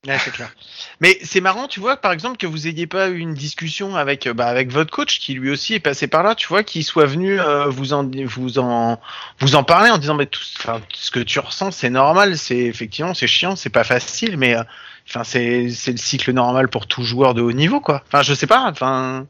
Ouais, 0.06 0.18
c'est 0.18 0.30
clair. 0.30 0.54
Mais 1.00 1.18
c'est 1.22 1.40
marrant, 1.40 1.66
tu 1.66 1.80
vois, 1.80 1.96
par 1.96 2.12
exemple, 2.12 2.36
que 2.38 2.46
vous 2.46 2.68
ayez 2.68 2.86
pas 2.86 3.08
eu 3.08 3.18
une 3.18 3.34
discussion 3.34 3.96
avec, 3.96 4.26
euh, 4.28 4.32
bah, 4.32 4.46
avec 4.46 4.70
votre 4.70 4.92
coach, 4.92 5.18
qui 5.18 5.34
lui 5.34 5.50
aussi 5.50 5.74
est 5.74 5.80
passé 5.80 6.06
par 6.06 6.22
là, 6.22 6.34
tu 6.36 6.46
vois, 6.46 6.62
qui 6.62 6.84
soit 6.84 7.04
venu 7.06 7.40
euh, 7.40 7.66
vous 7.66 7.92
en, 7.92 8.08
vous 8.26 8.58
en, 8.58 9.00
vous 9.40 9.54
en 9.56 9.64
parler 9.64 9.90
en 9.90 9.98
disant, 9.98 10.14
mais 10.14 10.26
tout, 10.26 10.42
enfin, 10.58 10.80
ce 10.92 11.10
que 11.10 11.18
tu 11.20 11.40
ressens, 11.40 11.72
c'est 11.72 11.90
normal, 11.90 12.38
c'est 12.38 12.58
effectivement, 12.58 13.12
c'est 13.12 13.26
chiant, 13.26 13.56
c'est 13.56 13.70
pas 13.70 13.84
facile, 13.84 14.36
mais, 14.36 14.56
euh, 14.56 14.62
enfin, 15.08 15.24
c'est, 15.24 15.68
c'est 15.70 15.92
le 15.92 15.98
cycle 15.98 16.32
normal 16.32 16.68
pour 16.68 16.86
tout 16.86 17.02
joueur 17.02 17.34
de 17.34 17.42
haut 17.42 17.52
niveau, 17.52 17.80
quoi. 17.80 18.02
Enfin, 18.06 18.22
je 18.22 18.34
sais 18.34 18.46
pas, 18.46 18.70
enfin, 18.70 19.26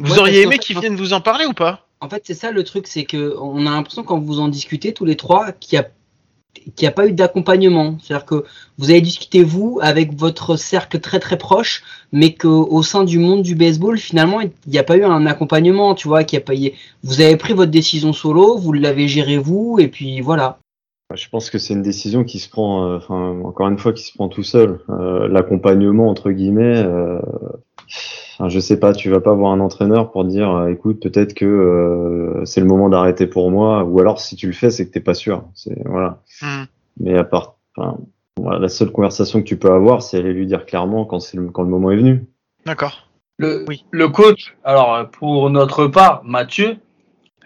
vous 0.00 0.14
Ouais, 0.14 0.20
auriez 0.20 0.42
aimé 0.42 0.58
qu'ils 0.58 0.78
viennent 0.78 0.96
vous 0.96 1.12
en 1.14 1.20
parler 1.22 1.46
ou 1.46 1.54
pas? 1.54 1.83
En 2.04 2.08
fait, 2.10 2.22
c'est 2.26 2.34
ça 2.34 2.50
le 2.50 2.62
truc, 2.64 2.86
c'est 2.86 3.04
que 3.04 3.34
on 3.40 3.66
a 3.66 3.70
l'impression 3.70 4.02
quand 4.02 4.18
vous 4.18 4.38
en 4.38 4.48
discutez 4.48 4.92
tous 4.92 5.06
les 5.06 5.16
trois 5.16 5.52
qu'il 5.52 5.82
n'y 6.78 6.86
a 6.86 6.90
pas 6.90 7.06
eu 7.06 7.12
d'accompagnement. 7.12 7.96
C'est-à-dire 8.02 8.26
que 8.26 8.44
vous 8.76 8.90
avez 8.90 9.00
discuté 9.00 9.42
vous 9.42 9.78
avec 9.80 10.12
votre 10.12 10.56
cercle 10.56 11.00
très 11.00 11.18
très 11.18 11.38
proche, 11.38 11.82
mais 12.12 12.34
qu'au 12.34 12.82
sein 12.82 13.04
du 13.04 13.18
monde 13.18 13.40
du 13.40 13.54
baseball, 13.54 13.96
finalement, 13.96 14.42
il 14.42 14.50
n'y 14.66 14.76
a 14.76 14.82
pas 14.82 14.98
eu 14.98 15.04
un 15.04 15.24
accompagnement, 15.24 15.94
tu 15.94 16.06
vois, 16.06 16.24
qu'il 16.24 16.38
y 16.38 16.42
a 16.42 16.68
eu- 16.68 16.72
Vous 17.04 17.22
avez 17.22 17.38
pris 17.38 17.54
votre 17.54 17.70
décision 17.70 18.12
solo, 18.12 18.58
vous 18.58 18.74
l'avez 18.74 19.08
géré 19.08 19.38
vous, 19.38 19.78
et 19.80 19.88
puis 19.88 20.20
voilà. 20.20 20.58
Je 21.14 21.26
pense 21.30 21.48
que 21.48 21.58
c'est 21.58 21.72
une 21.72 21.82
décision 21.82 22.24
qui 22.24 22.38
se 22.38 22.50
prend, 22.50 22.84
euh, 22.84 22.98
encore 23.08 23.68
une 23.68 23.78
fois, 23.78 23.94
qui 23.94 24.02
se 24.02 24.12
prend 24.12 24.28
tout 24.28 24.42
seul. 24.42 24.80
Euh, 24.90 25.26
L'accompagnement, 25.28 26.10
entre 26.10 26.30
guillemets, 26.32 26.82
euh, 26.84 27.18
enfin, 28.34 28.48
je 28.48 28.58
sais 28.60 28.78
pas, 28.78 28.92
tu 28.92 29.10
vas 29.10 29.20
pas 29.20 29.34
voir 29.34 29.52
un 29.52 29.60
entraîneur 29.60 30.10
pour 30.10 30.24
dire, 30.24 30.50
euh, 30.50 30.68
écoute, 30.68 31.00
peut-être 31.00 31.34
que 31.34 31.44
euh, 31.44 32.44
c'est 32.44 32.60
le 32.60 32.66
moment 32.66 32.88
d'arrêter 32.88 33.26
pour 33.26 33.50
moi, 33.50 33.84
ou 33.84 34.00
alors 34.00 34.20
si 34.20 34.36
tu 34.36 34.46
le 34.46 34.52
fais, 34.52 34.70
c'est 34.70 34.86
que 34.86 34.92
t'es 34.92 35.00
pas 35.00 35.14
sûr. 35.14 35.44
C'est 35.54 35.76
voilà. 35.86 36.22
Hmm. 36.42 36.64
Mais 37.00 37.16
à 37.18 37.24
part, 37.24 37.56
enfin, 37.76 37.98
voilà, 38.40 38.58
la 38.58 38.68
seule 38.68 38.90
conversation 38.90 39.40
que 39.40 39.46
tu 39.46 39.56
peux 39.56 39.70
avoir, 39.70 40.02
c'est 40.02 40.18
aller 40.18 40.32
lui 40.32 40.46
dire 40.46 40.66
clairement 40.66 41.04
quand 41.04 41.20
c'est 41.20 41.36
le, 41.36 41.46
quand 41.50 41.62
le 41.62 41.68
moment 41.68 41.90
est 41.90 41.96
venu. 41.96 42.24
D'accord. 42.66 43.08
Le, 43.38 43.64
Oui. 43.68 43.84
le 43.90 44.08
coach, 44.08 44.56
alors 44.62 45.08
pour 45.10 45.50
notre 45.50 45.86
part, 45.86 46.22
Mathieu, 46.24 46.76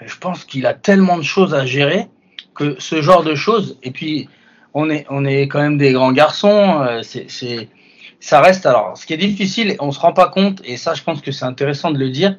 je 0.05 0.17
pense 0.19 0.45
qu'il 0.45 0.67
a 0.67 0.75
tellement 0.75 1.17
de 1.17 1.23
choses 1.23 1.55
à 1.55 1.65
gérer 1.65 2.09
que 2.55 2.77
ce 2.79 3.01
genre 3.01 3.23
de 3.23 3.35
choses, 3.35 3.79
et 3.83 3.91
puis 3.91 4.29
on 4.75 4.91
est, 4.91 5.07
on 5.11 5.25
est 5.25 5.49
quand 5.49 5.61
même 5.61 5.79
des 5.79 5.93
grands 5.93 6.13
garçons, 6.13 6.83
euh, 6.83 7.01
c'est, 7.03 7.31
c'est, 7.31 7.69
ça 8.21 8.41
reste, 8.41 8.67
alors 8.67 8.97
ce 8.97 9.07
qui 9.07 9.15
est 9.15 9.19
difficile, 9.19 9.77
on 9.81 9.93
se 9.93 10.01
rend 10.01 10.13
pas 10.13 10.29
compte, 10.29 10.61
et 10.65 10.77
ça 10.77 10.95
je 10.95 11.03
pense 11.03 11.21
que 11.21 11.33
c'est 11.33 11.45
intéressant 11.45 11.91
de 11.91 11.99
le 11.99 12.11
dire, 12.11 12.39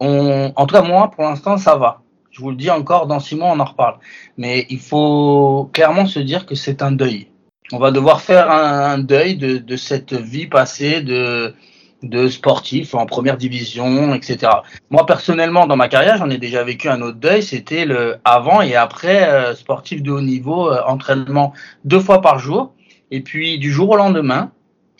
on, 0.00 0.52
en 0.54 0.66
tout 0.66 0.74
cas 0.74 0.82
moi 0.82 1.10
pour 1.10 1.24
l'instant 1.24 1.56
ça 1.58 1.76
va. 1.76 2.02
Je 2.30 2.42
vous 2.42 2.50
le 2.50 2.56
dis 2.56 2.70
encore, 2.70 3.06
dans 3.06 3.18
six 3.18 3.34
mois 3.34 3.48
on 3.50 3.60
en 3.60 3.64
reparle. 3.64 3.96
Mais 4.36 4.66
il 4.68 4.78
faut 4.78 5.70
clairement 5.72 6.04
se 6.04 6.18
dire 6.18 6.44
que 6.44 6.54
c'est 6.54 6.82
un 6.82 6.92
deuil. 6.92 7.28
On 7.72 7.78
va 7.78 7.90
devoir 7.90 8.20
faire 8.20 8.50
un, 8.50 8.98
deuil 8.98 9.36
de, 9.36 9.56
de 9.56 9.76
cette 9.76 10.12
vie 10.12 10.46
passée, 10.46 11.00
de, 11.00 11.54
de 12.02 12.28
sportif 12.28 12.94
en 12.94 13.06
première 13.06 13.38
division, 13.38 14.14
etc. 14.14 14.52
Moi 14.90 15.06
personnellement, 15.06 15.66
dans 15.66 15.76
ma 15.76 15.88
carrière, 15.88 16.18
j'en 16.18 16.28
ai 16.28 16.38
déjà 16.38 16.62
vécu 16.62 16.88
un 16.88 17.00
autre 17.00 17.18
deuil. 17.18 17.42
C'était 17.42 17.86
le 17.86 18.16
avant 18.24 18.60
et 18.60 18.76
après 18.76 19.28
euh, 19.30 19.54
sportif 19.54 20.02
de 20.02 20.10
haut 20.10 20.20
niveau, 20.20 20.70
euh, 20.70 20.82
entraînement 20.86 21.54
deux 21.84 22.00
fois 22.00 22.20
par 22.20 22.38
jour, 22.38 22.74
et 23.10 23.22
puis 23.22 23.58
du 23.58 23.72
jour 23.72 23.90
au 23.90 23.96
lendemain, 23.96 24.52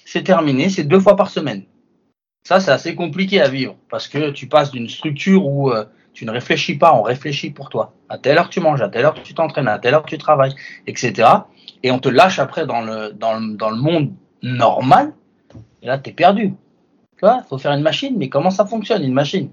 c'est 0.07 0.23
terminé, 0.23 0.71
c'est 0.71 0.85
deux 0.85 1.01
fois 1.01 1.17
par 1.17 1.29
semaine. 1.31 1.65
Ça, 2.45 2.61
c'est 2.61 2.71
assez 2.71 2.95
compliqué 2.95 3.41
à 3.41 3.49
vivre 3.49 3.77
parce 3.91 4.07
que 4.07 4.31
tu 4.31 4.47
passes 4.47 4.71
d'une 4.71 4.89
structure 4.89 5.45
où 5.45 5.71
euh, 5.71 5.85
tu 6.15 6.25
ne 6.25 6.31
réfléchis 6.31 6.77
pas, 6.77 6.95
on 6.95 7.03
réfléchit 7.03 7.51
pour 7.51 7.69
toi. 7.69 7.93
À 8.09 8.17
telle 8.17 8.39
heure 8.39 8.49
tu 8.49 8.61
manges, 8.61 8.81
à 8.81 8.89
telle 8.89 9.05
heure 9.05 9.15
tu 9.15 9.35
t'entraînes, 9.35 9.67
à 9.67 9.81
telle 9.81 9.95
heure 9.95 10.07
tu 10.07 10.17
travailles, 10.17 10.55
etc. 10.87 11.29
Et 11.83 11.91
on 11.91 11.99
te 11.99 12.09
lâche 12.09 12.39
après 12.39 12.67
dans 12.67 12.83
le, 12.83 13.75
monde 13.75 14.13
normal. 14.43 15.13
Et 15.83 15.87
là, 15.87 15.99
tu 15.99 16.11
es 16.11 16.13
perdu. 16.13 16.55
Tu 17.19 17.21
vois, 17.23 17.43
faut 17.43 17.59
faire 17.59 17.73
une 17.73 17.83
machine, 17.83 18.15
mais 18.17 18.29
comment 18.29 18.51
ça 18.51 18.65
fonctionne 18.65 19.03
une 19.03 19.13
machine? 19.13 19.51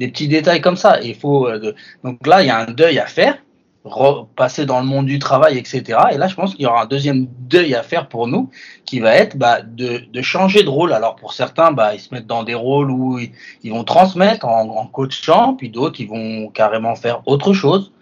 Des 0.00 0.08
petits 0.08 0.26
détails 0.26 0.60
comme 0.60 0.76
ça. 0.76 1.00
Et 1.00 1.10
il 1.10 1.14
faut 1.14 1.46
euh, 1.46 1.74
donc 2.02 2.26
là, 2.26 2.42
il 2.42 2.48
y 2.48 2.50
a 2.50 2.58
un 2.58 2.72
deuil 2.72 2.98
à 2.98 3.06
faire, 3.06 3.38
repasser 3.84 4.64
dans 4.64 4.80
le 4.80 4.86
monde 4.86 5.06
du 5.06 5.18
travail, 5.18 5.58
etc. 5.58 5.98
Et 6.12 6.16
là, 6.16 6.28
je 6.28 6.34
pense 6.34 6.54
qu'il 6.54 6.62
y 6.62 6.66
aura 6.66 6.82
un 6.82 6.86
deuxième 6.86 7.26
deuil 7.40 7.74
à 7.74 7.82
faire 7.82 8.08
pour 8.08 8.28
nous, 8.28 8.50
qui 8.84 9.00
va 9.00 9.14
être 9.14 9.36
bah, 9.36 9.62
de, 9.62 10.02
de 10.10 10.22
changer 10.22 10.62
de 10.62 10.68
rôle. 10.68 10.92
Alors 10.92 11.16
pour 11.16 11.32
certains, 11.32 11.72
bah, 11.72 11.94
ils 11.94 12.00
se 12.00 12.14
mettent 12.14 12.26
dans 12.26 12.44
des 12.44 12.54
rôles 12.54 12.90
où 12.90 13.18
ils, 13.18 13.32
ils 13.62 13.72
vont 13.72 13.84
transmettre 13.84 14.46
en, 14.46 14.68
en 14.68 14.86
coachant, 14.86 15.54
puis 15.54 15.70
d'autres, 15.70 16.00
ils 16.00 16.08
vont 16.08 16.48
carrément 16.48 16.94
faire 16.94 17.22
autre 17.26 17.52
chose. 17.52 17.92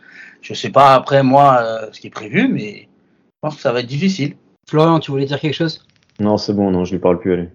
Je 0.42 0.54
sais 0.54 0.70
pas 0.70 0.94
après 0.94 1.22
moi 1.22 1.60
euh, 1.62 1.88
ce 1.92 2.00
qui 2.00 2.06
est 2.06 2.10
prévu, 2.10 2.48
mais 2.48 2.82
je 2.82 3.38
pense 3.42 3.56
que 3.56 3.62
ça 3.62 3.72
va 3.72 3.80
être 3.80 3.86
difficile. 3.86 4.36
Florian, 4.68 5.00
tu 5.00 5.10
voulais 5.10 5.26
dire 5.26 5.40
quelque 5.40 5.54
chose? 5.54 5.84
Non, 6.18 6.36
c'est 6.36 6.52
bon, 6.52 6.70
non, 6.70 6.84
je 6.84 6.92
lui 6.92 6.98
parle 6.98 7.18
plus, 7.18 7.32
allez. 7.32 7.48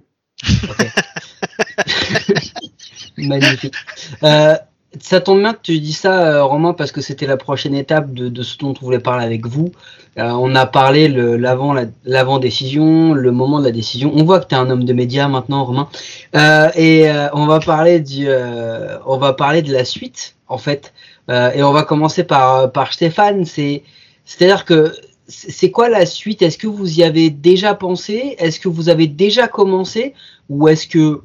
Magnifique. 3.18 3.76
Euh, 4.24 4.56
ça 5.02 5.22
tombe 5.22 5.40
bien 5.40 5.54
que 5.54 5.60
tu 5.62 5.80
dis 5.80 5.94
ça, 5.94 6.28
euh, 6.28 6.44
Romain, 6.44 6.74
parce 6.74 6.92
que 6.92 7.02
c'était 7.02 7.26
la 7.28 7.38
prochaine 7.38 7.76
étape 7.76 8.14
de, 8.14 8.30
de 8.30 8.44
ce 8.44 8.58
dont 8.58 8.74
on 8.82 8.86
voulait 8.86 9.00
parler 9.00 9.26
avec 9.26 9.46
vous. 9.48 9.72
Euh, 10.18 10.30
on 10.32 10.56
a 10.56 10.66
parlé 10.66 11.08
le- 11.08 11.36
l'avant 11.38 11.74
la- 11.74 11.86
l'avant 12.06 12.40
décision, 12.40 13.14
le 13.14 13.32
moment 13.32 13.60
de 13.60 13.66
la 13.66 13.72
décision. 13.72 14.12
On 14.16 14.24
voit 14.24 14.40
que 14.40 14.48
tu 14.48 14.56
es 14.56 14.58
un 14.58 14.70
homme 14.70 14.86
de 14.86 14.94
médias 14.94 15.28
maintenant, 15.28 15.66
Romain. 15.66 15.90
Euh, 16.36 16.70
et 16.76 17.10
euh, 17.10 17.28
on 17.34 17.46
va 17.46 17.60
parler 17.60 18.00
du, 18.00 18.26
euh, 18.28 18.98
on 19.06 19.18
va 19.18 19.34
parler 19.34 19.62
de 19.62 19.74
la 19.74 19.84
suite, 19.86 20.36
en 20.48 20.58
fait. 20.58 20.94
Euh, 21.30 21.52
et 21.54 21.64
on 21.64 21.72
va 21.72 21.84
commencer 21.84 22.24
par 22.24 22.72
par 22.72 22.94
Stéphane. 22.94 23.46
C'est 23.46 23.84
c'est-à-dire 24.26 24.64
que 24.66 24.94
c'est 25.28 25.72
quoi 25.72 25.90
la 25.90 26.06
suite? 26.06 26.42
Est-ce 26.44 26.58
que 26.58 26.68
vous 26.68 27.00
y 27.00 27.04
avez 27.04 27.30
déjà 27.32 27.74
pensé? 27.74 28.36
Est-ce 28.38 28.60
que 28.60 28.70
vous 28.70 28.90
avez 28.90 29.08
déjà 29.08 29.48
commencé? 29.48 30.14
Ou 30.50 30.68
est-ce 30.68 30.88
que 30.88 31.22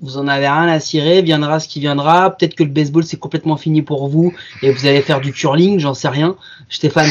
vous 0.00 0.18
en 0.18 0.28
avez 0.28 0.48
rien 0.48 0.68
à 0.68 0.80
cirer, 0.80 1.22
viendra 1.22 1.60
ce 1.60 1.68
qui 1.68 1.80
viendra. 1.80 2.30
Peut-être 2.36 2.54
que 2.54 2.64
le 2.64 2.70
baseball 2.70 3.04
c'est 3.04 3.18
complètement 3.18 3.56
fini 3.56 3.82
pour 3.82 4.08
vous 4.08 4.32
et 4.62 4.70
vous 4.70 4.86
allez 4.86 5.02
faire 5.02 5.20
du 5.20 5.32
curling, 5.32 5.78
j'en 5.78 5.94
sais 5.94 6.08
rien. 6.08 6.36
Stéphane, 6.68 7.08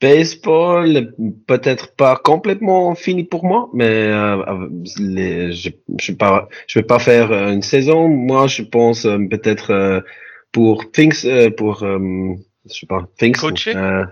Baseball, 0.00 1.12
peut-être 1.48 1.96
pas 1.96 2.14
complètement 2.16 2.94
fini 2.94 3.24
pour 3.24 3.44
moi, 3.44 3.68
mais 3.74 3.84
euh, 3.84 4.68
les, 4.98 5.52
je 5.52 5.70
je 6.00 6.12
vais 6.12 6.16
pas 6.16 6.48
je 6.68 6.78
vais 6.78 6.84
pas 6.84 7.00
faire 7.00 7.32
euh, 7.32 7.52
une 7.52 7.62
saison. 7.62 8.06
Moi, 8.08 8.46
je 8.46 8.62
pense 8.62 9.06
euh, 9.06 9.18
peut-être 9.28 9.72
euh, 9.72 10.00
pour 10.52 10.90
Things, 10.92 11.24
euh, 11.24 11.50
pour 11.50 11.82
euh, 11.82 11.98
je 12.70 12.74
sais 12.74 12.86
pas 12.86 13.08
Things. 13.18 13.34
Coacher? 13.36 13.74
euh, 13.74 14.04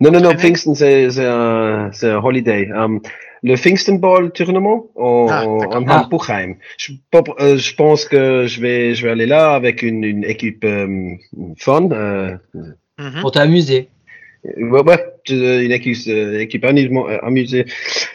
Non, 0.00 0.10
non, 0.10 0.20
non, 0.20 0.34
Pfingsten, 0.34 0.74
c'est 0.74 1.10
c'est 1.10 1.26
un, 1.26 1.90
c'est 1.92 2.10
un 2.10 2.18
holiday. 2.18 2.68
Um, 2.72 3.00
le 3.42 3.54
Pfingsten 3.56 3.98
Ball 3.98 4.30
tournament 4.32 4.86
en, 4.96 5.26
Ah, 5.30 5.44
en, 5.46 5.86
Hamburgheim. 5.88 6.56
Je, 6.76 6.92
pop- 7.10 7.34
euh, 7.40 7.56
je 7.56 7.74
pense 7.74 8.04
que 8.04 8.46
je 8.46 8.60
vais, 8.60 8.94
je 8.94 9.04
vais 9.04 9.12
aller 9.12 9.26
là 9.26 9.54
avec 9.54 9.82
une, 9.82 10.04
une 10.04 10.24
équipe 10.24 10.64
euh, 10.64 11.12
fun. 11.58 11.90
Euh, 11.92 12.34
Mhm. 13.00 13.20
Pour 13.20 13.30
t'amuser. 13.30 13.88
ouais, 14.44 14.82
ouais, 14.82 15.04
une 15.28 15.70
équipe, 15.70 15.96
équipe 16.40 16.64
amusement- 16.64 17.06
amusée. 17.22 17.64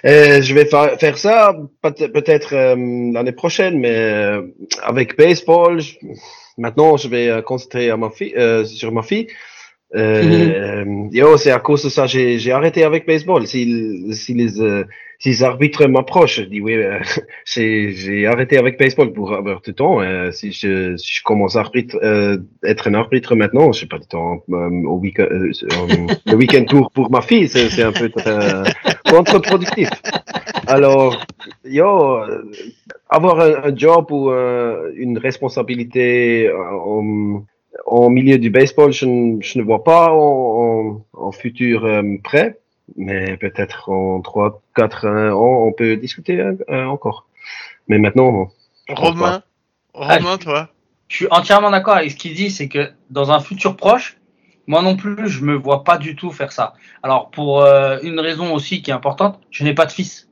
Je 0.04 0.54
vais 0.54 0.66
fa- 0.66 0.98
faire 0.98 1.18
ça 1.18 1.56
peut- 1.82 2.10
peut-être 2.12 2.54
euh, 2.54 2.76
l'année 3.14 3.32
prochaine, 3.32 3.80
mais 3.80 3.96
euh, 3.96 4.42
avec 4.84 5.16
baseball, 5.18 5.80
je- 5.80 5.96
maintenant 6.58 6.98
je 6.98 7.08
vais 7.08 7.30
euh, 7.30 7.42
concentrer 7.42 7.90
à 7.90 7.96
ma 7.96 8.10
fille, 8.10 8.34
euh, 8.38 8.66
sur 8.66 8.92
ma 8.92 9.04
fille. 9.04 9.28
Euh, 9.96 10.84
yo, 11.12 11.38
c'est 11.38 11.52
à 11.52 11.60
cause 11.60 11.84
de 11.84 11.90
ça 11.90 12.08
j'ai 12.08 12.40
j'ai 12.40 12.52
arrêté 12.52 12.84
avec 12.84 13.06
baseball. 13.06 13.46
Si, 13.48 14.14
si 14.14 14.34
les 14.34 14.60
euh, 14.62 14.84
si 15.24 15.30
les 15.30 15.44
arbitres 15.44 15.88
m'approchent, 15.88 16.42
je 16.42 16.44
dis 16.44 16.60
oui, 16.60 16.74
euh, 16.76 17.00
j'ai 17.46 18.28
arrêté 18.28 18.58
avec 18.58 18.78
baseball 18.78 19.14
pour 19.14 19.34
avoir 19.34 19.62
du 19.62 19.74
temps. 19.74 20.02
Euh, 20.02 20.32
si 20.32 20.52
je 20.52 20.98
si 20.98 21.14
je 21.20 21.24
commence 21.24 21.56
à 21.56 21.62
arbitre, 21.62 21.98
euh, 22.04 22.38
être 22.64 22.90
un 22.90 22.94
arbitre 22.94 23.34
maintenant, 23.36 23.72
j'ai 23.72 23.86
pas 23.88 24.00
du 24.00 24.08
temps 24.08 24.44
euh, 24.52 24.70
au 24.86 24.98
week 24.98 25.20
euh, 25.20 25.52
le 26.26 26.36
week-end 26.36 26.66
pour 26.70 26.92
pour 26.92 27.10
ma 27.10 27.22
fille, 27.22 27.48
c'est 27.48 27.82
un 27.84 27.94
peu 27.94 28.12
euh, 28.28 28.66
contre-productif. 29.10 29.90
Alors, 30.68 31.26
yo, 31.64 32.20
avoir 33.10 33.40
un, 33.40 33.64
un 33.70 33.76
job 33.76 34.12
ou 34.12 34.30
euh, 34.30 34.92
une 34.96 35.18
responsabilité 35.18 36.48
euh, 36.48 36.56
en, 36.86 37.46
en 37.86 38.10
milieu 38.10 38.38
du 38.38 38.50
baseball, 38.50 38.92
je, 38.92 39.06
ne- 39.06 39.42
je 39.42 39.58
ne 39.60 39.64
vois 39.64 39.84
pas 39.84 40.12
en, 40.12 40.18
en, 40.66 41.06
en 41.14 41.32
futur 41.32 41.86
euh, 41.86 42.02
prêt, 42.24 42.60
mais 42.96 43.38
peut-être 43.38 43.90
en 43.90 44.22
3, 44.22 44.62
4 44.76 45.08
ans, 45.08 45.68
on 45.68 45.74
peut 45.74 45.96
discuter 45.98 46.40
euh, 46.40 46.86
encore. 46.86 47.28
Mais 47.88 47.98
maintenant, 47.98 48.52
Romain, 48.90 49.44
Romain, 49.94 50.38
toi. 50.38 50.70
Je 51.08 51.18
suis 51.18 51.28
entièrement 51.30 51.70
d'accord 51.70 51.96
avec 51.96 52.12
ce 52.12 52.16
qu'il 52.16 52.34
dit, 52.34 52.50
c'est 52.50 52.68
que 52.68 52.92
dans 53.10 53.32
un 53.32 53.40
futur 53.40 53.76
proche, 53.76 54.18
moi 54.66 54.82
non 54.82 54.96
plus, 54.96 55.28
je 55.28 55.44
me 55.44 55.56
vois 55.56 55.84
pas 55.84 55.98
du 55.98 56.16
tout 56.16 56.32
faire 56.32 56.52
ça. 56.52 56.74
Alors 57.04 57.30
pour 57.30 57.62
euh, 57.62 58.00
une 58.02 58.20
raison 58.20 58.54
aussi 58.54 58.82
qui 58.82 58.92
est 58.92 58.94
importante, 58.94 59.40
je 59.52 59.64
n'ai 59.64 59.74
pas 59.74 59.86
de 59.86 59.92
fils. 59.92 60.30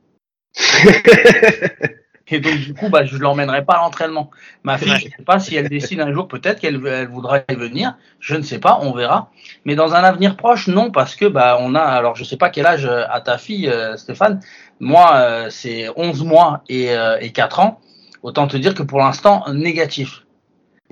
Et 2.32 2.40
donc 2.40 2.58
du 2.58 2.74
coup, 2.74 2.90
bah, 2.90 3.06
je 3.06 3.18
l'emmènerai 3.18 3.66
pas 3.66 3.74
à 3.74 3.78
l'entraînement. 3.78 4.32
Ma 4.64 4.78
fille, 4.78 4.96
je 4.96 5.04
sais 5.18 5.24
pas 5.26 5.40
si 5.40 5.56
elle 5.56 5.70
décide 5.70 6.00
un 6.00 6.14
jour, 6.14 6.28
peut-être 6.28 6.60
qu'elle 6.60 6.82
elle 6.88 7.08
voudra 7.08 7.40
y 7.50 7.56
venir. 7.56 7.96
Je 8.20 8.36
ne 8.36 8.42
sais 8.42 8.60
pas, 8.60 8.80
on 8.82 8.94
verra. 8.94 9.30
Mais 9.66 9.76
dans 9.76 9.94
un 9.94 10.04
avenir 10.04 10.38
proche, 10.38 10.68
non, 10.68 10.92
parce 10.92 11.16
que 11.16 11.26
bah 11.26 11.58
on 11.60 11.76
a, 11.76 11.82
alors 11.82 12.16
je 12.16 12.24
sais 12.24 12.38
pas 12.38 12.50
quel 12.50 12.66
âge 12.66 12.86
euh, 12.86 13.04
a 13.10 13.22
ta 13.22 13.38
fille, 13.38 13.70
euh, 13.70 13.98
Stéphane. 13.98 14.40
Moi, 14.80 15.12
euh, 15.14 15.48
c'est 15.50 15.90
11 15.96 16.24
mois 16.24 16.64
et, 16.70 16.96
euh, 16.96 17.18
et 17.20 17.32
4 17.32 17.60
ans. 17.60 17.80
Autant 18.24 18.48
te 18.48 18.58
dire 18.58 18.74
que 18.74 18.84
pour 18.84 19.00
l'instant, 19.00 19.44
négatif. 19.52 20.24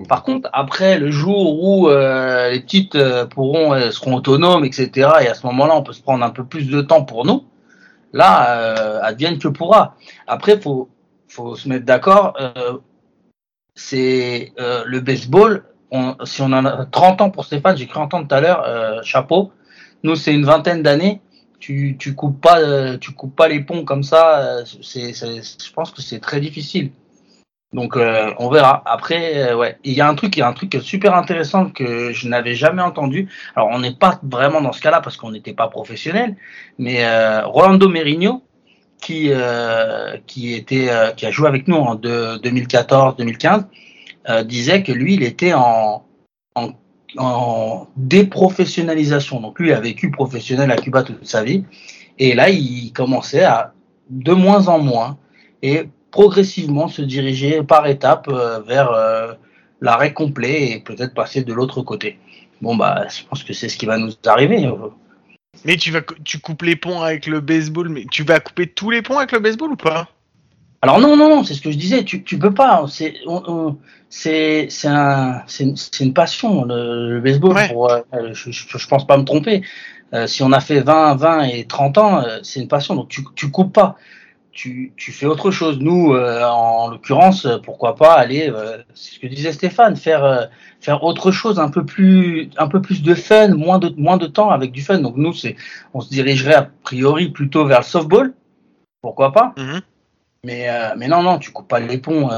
Par 0.08 0.24
contre, 0.24 0.50
après 0.54 0.98
le 0.98 1.12
jour 1.12 1.62
où 1.62 1.90
euh, 1.90 2.52
les 2.52 2.62
petites 2.62 2.96
euh, 2.96 3.26
pourront 3.26 3.74
euh, 3.74 3.92
seront 3.92 4.16
autonomes, 4.16 4.64
etc. 4.64 5.10
Et 5.22 5.28
à 5.28 5.34
ce 5.34 5.46
moment-là, 5.48 5.76
on 5.76 5.84
peut 5.84 5.94
se 5.94 6.02
prendre 6.02 6.24
un 6.24 6.30
peu 6.30 6.46
plus 6.46 6.70
de 6.70 6.82
temps 6.82 7.04
pour 7.04 7.26
nous. 7.26 7.44
Là, 8.12 9.04
advienne 9.04 9.38
que 9.38 9.48
pourra. 9.48 9.96
Après, 10.26 10.60
faut 10.60 10.90
faut 11.30 11.56
se 11.56 11.70
mettre 11.70 11.86
d'accord. 11.86 12.34
Euh, 12.40 12.78
c'est 13.76 14.52
euh, 14.60 14.84
le 14.86 15.00
baseball. 15.00 15.64
Si 16.26 16.42
on 16.42 16.46
en 16.46 16.66
a 16.66 16.86
30 16.86 17.22
ans 17.22 17.30
pour 17.32 17.46
Stéphane, 17.46 17.78
j'ai 17.78 17.88
cru 17.88 18.00
entendre 18.00 18.28
tout 18.28 18.36
à 18.36 18.42
l'heure, 18.42 18.64
euh, 18.66 19.02
chapeau. 19.04 19.52
Nous, 20.04 20.16
c'est 20.16 20.34
une 20.34 20.46
vingtaine 20.46 20.84
d'années. 20.84 21.22
Tu 21.60 21.98
tu 22.00 22.16
coupes 22.16 22.40
pas 22.40 22.98
tu 22.98 23.12
coupes 23.12 23.36
pas 23.36 23.50
les 23.50 23.60
ponts 23.60 23.84
comme 23.84 24.04
ça. 24.04 24.64
C'est 24.82 25.14
je 25.14 25.74
pense 25.74 25.92
que 25.92 26.02
c'est 26.02 26.20
très 26.20 26.40
difficile. 26.40 26.92
Donc 27.74 27.98
on 27.98 28.50
verra. 28.50 28.82
Après, 28.86 29.54
ouais, 29.54 29.78
il 29.84 29.94
y 29.94 30.00
a 30.00 30.08
un 30.08 30.16
truc, 30.16 30.38
il 30.38 30.40
y 30.40 30.44
a 30.44 30.48
un 30.48 30.54
truc 30.54 30.78
super 30.82 31.16
intéressant 31.16 31.70
que 31.70 32.14
je 32.14 32.30
n'avais 32.30 32.56
jamais 32.56 32.82
entendu. 32.82 33.28
Alors 33.58 33.70
on 33.74 33.80
n'est 33.80 33.94
pas 33.94 34.22
vraiment 34.24 34.62
dans 34.62 34.72
ce 34.72 34.80
cas-là 34.80 35.02
parce 35.02 35.18
qu'on 35.18 35.32
n'était 35.32 35.54
pas 35.54 35.68
professionnel, 35.68 36.38
mais 36.78 37.04
Rolando 37.42 37.90
Merino, 37.90 38.42
qui 39.02 39.32
euh, 39.32 40.18
qui 40.28 40.54
était 40.54 40.90
euh, 40.90 41.12
qui 41.12 41.26
a 41.26 41.32
joué 41.32 41.48
avec 41.48 41.68
nous 41.68 41.78
en 41.78 41.96
2014-2015, 41.96 43.66
euh, 44.30 44.44
disait 44.44 44.84
que 44.84 44.92
lui, 44.92 45.16
il 45.16 45.24
était 45.24 45.54
en 45.54 46.06
en, 46.56 46.72
en 47.18 47.88
déprofessionnalisation. 47.96 49.42
Donc 49.42 49.60
lui, 49.60 49.70
il 49.70 49.74
a 49.74 49.80
vécu 49.80 50.12
professionnel 50.12 50.72
à 50.72 50.76
Cuba 50.76 51.04
toute 51.04 51.26
sa 51.26 51.44
vie, 51.44 51.64
et 52.18 52.34
là, 52.34 52.50
il 52.50 52.92
commençait 52.94 53.44
à 53.44 53.74
de 54.10 54.34
moins 54.34 54.68
en 54.68 54.80
moins 54.80 55.18
et 55.62 55.88
progressivement 56.12 56.88
se 56.88 57.02
diriger 57.02 57.64
par 57.64 57.88
étapes 57.88 58.28
euh, 58.30 58.60
vers 58.62 58.92
euh, 58.92 59.34
l'arrêt 59.82 60.14
complet 60.14 60.72
et 60.72 60.80
peut-être 60.80 61.14
passer 61.14 61.44
de 61.44 61.54
l'autre 61.54 61.82
côté. 61.82 62.18
Bon 62.62 62.76
bah, 62.76 63.06
je 63.08 63.24
pense 63.24 63.44
que 63.44 63.54
c'est 63.54 63.70
ce 63.70 63.78
qui 63.78 63.86
va 63.86 63.98
nous 63.98 64.12
arriver. 64.26 64.70
Mais 65.66 65.78
tu 65.78 65.92
vas, 65.92 66.02
tu 66.24 66.40
coupes 66.40 66.62
les 66.62 66.76
ponts 66.76 67.02
avec 67.02 67.28
le 67.28 67.40
baseball, 67.42 67.90
mais 67.90 68.06
tu 68.10 68.24
vas 68.24 68.40
couper 68.40 68.68
tous 68.68 68.90
les 68.92 69.02
ponts 69.02 69.18
avec 69.18 69.32
le 69.32 69.40
baseball 69.40 69.72
ou 69.72 69.76
pas? 69.76 70.10
Alors 70.82 71.00
non, 71.00 71.18
non, 71.18 71.30
non, 71.30 71.44
c'est 71.44 71.54
ce 71.54 71.62
que 71.62 71.72
je 71.72 71.78
disais. 71.78 72.04
Tu, 72.06 72.24
tu 72.24 72.40
peux 72.40 72.54
pas. 72.54 72.86
C'est, 72.88 73.16
c'est, 74.10 74.88
un, 74.88 75.44
une, 75.60 76.14
passion 76.14 76.64
le, 76.64 77.16
le 77.16 77.20
baseball. 77.20 77.54
Ouais. 77.54 77.68
Pour, 77.68 77.92
euh, 77.92 78.02
je, 78.32 78.52
je, 78.52 78.78
je 78.78 78.88
pense 78.88 79.06
pas 79.06 79.18
me 79.18 79.26
tromper. 79.26 79.62
Euh, 80.14 80.26
si 80.26 80.42
on 80.42 80.52
a 80.54 80.60
fait 80.62 80.80
20, 80.80 81.16
20 81.16 81.42
et 81.44 81.66
30 81.66 81.98
ans, 81.98 82.22
euh, 82.24 82.40
c'est 82.44 82.62
une 82.62 82.68
passion. 82.70 82.96
Donc 82.96 83.10
tu, 83.10 83.24
tu 83.36 83.52
coupes 83.52 83.74
pas. 83.74 83.98
Tu, 84.60 84.92
tu 84.98 85.14
fais 85.14 85.26
autre 85.26 85.52
chose. 85.52 85.80
Nous, 85.80 86.14
euh, 86.14 86.44
en 86.44 86.90
l'occurrence, 86.90 87.48
pourquoi 87.64 87.96
pas 87.96 88.16
aller, 88.16 88.50
euh, 88.50 88.80
c'est 88.94 89.14
ce 89.14 89.20
que 89.22 89.28
disait 89.28 89.54
Stéphane, 89.54 89.96
faire 89.96 90.26
euh, 90.26 90.48
faire 90.82 91.06
autre 91.06 91.32
chose, 91.32 91.62
un 91.62 91.70
peu 91.70 91.86
plus 91.86 92.50
un 92.58 92.68
peu 92.68 92.82
plus 92.82 93.02
de 93.02 93.14
fun, 93.14 93.56
moins 93.56 93.80
de 93.80 93.94
moins 93.96 94.18
de 94.18 94.28
temps 94.28 94.50
avec 94.50 94.74
du 94.74 94.82
fun. 94.82 95.00
Donc 95.00 95.16
nous, 95.16 95.32
c'est, 95.32 95.56
on 95.94 96.02
se 96.02 96.10
dirigerait 96.10 96.56
a 96.56 96.70
priori 96.84 97.30
plutôt 97.30 97.66
vers 97.66 97.80
le 97.80 97.86
softball. 97.86 98.34
Pourquoi 99.02 99.32
pas? 99.32 99.54
Mhm. 99.58 99.80
mais, 100.44 100.68
mais 100.98 101.08
non, 101.08 101.24
non, 101.24 101.40
tu 101.40 101.52
coupes 101.52 101.70
pas 101.70 101.80
les 101.80 101.98
ponts. 101.98 102.30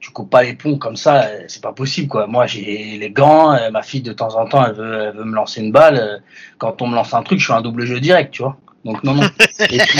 tu 0.00 0.10
coupes 0.10 0.28
pas 0.28 0.42
les 0.42 0.52
ponts 0.52 0.76
comme 0.76 0.96
ça, 0.96 1.26
c'est 1.48 1.62
pas 1.62 1.72
possible 1.72 2.08
quoi. 2.08 2.26
Moi 2.26 2.46
j'ai 2.46 2.98
les 2.98 3.10
gants, 3.10 3.56
ma 3.72 3.80
fille 3.80 4.02
de 4.02 4.12
temps 4.12 4.36
en 4.36 4.44
temps 4.46 4.62
elle 4.66 4.74
veut, 4.74 5.00
elle 5.04 5.16
veut 5.16 5.24
me 5.24 5.34
lancer 5.34 5.62
une 5.62 5.72
balle. 5.72 6.22
quand 6.58 6.82
on 6.82 6.86
me 6.86 6.94
lance 6.94 7.14
un 7.14 7.22
truc, 7.22 7.40
je 7.40 7.46
fais 7.46 7.54
un 7.54 7.62
double 7.62 7.86
jeu 7.86 7.98
direct, 7.98 8.30
tu 8.30 8.42
vois. 8.42 8.58
Donc 8.84 9.02
non, 9.02 9.14
non. 9.14 9.22
Et 9.70 9.78
tu, 9.78 9.98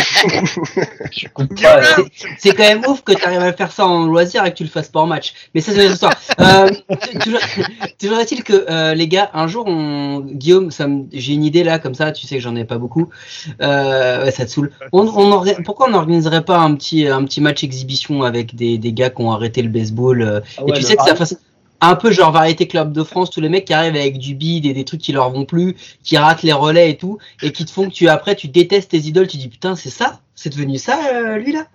tu 1.11 1.29
coupes 1.31 1.61
pas, 1.61 1.79
euh, 1.79 2.05
C'est- 2.39 2.55
quand 2.55 2.65
même 2.65 2.83
ouf 2.87 3.03
que 3.03 3.13
tu 3.13 3.25
arrives 3.25 3.41
à 3.41 3.53
faire 3.53 3.73
ça 3.73 3.87
en 3.87 4.05
loisir 4.07 4.45
et 4.45 4.51
que 4.51 4.57
tu 4.57 4.65
le 4.65 4.69
fasses 4.69 4.89
pas 4.91 5.01
en 5.01 5.07
match. 5.07 5.33
Mais 5.55 5.61
ça, 5.63 5.73
c'est 5.73 5.79
une 5.87 5.93
autre 5.93 5.95
histoire. 5.95 6.13
Euh, 6.41 6.69
toujours 7.21 7.41
toujours 7.99 8.19
est-il 8.19 8.45
que, 8.45 8.67
euh, 8.71 8.95
les 8.95 9.09
gars, 9.09 9.31
un 9.33 9.47
jour, 9.47 9.65
on... 9.67 10.21
Guillaume, 10.21 10.71
ça 10.71 10.87
me- 10.87 11.07
j'ai 11.13 11.33
une 11.33 11.45
idée 11.45 11.65
là, 11.65 11.79
comme 11.79 11.95
ça, 11.95 12.13
tu 12.13 12.27
sais 12.27 12.37
que 12.37 12.43
j'en 12.43 12.57
ai 12.57 12.65
pas 12.65 12.79
beaucoup. 12.79 13.09
Euh, 13.63 14.25
ouais, 14.25 14.31
ça 14.31 14.45
te 14.45 14.51
saoule. 14.51 14.71
On, 14.93 15.07
on 15.07 15.45
Pourquoi 15.65 15.89
on 15.89 15.93
n'organiserait 15.93 16.45
pas 16.45 16.59
un 16.59 16.75
petit, 16.75 17.07
un 17.07 17.25
petit 17.25 17.41
match 17.41 17.65
exhibition 17.65 18.23
avec 18.23 18.55
des, 18.55 18.77
des 18.79 18.93
gars 18.93 19.09
qui 19.11 19.23
ont 19.23 19.33
arrêté 19.33 19.63
le 19.63 19.71
baseball 19.71 20.21
euh, 20.23 20.41
ah 20.59 20.63
Et 20.67 20.73
tu 20.73 20.83
sais 20.83 20.97
que 20.97 21.05
ça 21.05 21.17
fasse 21.17 21.37
un 21.89 21.97
peu 21.97 22.11
genre 22.11 22.33
variété 22.33 22.67
club 22.67 22.93
de 22.93 23.03
France, 23.03 23.31
tous 23.31 23.41
les 23.41 23.49
mecs 23.49 23.65
qui 23.65 23.75
arrivent 23.75 23.97
avec 23.97 24.19
du 24.19 24.35
bide 24.35 24.67
et 24.67 24.73
des 24.73 24.85
trucs 24.85 25.01
qui 25.01 25.13
leur 25.13 25.31
vont 25.31 25.45
plus, 25.45 25.77
qui 26.03 26.17
ratent 26.17 26.43
les 26.43 26.53
relais 26.53 26.91
et 26.91 26.97
tout, 26.97 27.19
et 27.43 27.53
qui 27.53 27.65
te 27.65 27.71
font 27.71 27.89
que 27.89 27.95
tu 27.95 28.09
après 28.09 28.37
tu 28.37 28.49
détestes 28.49 28.91
tes 28.91 28.99
idoles, 28.99 29.27
tu 29.27 29.37
dis 29.37 29.49
putain 29.49 29.77
c'est 29.77 29.91
ça, 29.91 30.21
c'est 30.35 30.51
devenu 30.51 30.79
ça 30.79 30.99
euh, 31.15 31.37
lui 31.39 31.53
là? 31.53 31.67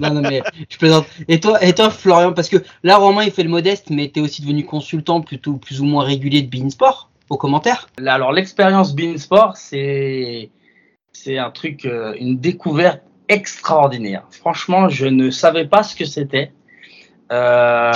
Non 0.00 0.14
non 0.14 0.22
mais 0.22 0.42
je 0.68 0.76
plaisante. 0.78 1.06
Et 1.28 1.40
toi 1.40 1.62
et 1.62 1.74
toi 1.74 1.90
Florian 1.90 2.32
parce 2.32 2.48
que 2.48 2.58
là 2.82 2.96
Romain 2.96 3.24
il 3.24 3.30
fait 3.30 3.44
le 3.44 3.50
modeste, 3.50 3.90
mais 3.90 4.08
t'es 4.08 4.20
aussi 4.20 4.42
devenu 4.42 4.64
consultant 4.64 5.20
plutôt 5.20 5.54
plus 5.54 5.80
ou 5.80 5.84
moins 5.84 6.04
régulier 6.04 6.42
de 6.42 6.48
Beansport 6.48 7.10
aux 7.28 7.36
commentaires. 7.36 7.88
Là, 7.98 8.14
alors 8.14 8.32
l'expérience 8.32 8.94
Beansport, 8.94 9.56
c'est 9.56 10.50
c'est 11.16 11.38
un 11.38 11.50
truc, 11.50 11.86
euh, 11.86 12.14
une 12.20 12.38
découverte 12.38 13.00
extraordinaire. 13.28 14.24
Franchement, 14.30 14.88
je 14.88 15.06
ne 15.06 15.30
savais 15.30 15.66
pas 15.66 15.82
ce 15.82 15.96
que 15.96 16.04
c'était. 16.04 16.52
Euh, 17.32 17.92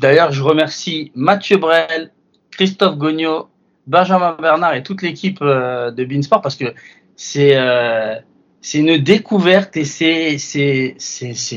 D'ailleurs, 0.00 0.32
je 0.32 0.42
remercie 0.42 1.12
Mathieu 1.14 1.56
Brel, 1.56 2.10
Christophe 2.50 2.96
Gogno, 2.96 3.48
Benjamin 3.86 4.36
Bernard 4.40 4.74
et 4.74 4.82
toute 4.82 5.02
l'équipe 5.02 5.38
euh, 5.42 5.90
de 5.90 6.04
Beansport 6.04 6.42
parce 6.42 6.56
que 6.56 6.74
c'est 7.14 7.56
euh, 7.56 8.16
une 8.74 8.98
découverte 8.98 9.76
et 9.76 9.84
c'est 9.84 10.38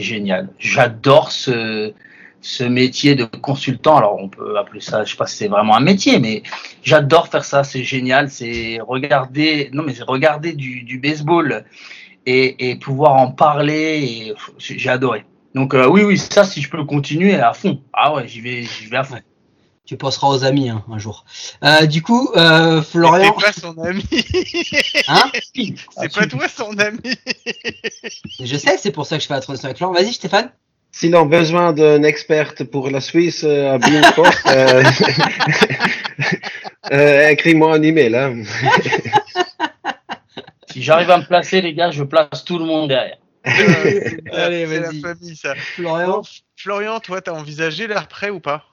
génial. 0.01 0.49
J'adore 0.59 1.31
ce 1.31 1.93
ce 2.41 2.63
métier 2.63 3.15
de 3.15 3.25
consultant. 3.25 3.97
Alors 3.97 4.17
on 4.17 4.29
peut 4.29 4.57
appeler 4.57 4.79
ça, 4.79 5.03
je 5.03 5.11
sais 5.11 5.17
pas 5.17 5.27
si 5.27 5.35
c'est 5.37 5.47
vraiment 5.47 5.75
un 5.75 5.81
métier, 5.81 6.19
mais 6.19 6.43
j'adore 6.83 7.27
faire 7.27 7.43
ça. 7.43 7.63
C'est 7.63 7.83
génial. 7.83 8.29
C'est 8.29 8.79
regarder, 8.81 9.69
non 9.73 9.83
mais 9.83 9.93
c'est 9.93 10.03
regarder 10.03 10.53
du, 10.53 10.83
du 10.83 10.99
baseball 10.99 11.65
et, 12.25 12.69
et 12.69 12.75
pouvoir 12.77 13.15
en 13.15 13.31
parler. 13.31 14.33
J'ai 14.57 14.89
adoré. 14.89 15.25
Donc 15.55 15.73
euh, 15.73 15.87
oui, 15.87 16.03
oui, 16.03 16.17
ça 16.17 16.43
si 16.43 16.61
je 16.61 16.69
peux 16.69 16.83
continuer 16.83 17.35
à 17.35 17.53
fond. 17.53 17.81
Ah 17.93 18.13
ouais, 18.13 18.27
j'y 18.27 18.41
vais, 18.41 18.63
j'y 18.63 18.85
vais 18.87 18.97
à 18.97 19.03
fond. 19.03 19.19
Tu 19.85 19.97
penseras 19.97 20.27
aux 20.27 20.43
amis 20.43 20.69
hein, 20.69 20.83
un 20.91 20.99
jour. 20.99 21.25
Euh, 21.63 21.87
du 21.87 22.03
coup, 22.03 22.29
euh, 22.35 22.83
Florian. 22.83 23.35
C'est 23.39 23.45
pas 23.45 23.53
son 23.53 23.77
ami. 23.79 24.05
Hein 25.07 25.31
C'est 25.97 26.13
pas 26.13 26.27
toi 26.27 26.47
son 26.47 26.77
ami. 26.77 26.99
Je 28.39 28.55
sais, 28.55 28.77
c'est 28.77 28.91
pour 28.91 29.07
ça 29.07 29.17
que 29.17 29.23
je 29.23 29.27
fais 29.27 29.33
la 29.33 29.41
transition 29.41 29.65
avec 29.65 29.77
Florian. 29.77 29.99
Vas-y, 29.99 30.13
Stéphane. 30.13 30.51
S'ils 30.91 31.15
ont 31.15 31.25
besoin 31.25 31.71
d'un 31.71 32.03
expert 32.03 32.53
pour 32.71 32.89
la 32.89 32.99
Suisse 32.99 33.43
euh, 33.43 33.73
à 33.73 33.77
Beansport, 33.77 34.25
euh, 34.47 34.83
euh, 36.91 37.29
écris-moi 37.29 37.75
un 37.75 37.81
email. 37.81 38.15
Hein. 38.15 38.43
Si 40.67 40.81
j'arrive 40.81 41.11
à 41.11 41.17
me 41.17 41.25
placer, 41.25 41.61
les 41.61 41.73
gars, 41.73 41.91
je 41.91 42.03
place 42.03 42.43
tout 42.43 42.57
le 42.57 42.65
monde 42.65 42.89
derrière. 42.89 43.17
Allez, 44.31 44.67
C'est 44.67 44.79
la 44.79 44.91
famille 45.01 45.35
ça. 45.35 45.55
Florian. 45.55 46.07
Bon, 46.07 46.21
Florian, 46.55 46.99
toi, 46.99 47.21
t'as 47.21 47.31
envisagé 47.33 47.87
l'air 47.87 48.07
prêt 48.07 48.29
ou 48.29 48.39
pas 48.39 48.65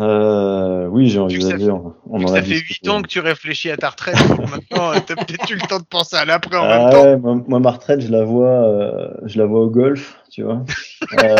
Euh, 0.00 0.86
oui, 0.86 1.08
j'ai 1.08 1.18
envisagé. 1.18 1.70
On, 1.70 1.94
on 2.10 2.26
Ça 2.26 2.36
fait 2.42 2.48
discuté. 2.48 2.80
8 2.84 2.88
ans 2.90 3.02
que 3.02 3.08
tu 3.08 3.20
réfléchis 3.20 3.70
à 3.70 3.76
ta 3.76 3.90
retraite. 3.90 4.16
maintenant, 4.38 4.92
euh, 4.92 4.98
t'as 5.06 5.14
peut-être 5.16 5.50
eu 5.50 5.54
le 5.54 5.66
temps 5.68 5.78
de 5.78 5.84
penser 5.84 6.16
à 6.16 6.24
l'après 6.24 6.56
en 6.56 6.64
Ah 6.64 6.78
même 6.78 6.90
temps. 6.90 7.02
ouais, 7.04 7.16
moi, 7.16 7.34
moi, 7.46 7.60
ma 7.60 7.70
retraite, 7.72 8.00
je 8.00 8.08
la 8.08 8.24
vois, 8.24 8.48
euh, 8.48 9.08
je 9.24 9.38
la 9.38 9.44
vois 9.46 9.60
au 9.60 9.70
golf, 9.70 10.18
tu 10.30 10.42
vois. 10.42 10.64
Euh, 11.22 11.36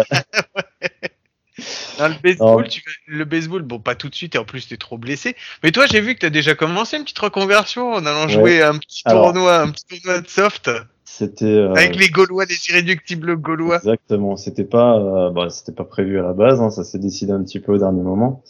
Dans 1.98 2.08
le 2.08 2.14
baseball, 2.22 2.62
Non. 2.62 2.68
tu 2.68 2.80
fais- 2.80 2.90
le 3.06 3.24
baseball, 3.24 3.62
bon, 3.62 3.78
pas 3.78 3.94
tout 3.94 4.08
de 4.08 4.14
suite, 4.14 4.34
et 4.34 4.38
en 4.38 4.44
plus, 4.44 4.66
t'es 4.68 4.78
trop 4.78 4.96
blessé. 4.98 5.36
Mais 5.62 5.70
toi, 5.70 5.84
j'ai 5.86 6.00
vu 6.00 6.14
que 6.14 6.20
t'as 6.20 6.30
déjà 6.30 6.54
commencé 6.54 6.96
une 6.96 7.04
petite 7.04 7.18
reconversion 7.18 7.92
en 7.92 8.04
allant 8.06 8.24
Ouais. 8.24 8.32
jouer 8.32 8.62
un 8.62 8.78
petit 8.78 9.02
Alors. 9.04 9.26
tournoi, 9.32 9.60
un 9.60 9.70
petit 9.70 9.84
tournoi 10.00 10.20
de 10.22 10.28
soft 10.28 10.70
c'était 11.18 11.44
euh, 11.44 11.74
avec 11.74 11.96
les 11.96 12.08
Gaulois, 12.08 12.46
les 12.46 12.56
irréductibles 12.70 13.36
Gaulois. 13.36 13.76
exactement. 13.76 14.36
C'était 14.36 14.64
pas, 14.64 14.98
euh, 14.98 15.30
bah, 15.30 15.50
c'était 15.50 15.72
pas 15.72 15.84
prévu 15.84 16.18
à 16.18 16.22
la 16.22 16.32
base. 16.32 16.60
hein, 16.60 16.70
ça 16.70 16.84
s'est 16.84 16.98
décidé 16.98 17.32
un 17.32 17.42
petit 17.42 17.60
peu 17.60 17.74
au 17.74 17.78
dernier 17.78 18.02
moment. 18.02 18.42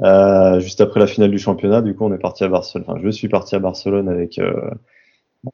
Euh, 0.00 0.58
juste 0.58 0.80
après 0.80 1.00
la 1.00 1.06
finale 1.06 1.30
du 1.30 1.38
championnat, 1.38 1.82
du 1.82 1.94
coup, 1.94 2.06
on 2.06 2.14
est 2.14 2.18
parti 2.18 2.44
à 2.44 2.48
Barcelone. 2.48 2.86
Enfin, 2.88 2.98
je 3.02 3.10
suis 3.10 3.28
parti 3.28 3.54
à 3.56 3.58
Barcelone 3.58 4.08
avec 4.08 4.38
euh, 4.38 4.70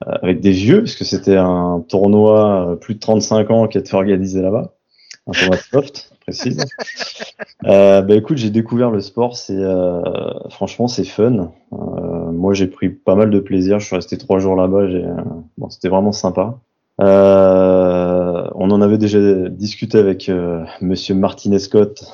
avec 0.06 0.40
des 0.40 0.52
vieux, 0.52 0.78
parce 0.78 0.94
que 0.94 1.04
c'était 1.04 1.36
un 1.36 1.84
tournoi 1.88 2.70
euh, 2.70 2.76
plus 2.76 2.94
de 2.94 3.00
35 3.00 3.50
ans 3.50 3.66
qui 3.66 3.78
était 3.78 3.94
organisé 3.94 4.40
là-bas, 4.40 4.74
un 5.26 5.32
tournoi 5.32 5.56
soft, 5.56 6.13
précise. 6.24 6.64
Euh, 7.66 8.02
bah 8.02 8.14
écoute, 8.14 8.36
j'ai 8.36 8.50
découvert 8.50 8.90
le 8.90 9.00
sport, 9.00 9.36
c'est 9.36 9.56
euh, 9.56 10.02
franchement 10.50 10.88
c'est 10.88 11.04
fun. 11.04 11.52
Euh, 11.72 11.76
moi 12.32 12.54
j'ai 12.54 12.66
pris 12.66 12.88
pas 12.88 13.14
mal 13.14 13.30
de 13.30 13.40
plaisir, 13.40 13.78
je 13.78 13.86
suis 13.86 13.96
resté 13.96 14.18
trois 14.18 14.38
jours 14.38 14.56
là-bas, 14.56 14.82
euh, 14.82 15.14
bon 15.58 15.70
c'était 15.70 15.88
vraiment 15.88 16.12
sympa. 16.12 16.58
Euh, 17.00 18.48
on 18.54 18.70
en 18.70 18.80
avait 18.80 18.98
déjà 18.98 19.18
discuté 19.48 19.98
avec 19.98 20.30
Monsieur 20.80 21.14
Martinez 21.14 21.58
Scott, 21.58 22.04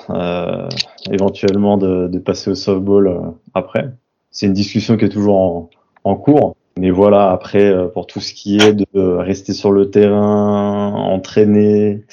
éventuellement 1.11 1.77
de, 1.77 2.09
de 2.09 2.19
passer 2.19 2.51
au 2.51 2.55
softball 2.55 3.35
après. 3.55 3.91
C'est 4.31 4.47
une 4.47 4.55
discussion 4.55 4.97
qui 4.97 5.05
est 5.05 5.11
toujours 5.11 5.37
en, 5.37 5.71
en 6.05 6.17
cours. 6.17 6.57
Mais 6.79 6.91
voilà, 6.91 7.31
après, 7.31 7.75
pour 7.93 8.07
tout 8.07 8.21
ce 8.21 8.33
qui 8.33 8.57
est 8.57 8.73
de 8.73 8.87
rester 9.17 9.53
sur 9.53 9.71
le 9.71 9.91
terrain, 9.91 10.95
entraîner, 10.95 12.05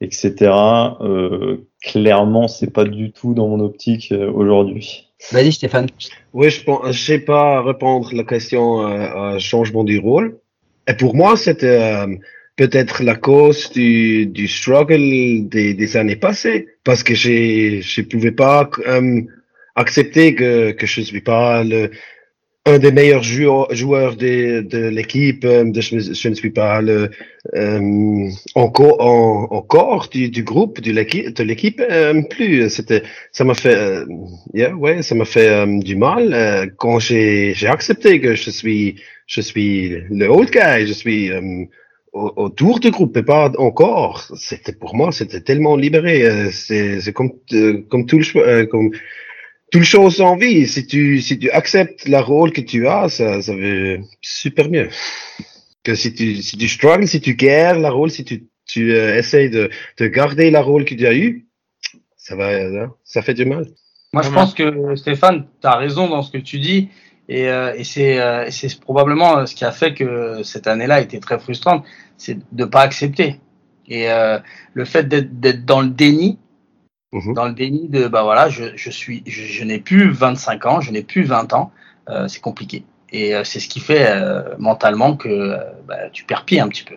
etc., 0.00 0.34
euh, 1.00 1.66
clairement, 1.82 2.48
c'est 2.48 2.72
pas 2.72 2.84
du 2.84 3.12
tout 3.12 3.34
dans 3.34 3.48
mon 3.48 3.60
optique 3.60 4.12
euh, 4.12 4.30
aujourd'hui. 4.30 5.08
Vas-y, 5.32 5.52
Stéphane. 5.52 5.86
Oui, 6.32 6.50
je 6.50 6.62
pense, 6.62 6.92
je 6.92 6.98
sais 6.98 7.18
pas 7.18 7.62
répondre 7.62 8.10
à 8.12 8.16
la 8.16 8.24
question 8.24 8.86
euh, 8.86 9.34
à 9.34 9.38
changement 9.38 9.84
du 9.84 9.98
rôle. 9.98 10.38
Et 10.88 10.94
pour 10.94 11.14
moi, 11.14 11.36
c'était 11.36 11.66
euh, 11.66 12.06
peut-être 12.56 13.02
la 13.02 13.14
cause 13.14 13.70
du, 13.70 14.26
du 14.26 14.46
struggle 14.46 15.48
des, 15.48 15.74
des 15.74 15.96
années 15.96 16.16
passées, 16.16 16.68
parce 16.84 17.02
que 17.02 17.14
j'ai, 17.14 17.80
je 17.82 18.02
pouvais 18.02 18.32
pas 18.32 18.70
euh, 18.86 19.22
accepter 19.74 20.34
que 20.34 20.72
que 20.72 20.86
je 20.86 21.00
suis 21.00 21.20
pas 21.20 21.64
le 21.64 21.90
un 22.66 22.78
des 22.80 22.90
meilleurs 22.90 23.22
joueurs, 23.22 23.72
joueurs 23.74 24.16
de, 24.16 24.60
de 24.60 24.88
l'équipe, 24.88 25.44
euh, 25.44 25.72
je, 25.74 26.28
ne 26.28 26.34
suis 26.34 26.50
pas 26.50 26.82
le 26.82 27.10
euh, 27.54 28.28
encore 28.56 29.00
en, 29.00 29.46
encore 29.52 30.08
du, 30.10 30.28
du 30.30 30.42
groupe 30.42 30.80
de 30.80 30.90
l'équipe 31.42 31.80
euh, 31.88 32.22
plus. 32.28 32.68
C'était 32.68 33.02
ça 33.32 33.44
m'a 33.44 33.54
fait 33.54 33.74
euh, 33.76 34.04
Yeah, 34.52 34.74
ouais, 34.74 35.02
ça 35.02 35.14
m'a 35.14 35.24
fait 35.24 35.48
euh, 35.48 35.78
du 35.78 35.94
mal 35.96 36.34
euh, 36.34 36.66
quand 36.76 36.98
j'ai 36.98 37.54
accepté 37.66 38.20
que 38.20 38.34
je 38.34 38.50
suis 38.50 38.96
je 39.26 39.40
suis 39.40 39.90
le 40.10 40.26
old 40.28 40.50
guy, 40.50 40.86
je 40.86 40.92
suis 40.92 41.30
au- 42.12 42.32
autour 42.36 42.80
du 42.80 42.90
groupe 42.90 43.16
et 43.16 43.22
pas 43.22 43.52
encore. 43.58 44.32
C'était 44.36 44.72
pour 44.72 44.94
moi, 44.96 45.12
c'était 45.12 45.40
tellement 45.40 45.76
libéré. 45.76 46.50
c'est 46.52 47.12
comme 47.12 47.32
comme 47.88 48.06
tout 48.06 48.18
le 48.18 48.24
cho- 48.24 48.42
toute 49.76 49.84
chose 49.84 50.20
en 50.20 50.36
vie. 50.36 50.66
Si 50.66 50.86
tu 50.86 51.20
si 51.20 51.38
tu 51.38 51.50
acceptes 51.50 52.08
le 52.08 52.18
rôle 52.18 52.52
que 52.52 52.60
tu 52.60 52.86
as, 52.88 53.08
ça 53.08 53.42
ça 53.42 53.54
veut 53.54 54.00
super 54.20 54.70
mieux. 54.70 54.88
Que 55.84 55.94
si 55.94 56.14
tu 56.14 56.42
si 56.42 56.56
tu 56.56 56.68
struggles, 56.68 57.08
si 57.08 57.20
tu 57.20 57.34
guerres 57.34 57.78
le 57.78 57.88
rôle, 57.88 58.10
si 58.10 58.24
tu 58.24 58.46
tu 58.66 58.94
euh, 58.94 59.16
essayes 59.16 59.50
de 59.50 59.70
de 59.98 60.06
garder 60.06 60.50
le 60.50 60.58
rôle 60.60 60.84
que 60.84 60.94
tu 60.94 61.06
as 61.06 61.14
eu, 61.14 61.46
ça 62.16 62.36
va 62.36 62.50
euh, 62.50 62.86
ça 63.04 63.22
fait 63.22 63.34
du 63.34 63.44
mal. 63.44 63.66
Moi, 64.12 64.22
je 64.22 64.30
pense 64.30 64.54
que 64.54 64.96
Stéphane, 64.96 65.46
tu 65.60 65.66
as 65.66 65.76
raison 65.76 66.08
dans 66.08 66.22
ce 66.22 66.30
que 66.30 66.38
tu 66.38 66.58
dis. 66.58 66.88
Et, 67.28 67.48
euh, 67.48 67.74
et 67.74 67.84
c'est 67.84 68.20
euh, 68.20 68.48
probablement 68.80 69.38
euh, 69.38 69.46
ce 69.46 69.54
qui 69.54 69.64
a 69.64 69.72
fait 69.72 69.94
que 69.94 70.42
cette 70.44 70.66
année-là 70.66 71.00
était 71.00 71.18
très 71.18 71.38
frustrante, 71.38 71.84
c'est 72.16 72.38
de 72.52 72.64
pas 72.64 72.82
accepter. 72.82 73.40
Et 73.88 74.08
le 74.74 74.84
fait 74.84 75.06
d'être 75.06 75.64
dans 75.64 75.80
le 75.80 75.90
déni, 75.90 76.40
Mhm. 77.12 77.34
dans 77.34 77.46
le 77.46 77.52
déni 77.54 77.88
de 77.88 78.08
bah 78.08 78.22
voilà, 78.22 78.48
je, 78.48 78.64
je 78.76 78.90
suis, 78.90 79.22
je, 79.26 79.42
je 79.42 79.64
n'ai 79.64 79.78
plus 79.78 80.10
25 80.10 80.66
ans, 80.66 80.80
je 80.80 80.90
n'ai 80.90 81.02
plus 81.02 81.24
20 81.24 81.52
ans, 81.54 81.70
euh, 82.08 82.28
c'est 82.28 82.40
compliqué. 82.40 82.84
Et 83.12 83.34
euh, 83.34 83.44
c'est 83.44 83.60
ce 83.60 83.68
qui 83.68 83.80
fait 83.80 84.06
euh, 84.08 84.42
mentalement 84.58 85.16
que 85.16 85.28
euh, 85.28 85.56
bah, 85.86 86.10
tu 86.12 86.24
perds 86.24 86.44
pied 86.44 86.60
un 86.60 86.68
petit 86.68 86.84
peu. 86.84 86.96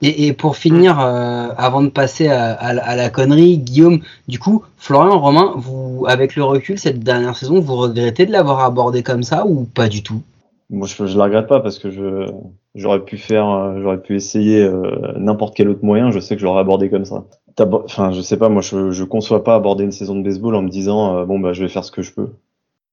Et, 0.00 0.26
et 0.26 0.32
pour 0.32 0.56
finir, 0.56 0.98
euh, 1.00 1.48
avant 1.56 1.82
de 1.82 1.88
passer 1.88 2.28
à, 2.28 2.52
à 2.54 2.72
la- 2.72 2.84
à 2.84 2.96
la 2.96 3.08
connerie, 3.08 3.58
Guillaume, 3.58 4.00
du 4.26 4.38
coup, 4.40 4.64
Florian, 4.76 5.20
Romain, 5.20 5.52
vous, 5.56 6.04
avec 6.08 6.34
le 6.34 6.42
recul, 6.42 6.78
cette 6.78 7.00
dernière 7.00 7.36
saison, 7.36 7.60
vous 7.60 7.76
regrettez 7.76 8.26
de 8.26 8.32
l'avoir 8.32 8.60
abordé 8.64 9.02
comme 9.04 9.22
ça 9.22 9.46
ou 9.46 9.64
pas 9.64 9.88
du 9.88 10.02
tout? 10.02 10.22
Moi, 10.70 10.88
je, 10.88 11.06
je 11.06 11.18
la 11.18 11.24
regrette 11.24 11.46
pas 11.46 11.60
parce 11.60 11.78
que 11.78 11.90
je 11.90 12.26
j'aurais 12.74 13.04
pu 13.04 13.18
faire, 13.18 13.48
euh, 13.48 13.80
j'aurais 13.82 14.00
pu 14.00 14.16
essayer 14.16 14.62
euh, 14.62 15.12
n'importe 15.18 15.54
quel 15.54 15.68
autre 15.68 15.84
moyen. 15.84 16.10
Je 16.10 16.18
sais 16.18 16.34
que 16.34 16.40
je 16.40 16.46
l'aurais 16.46 16.62
abordé 16.62 16.88
comme 16.90 17.04
ça. 17.04 17.24
Enfin, 17.58 18.12
je 18.12 18.20
sais 18.20 18.36
pas. 18.36 18.48
Moi, 18.48 18.62
je 18.62 18.90
je 18.90 19.04
conçois 19.04 19.44
pas 19.44 19.54
aborder 19.54 19.84
une 19.84 19.92
saison 19.92 20.14
de 20.16 20.22
baseball 20.22 20.54
en 20.54 20.62
me 20.62 20.68
disant 20.68 21.16
euh, 21.18 21.24
bon 21.24 21.38
bah 21.38 21.52
je 21.52 21.62
vais 21.62 21.68
faire 21.68 21.84
ce 21.84 21.92
que 21.92 22.02
je 22.02 22.12
peux. 22.12 22.30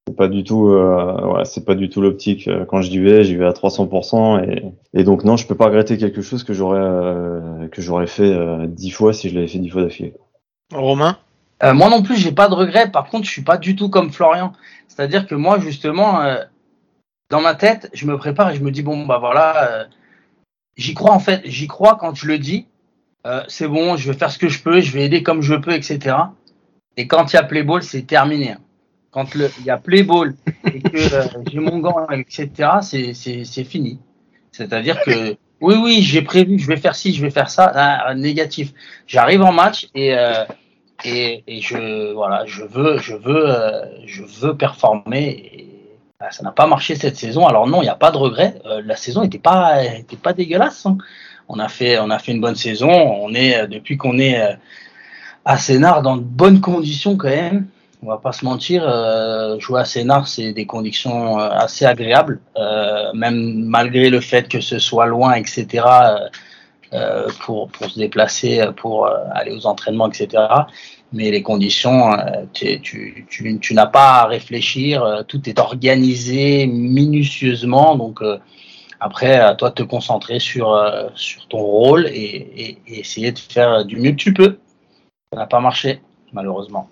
C'est 0.08 0.16
pas 0.16 0.28
du 0.28 0.44
tout, 0.44 0.68
euh, 0.70 1.34
ouais, 1.34 1.44
c'est 1.44 1.64
pas 1.64 1.74
du 1.74 1.88
tout 1.88 2.00
l'optique. 2.00 2.48
Euh, 2.48 2.64
Quand 2.64 2.80
j'y 2.80 2.98
vais, 2.98 3.22
j'y 3.22 3.36
vais 3.36 3.46
à 3.46 3.52
300% 3.52 4.42
et 4.44 4.64
et 4.92 5.04
donc 5.04 5.24
non, 5.24 5.36
je 5.36 5.46
peux 5.46 5.54
pas 5.54 5.66
regretter 5.66 5.98
quelque 5.98 6.22
chose 6.22 6.42
que 6.42 6.52
j'aurais 6.52 6.80
euh, 6.80 7.68
que 7.68 7.80
j'aurais 7.82 8.06
fait 8.06 8.32
euh, 8.32 8.66
dix 8.66 8.90
fois 8.90 9.12
si 9.12 9.28
je 9.28 9.34
l'avais 9.34 9.46
fait 9.48 9.58
dix 9.58 9.68
fois 9.70 9.82
d'affilée. 9.82 10.14
Romain? 10.72 11.18
Euh, 11.62 11.74
moi 11.74 11.90
non 11.90 12.02
plus, 12.02 12.16
j'ai 12.16 12.32
pas 12.32 12.48
de 12.48 12.54
regrets. 12.54 12.90
Par 12.90 13.08
contre, 13.10 13.26
je 13.26 13.30
suis 13.30 13.42
pas 13.42 13.58
du 13.58 13.76
tout 13.76 13.90
comme 13.90 14.10
Florian. 14.10 14.52
C'est-à-dire 14.88 15.26
que 15.26 15.34
moi, 15.34 15.58
justement, 15.58 16.20
euh, 16.22 16.36
dans 17.30 17.40
ma 17.40 17.54
tête, 17.54 17.90
je 17.92 18.06
me 18.06 18.16
prépare 18.16 18.50
et 18.50 18.56
je 18.56 18.62
me 18.62 18.70
dis 18.70 18.82
bon 18.82 19.06
bah 19.06 19.18
voilà, 19.18 19.70
euh, 19.70 19.84
j'y 20.76 20.94
crois 20.94 21.12
en 21.12 21.20
fait. 21.20 21.42
J'y 21.44 21.68
crois 21.68 21.96
quand 22.00 22.14
je 22.14 22.26
le 22.26 22.38
dis. 22.38 22.66
Euh, 23.26 23.42
c'est 23.48 23.68
bon, 23.68 23.96
je 23.96 24.10
vais 24.10 24.18
faire 24.18 24.30
ce 24.30 24.38
que 24.38 24.48
je 24.48 24.62
peux, 24.62 24.80
je 24.80 24.92
vais 24.92 25.04
aider 25.04 25.22
comme 25.22 25.42
je 25.42 25.54
peux, 25.54 25.72
etc. 25.72 26.16
Et 26.96 27.06
quand 27.06 27.32
il 27.32 27.36
y 27.36 27.38
a 27.38 27.42
play 27.42 27.62
ball, 27.62 27.82
c'est 27.82 28.02
terminé. 28.02 28.54
Quand 29.10 29.34
le- 29.34 29.50
il 29.58 29.66
y 29.66 29.70
a 29.70 29.76
play 29.76 30.02
ball 30.02 30.34
et 30.72 30.80
que 30.80 30.96
euh, 31.14 31.26
j'ai 31.50 31.58
mon 31.58 31.78
gant, 31.78 32.06
etc. 32.10 32.50
C'est 32.82 33.64
fini. 33.64 33.98
C'est-à-dire 34.52 35.00
que 35.02 35.36
oui 35.60 35.74
oui, 35.82 36.02
j'ai 36.02 36.22
prévu, 36.22 36.58
je 36.58 36.66
vais 36.66 36.76
faire 36.76 36.94
ci, 36.94 37.12
je 37.12 37.20
vais 37.22 37.30
faire 37.30 37.50
ça. 37.50 37.70
Ah, 37.74 38.14
négatif. 38.14 38.72
J'arrive 39.06 39.42
en 39.42 39.52
match 39.52 39.88
et 39.94 40.14
euh, 40.16 40.44
et, 41.04 41.44
et 41.46 41.60
je 41.60 42.12
voilà, 42.12 42.44
je 42.46 42.64
veux, 42.64 42.98
je 42.98 43.14
veux, 43.16 43.52
je 44.06 44.22
veux 44.24 44.56
performer. 44.56 45.66
Bah, 46.20 46.30
ça 46.30 46.42
n'a 46.42 46.52
pas 46.52 46.66
marché 46.66 46.94
cette 46.96 47.16
saison. 47.16 47.46
Alors 47.46 47.66
non, 47.66 47.80
il 47.80 47.84
n'y 47.84 47.88
a 47.90 47.94
pas 47.94 48.10
de 48.10 48.18
regret. 48.18 48.60
La 48.84 48.96
saison 48.96 49.22
n'était 49.22 49.38
pas, 49.38 49.82
était 49.84 50.16
pas 50.16 50.32
dégueulasse. 50.34 50.84
hein. 50.86 50.98
On 51.52 51.58
a 51.58 51.68
fait, 51.68 51.98
on 51.98 52.10
a 52.10 52.18
fait 52.20 52.30
une 52.30 52.40
bonne 52.40 52.54
saison. 52.54 52.90
On 52.90 53.34
est 53.34 53.56
euh, 53.56 53.66
depuis 53.66 53.96
qu'on 53.96 54.18
est 54.18 54.40
euh, 54.40 54.54
à 55.44 55.58
Sénart 55.58 56.00
dans 56.00 56.16
de 56.16 56.22
bonnes 56.22 56.60
conditions 56.60 57.16
quand 57.16 57.28
même. 57.28 57.66
On 58.02 58.06
va 58.06 58.18
pas 58.18 58.32
se 58.32 58.44
mentir. 58.44 58.84
euh, 58.86 59.58
jouer 59.58 59.80
à 59.80 59.84
Sénart, 59.84 60.28
c'est 60.28 60.52
des 60.52 60.64
conditions 60.64 61.38
assez 61.38 61.84
agréables, 61.84 62.40
même 63.14 63.64
malgré 63.64 64.08
le 64.08 64.20
fait 64.20 64.48
que 64.48 64.60
ce 64.60 64.78
soit 64.78 65.04
loin, 65.04 65.34
etc. 65.34 65.84
pour, 67.40 67.68
pour 67.68 67.90
se 67.90 67.98
déplacer, 67.98 68.64
pour 68.78 69.06
aller 69.34 69.52
aux 69.52 69.66
entraînements, 69.66 70.08
etc. 70.08 70.42
Mais 71.12 71.30
les 71.30 71.42
conditions, 71.42 72.16
tu, 72.54 72.80
tu, 72.80 73.26
tu, 73.28 73.58
tu 73.60 73.74
n'as 73.74 73.86
pas 73.86 74.22
à 74.22 74.26
réfléchir, 74.26 75.24
tout 75.28 75.46
est 75.46 75.58
organisé 75.58 76.66
minutieusement, 76.66 77.96
donc 77.96 78.22
après, 79.00 79.38
à 79.38 79.54
toi 79.54 79.70
de 79.70 79.74
te 79.74 79.82
concentrer 79.82 80.38
sur, 80.38 80.74
euh, 80.74 81.08
sur 81.14 81.48
ton 81.48 81.58
rôle 81.58 82.06
et, 82.06 82.78
essayer 82.86 83.32
de 83.32 83.38
faire 83.38 83.84
du 83.84 83.96
mieux 83.96 84.10
que 84.10 84.16
tu 84.16 84.34
peux. 84.34 84.58
Ça 85.32 85.38
n'a 85.38 85.46
pas 85.46 85.60
marché, 85.60 86.00
malheureusement. 86.32 86.88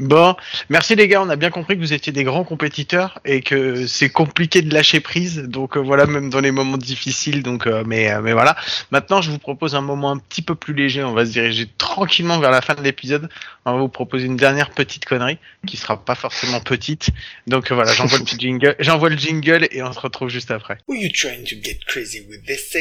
Bon, 0.00 0.34
merci 0.70 0.94
les 0.94 1.08
gars, 1.08 1.20
on 1.20 1.28
a 1.28 1.36
bien 1.36 1.50
compris 1.50 1.76
que 1.76 1.80
vous 1.80 1.92
étiez 1.92 2.10
des 2.10 2.24
grands 2.24 2.42
compétiteurs 2.42 3.20
et 3.26 3.42
que 3.42 3.86
c'est 3.86 4.08
compliqué 4.08 4.62
de 4.62 4.72
lâcher 4.72 5.00
prise, 5.00 5.42
donc 5.42 5.76
euh, 5.76 5.80
voilà, 5.80 6.06
même 6.06 6.30
dans 6.30 6.40
les 6.40 6.52
moments 6.52 6.78
difficiles, 6.78 7.42
donc 7.42 7.66
euh, 7.66 7.84
mais, 7.86 8.10
euh, 8.10 8.22
mais 8.22 8.32
voilà. 8.32 8.56
Maintenant, 8.92 9.20
je 9.20 9.30
vous 9.30 9.38
propose 9.38 9.74
un 9.74 9.82
moment 9.82 10.10
un 10.10 10.16
petit 10.16 10.40
peu 10.40 10.54
plus 10.54 10.72
léger, 10.72 11.04
on 11.04 11.12
va 11.12 11.26
se 11.26 11.32
diriger 11.32 11.68
tranquillement 11.76 12.38
vers 12.38 12.50
la 12.50 12.62
fin 12.62 12.74
de 12.74 12.82
l'épisode. 12.82 13.28
On 13.66 13.74
va 13.74 13.78
vous 13.78 13.88
proposer 13.88 14.24
une 14.24 14.38
dernière 14.38 14.70
petite 14.70 15.04
connerie, 15.04 15.36
qui 15.66 15.76
sera 15.76 16.02
pas 16.02 16.14
forcément 16.14 16.60
petite. 16.60 17.10
Donc 17.46 17.70
voilà, 17.70 17.92
j'envoie 17.92 18.20
le 18.20 18.24
petit 18.24 18.36
jingle, 18.38 18.76
j'envoie 18.78 19.10
le 19.10 19.18
jingle 19.18 19.68
et 19.70 19.82
on 19.82 19.92
se 19.92 20.00
retrouve 20.00 20.30
juste 20.30 20.50
après. 20.50 20.78
Who 20.88 20.94
you 20.94 21.10
trying 21.12 21.44
to 21.44 21.56
get 21.62 21.84
crazy 21.86 22.22
with? 22.26 22.46
This? 22.46 22.74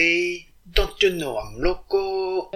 Don't 0.74 0.94
you 1.02 1.10
know 1.10 1.38
I'm 1.38 1.62
loco? 1.62 2.50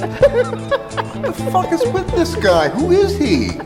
The 0.00 1.32
fuck 1.52 1.72
is 1.72 1.82
with 1.92 2.06
this 2.14 2.34
guy? 2.36 2.68
Who 2.68 2.92
is 2.92 3.16
he? 3.18 3.58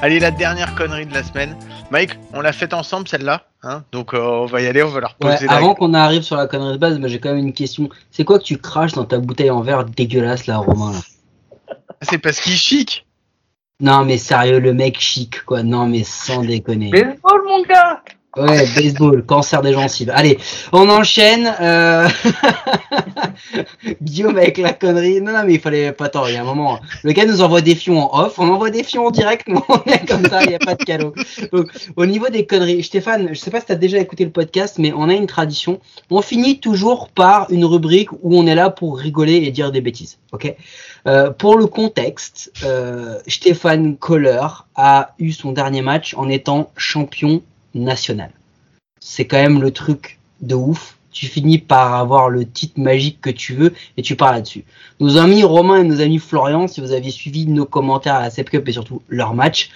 Allez, 0.00 0.20
la 0.20 0.30
dernière 0.30 0.74
connerie 0.74 1.06
de 1.06 1.14
la 1.14 1.22
semaine. 1.22 1.56
Mike, 1.90 2.18
on 2.32 2.40
l'a 2.40 2.52
faite 2.52 2.74
ensemble 2.74 3.06
celle-là, 3.08 3.42
hein 3.62 3.84
donc 3.92 4.14
euh, 4.14 4.18
on 4.18 4.46
va 4.46 4.60
y 4.60 4.66
aller, 4.66 4.82
on 4.82 4.88
va 4.88 5.00
la 5.00 5.08
Ouais, 5.22 5.30
reposer. 5.30 5.46
là. 5.46 5.52
avant 5.54 5.74
qu'on 5.74 5.94
arrive 5.94 6.22
sur 6.22 6.36
la 6.36 6.46
connerie 6.46 6.72
de 6.72 6.78
base, 6.78 6.98
j'ai 7.06 7.20
quand 7.20 7.28
même 7.30 7.38
une 7.46 7.52
question. 7.52 7.88
C'est 8.10 8.24
quoi 8.24 8.38
que 8.38 8.44
tu 8.44 8.58
craches 8.58 8.92
dans 8.92 9.04
ta 9.04 9.18
bouteille 9.18 9.50
en 9.50 9.60
verre 9.60 9.84
dégueulasse 9.84 10.46
là, 10.46 10.58
Romain 10.58 10.92
là? 10.92 10.98
C'est 12.02 12.18
parce 12.18 12.40
qu'il 12.40 12.52
est 12.52 12.56
chic. 12.56 13.06
Non 13.80 14.04
mais 14.04 14.18
sérieux, 14.18 14.60
le 14.60 14.72
mec 14.74 14.98
chic 14.98 15.44
quoi. 15.44 15.62
Non 15.62 15.86
mais 15.86 16.04
sans 16.04 16.42
déconner. 16.42 16.90
Baseball, 16.90 17.42
mon 17.46 17.62
gars 17.62 18.02
Ouais, 18.36 18.66
baseball, 18.74 19.24
cancer 19.24 19.62
des 19.62 19.72
gencives. 19.72 20.10
Allez, 20.12 20.38
on 20.72 20.88
enchaîne. 20.88 21.54
Euh... 21.60 22.08
Guillaume 24.02 24.36
avec 24.36 24.58
la 24.58 24.72
connerie. 24.72 25.20
Non, 25.20 25.32
non, 25.32 25.44
mais 25.46 25.54
il 25.54 25.60
fallait 25.60 25.92
pas 25.92 26.08
tant. 26.08 26.26
Il 26.26 26.34
y 26.34 26.36
a 26.36 26.40
un 26.40 26.44
moment. 26.44 26.80
Le 27.04 27.12
gars 27.12 27.26
nous 27.26 27.42
envoie 27.42 27.60
des 27.60 27.76
fions 27.76 28.12
en 28.12 28.24
off. 28.24 28.38
On 28.38 28.48
envoie 28.48 28.70
des 28.70 28.82
fions 28.82 29.06
en 29.06 29.10
direct. 29.10 29.46
On 29.68 29.82
est 29.90 30.06
comme 30.08 30.26
ça. 30.28 30.42
Il 30.42 30.48
n'y 30.48 30.54
a 30.54 30.58
pas 30.58 30.74
de 30.74 30.82
cadeau. 30.82 31.14
Donc, 31.52 31.70
au 31.96 32.06
niveau 32.06 32.28
des 32.28 32.44
conneries, 32.44 32.82
Stéphane, 32.82 33.28
je 33.30 33.38
sais 33.38 33.50
pas 33.50 33.60
si 33.60 33.66
tu 33.66 33.72
as 33.72 33.76
déjà 33.76 33.98
écouté 33.98 34.24
le 34.24 34.30
podcast, 34.30 34.78
mais 34.78 34.92
on 34.92 35.08
a 35.08 35.14
une 35.14 35.26
tradition. 35.26 35.80
On 36.10 36.20
finit 36.20 36.58
toujours 36.58 37.10
par 37.10 37.50
une 37.50 37.64
rubrique 37.64 38.10
où 38.12 38.36
on 38.36 38.46
est 38.46 38.54
là 38.56 38.70
pour 38.70 38.98
rigoler 38.98 39.36
et 39.36 39.50
dire 39.52 39.70
des 39.70 39.80
bêtises. 39.80 40.18
Ok? 40.32 40.52
Euh, 41.06 41.30
pour 41.30 41.56
le 41.56 41.66
contexte, 41.66 42.50
euh, 42.64 43.18
Stéphane 43.28 43.96
Kohler 43.96 44.46
a 44.74 45.14
eu 45.18 45.32
son 45.32 45.52
dernier 45.52 45.82
match 45.82 46.14
en 46.16 46.28
étant 46.28 46.72
champion 46.76 47.42
national. 47.74 48.30
C'est 49.00 49.26
quand 49.26 49.36
même 49.40 49.60
le 49.60 49.70
truc 49.70 50.18
de 50.40 50.54
ouf. 50.54 50.96
Tu 51.12 51.26
finis 51.26 51.58
par 51.58 51.94
avoir 51.94 52.28
le 52.28 52.44
titre 52.44 52.80
magique 52.80 53.20
que 53.20 53.30
tu 53.30 53.54
veux 53.54 53.72
et 53.96 54.02
tu 54.02 54.16
parles 54.16 54.34
là-dessus. 54.34 54.64
Nos 54.98 55.16
amis 55.16 55.44
Romain 55.44 55.80
et 55.80 55.84
nos 55.84 56.00
amis 56.00 56.18
Florian, 56.18 56.66
si 56.66 56.80
vous 56.80 56.90
aviez 56.90 57.12
suivi 57.12 57.46
nos 57.46 57.66
commentaires 57.66 58.16
à 58.16 58.22
la 58.22 58.30
Sep 58.30 58.50
Cup 58.50 58.66
et 58.68 58.72
surtout 58.72 59.00
leur 59.08 59.32
match, 59.34 59.70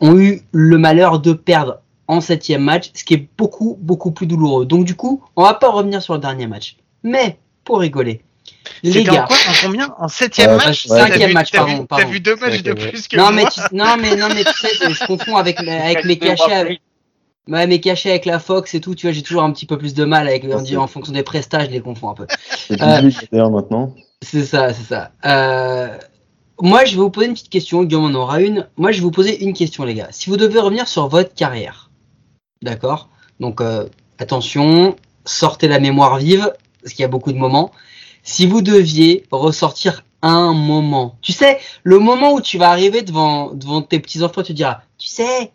ont 0.00 0.18
eu 0.18 0.42
le 0.50 0.78
malheur 0.78 1.20
de 1.20 1.32
perdre 1.34 1.78
en 2.08 2.20
septième 2.20 2.62
match, 2.62 2.90
ce 2.94 3.04
qui 3.04 3.14
est 3.14 3.28
beaucoup, 3.38 3.78
beaucoup 3.80 4.10
plus 4.10 4.26
douloureux. 4.26 4.66
Donc 4.66 4.84
du 4.84 4.96
coup, 4.96 5.22
on 5.36 5.44
va 5.44 5.54
pas 5.54 5.70
revenir 5.70 6.02
sur 6.02 6.14
le 6.14 6.20
dernier 6.20 6.48
match. 6.48 6.76
Mais, 7.04 7.38
pour 7.64 7.78
rigoler, 7.78 8.20
les 8.82 9.08
en 9.08 9.12
gars, 9.12 9.24
quoi 9.28 9.36
En 9.48 9.52
combien 9.62 9.94
En 9.98 10.08
septième 10.08 10.50
Euh, 10.50 10.56
match 10.56 10.86
cinquième 10.88 11.28
vu- 11.28 11.34
match, 11.34 11.52
pardon. 11.52 11.86
T'as 11.88 12.04
vu 12.06 12.18
deux 12.18 12.34
matchs 12.36 12.62
de 12.62 12.72
plus 12.72 13.06
que 13.06 13.16
non 13.16 13.24
moi 13.24 13.32
mais, 13.32 13.44
tu, 13.44 13.60
non 13.72 13.96
mais 14.00 14.16
non 14.16 14.28
mais 14.34 14.42
tu 14.44 14.52
sais, 14.52 14.90
je 14.92 15.06
confonds 15.06 15.36
avec 15.36 15.60
avec 15.60 16.04
mes 16.04 16.18
cachets, 16.18 16.52
avec, 16.52 16.80
ouais, 17.48 17.66
mes 17.66 17.80
cachets 17.80 18.10
avec 18.10 18.24
la 18.24 18.38
Fox 18.38 18.74
et 18.74 18.80
tout. 18.80 18.94
Tu 18.94 19.06
vois, 19.06 19.12
j'ai 19.12 19.22
toujours 19.22 19.42
un 19.42 19.52
petit 19.52 19.66
peu 19.66 19.78
plus 19.78 19.94
de 19.94 20.04
mal 20.04 20.28
avec 20.28 20.44
on 20.50 20.60
dit 20.62 20.76
en 20.76 20.86
fonction 20.86 21.12
des 21.12 21.22
prestats, 21.22 21.64
je 21.64 21.70
les 21.70 21.80
confonds 21.80 22.10
un 22.10 22.14
peu. 22.14 22.26
C'est 22.68 22.80
Euh, 22.80 23.00
18 23.00 23.28
d'ailleurs 23.32 23.50
maintenant. 23.50 23.94
C'est 24.22 24.44
ça, 24.44 24.72
c'est 24.72 24.84
ça. 24.84 25.10
Euh, 25.24 25.96
moi, 26.60 26.84
je 26.84 26.92
vais 26.92 27.02
vous 27.02 27.10
poser 27.10 27.26
une 27.26 27.32
petite 27.32 27.50
question. 27.50 27.82
Guillaume 27.82 28.04
en 28.04 28.14
aura 28.18 28.40
une. 28.40 28.68
Moi, 28.76 28.92
je 28.92 28.98
vais 28.98 29.02
vous 29.02 29.10
poser 29.10 29.42
une 29.42 29.52
question, 29.52 29.84
les 29.84 29.94
gars. 29.94 30.08
Si 30.10 30.30
vous 30.30 30.36
devez 30.36 30.60
revenir 30.60 30.86
sur 30.86 31.08
votre 31.08 31.34
carrière, 31.34 31.90
d'accord? 32.62 33.08
Donc, 33.40 33.60
euh, 33.60 33.88
attention, 34.18 34.94
sortez 35.24 35.66
la 35.66 35.80
mémoire 35.80 36.18
vive, 36.18 36.52
parce 36.82 36.94
qu'il 36.94 37.02
y 37.02 37.04
a 37.04 37.08
beaucoup 37.08 37.32
de 37.32 37.38
moments. 37.38 37.72
Si 38.22 38.46
vous 38.46 38.62
deviez 38.62 39.24
ressortir 39.32 40.04
un 40.22 40.52
moment, 40.52 41.16
tu 41.20 41.32
sais, 41.32 41.58
le 41.82 41.98
moment 41.98 42.32
où 42.34 42.40
tu 42.40 42.56
vas 42.58 42.70
arriver 42.70 43.02
devant, 43.02 43.52
devant 43.52 43.82
tes 43.82 43.98
petits-enfants, 43.98 44.44
tu 44.44 44.54
diras, 44.54 44.82
tu 44.96 45.08
sais, 45.08 45.50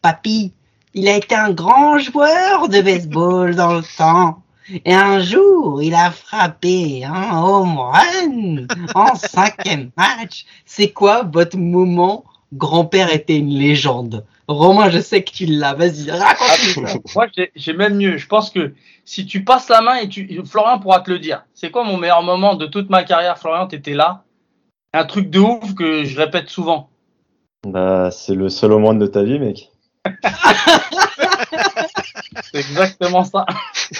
papy, 0.00 0.52
il 0.94 1.08
a 1.08 1.16
été 1.16 1.34
un 1.34 1.52
grand 1.52 1.98
joueur 1.98 2.68
de 2.68 2.80
baseball 2.80 3.54
dans 3.54 3.74
le 3.74 3.82
temps. 3.96 4.42
Et 4.84 4.92
un 4.94 5.20
jour, 5.20 5.82
il 5.82 5.94
a 5.94 6.10
frappé 6.10 7.02
un 7.04 7.40
home 7.42 7.78
run 7.78 8.66
en 8.94 9.14
cinquième 9.14 9.90
match. 9.96 10.44
C'est 10.66 10.90
quoi 10.90 11.22
votre 11.22 11.56
moment? 11.56 12.24
Grand-père 12.52 13.12
était 13.12 13.36
une 13.36 13.50
légende. 13.50 14.24
Romain, 14.46 14.88
je 14.88 15.00
sais 15.00 15.22
que 15.22 15.30
tu 15.30 15.44
l'as. 15.46 15.74
Vas-y, 15.74 16.10
raconte-nous 16.10 16.86
ça. 16.86 16.94
Moi, 17.14 17.26
j'ai- 17.54 17.72
même 17.74 17.96
mieux. 17.96 18.16
Je 18.16 18.26
pense 18.26 18.50
que 18.50 18.72
si 19.04 19.26
tu 19.26 19.44
passes 19.44 19.68
la 19.68 19.82
main 19.82 19.96
et 19.96 20.08
tu, 20.08 20.40
Florian 20.46 20.78
pourra 20.78 21.00
te 21.00 21.10
le 21.10 21.18
dire. 21.18 21.44
C'est 21.54 21.70
quoi 21.70 21.84
mon 21.84 21.98
meilleur 21.98 22.22
moment 22.22 22.54
de 22.54 22.66
toute 22.66 22.88
ma 22.88 23.04
carrière, 23.04 23.38
Florian? 23.38 23.66
T'étais 23.66 23.94
là. 23.94 24.24
Un 24.94 25.04
truc 25.04 25.28
de 25.28 25.38
ouf 25.38 25.74
que 25.74 26.04
je 26.04 26.16
répète 26.18 26.48
souvent. 26.48 26.88
Bah, 27.66 28.10
c'est 28.10 28.34
le 28.34 28.48
seul 28.48 28.72
au 28.72 28.78
monde 28.78 28.98
de 28.98 29.06
ta 29.06 29.22
vie, 29.22 29.38
mec. 29.38 29.70
C'est 32.52 32.58
exactement 32.58 33.24
ça. 33.24 33.46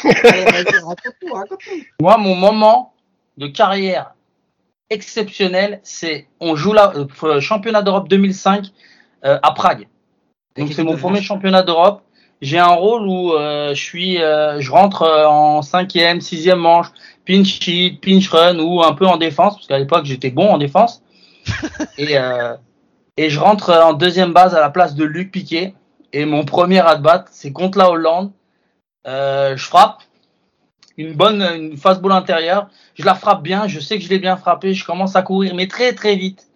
Raconte-nous, 0.04 1.34
raconte-nous. 1.34 1.82
Moi, 2.00 2.16
mon 2.18 2.34
moment 2.34 2.94
de 3.36 3.46
carrière 3.46 4.14
exceptionnel, 4.90 5.80
c'est 5.82 6.28
on 6.40 6.56
joue 6.56 6.72
la 6.72 6.92
euh, 6.94 7.40
championnat 7.40 7.82
d'Europe 7.82 8.08
2005 8.08 8.66
euh, 9.24 9.38
à 9.42 9.52
Prague. 9.52 9.86
Donc 10.56 10.72
c'est 10.72 10.82
mon 10.82 10.96
premier 10.96 11.22
championnat 11.22 11.62
d'Europe. 11.62 12.02
J'ai 12.40 12.58
un 12.58 12.68
rôle 12.68 13.06
où 13.06 13.32
euh, 13.32 13.74
je 13.74 13.82
suis, 13.82 14.22
euh, 14.22 14.60
je 14.60 14.70
rentre 14.70 15.02
en 15.02 15.62
cinquième, 15.62 16.20
sixième 16.20 16.58
manche, 16.58 16.86
pinch 17.26 17.66
hit, 17.66 18.00
pinch 18.00 18.28
run 18.28 18.58
ou 18.60 18.82
un 18.82 18.92
peu 18.92 19.06
en 19.06 19.16
défense 19.16 19.56
parce 19.56 19.66
qu'à 19.66 19.78
l'époque 19.78 20.04
j'étais 20.04 20.30
bon 20.30 20.48
en 20.48 20.58
défense. 20.58 21.02
et 21.98 22.16
et 23.16 23.30
je 23.30 23.40
rentre 23.40 23.72
en 23.72 23.94
deuxième 23.94 24.32
base 24.32 24.54
à 24.54 24.60
la 24.60 24.70
place 24.70 24.94
de 24.94 25.04
Luc 25.04 25.32
Piquet. 25.32 25.74
Et 26.12 26.24
mon 26.24 26.44
premier 26.44 26.80
at 26.80 26.96
bat, 26.96 27.26
c'est 27.30 27.52
contre 27.52 27.78
la 27.78 27.90
Hollande. 27.90 28.32
Euh, 29.06 29.56
je 29.56 29.64
frappe 29.64 30.02
une 30.96 31.14
bonne 31.14 31.42
une 31.42 31.76
fastball 31.76 32.12
intérieure. 32.12 32.68
Je 32.94 33.04
la 33.04 33.14
frappe 33.14 33.42
bien. 33.42 33.68
Je 33.68 33.78
sais 33.80 33.98
que 33.98 34.04
je 34.04 34.08
l'ai 34.08 34.18
bien 34.18 34.36
frappé. 34.36 34.74
Je 34.74 34.84
commence 34.84 35.16
à 35.16 35.22
courir, 35.22 35.54
mais 35.54 35.68
très 35.68 35.92
très 35.92 36.16
vite. 36.16 36.48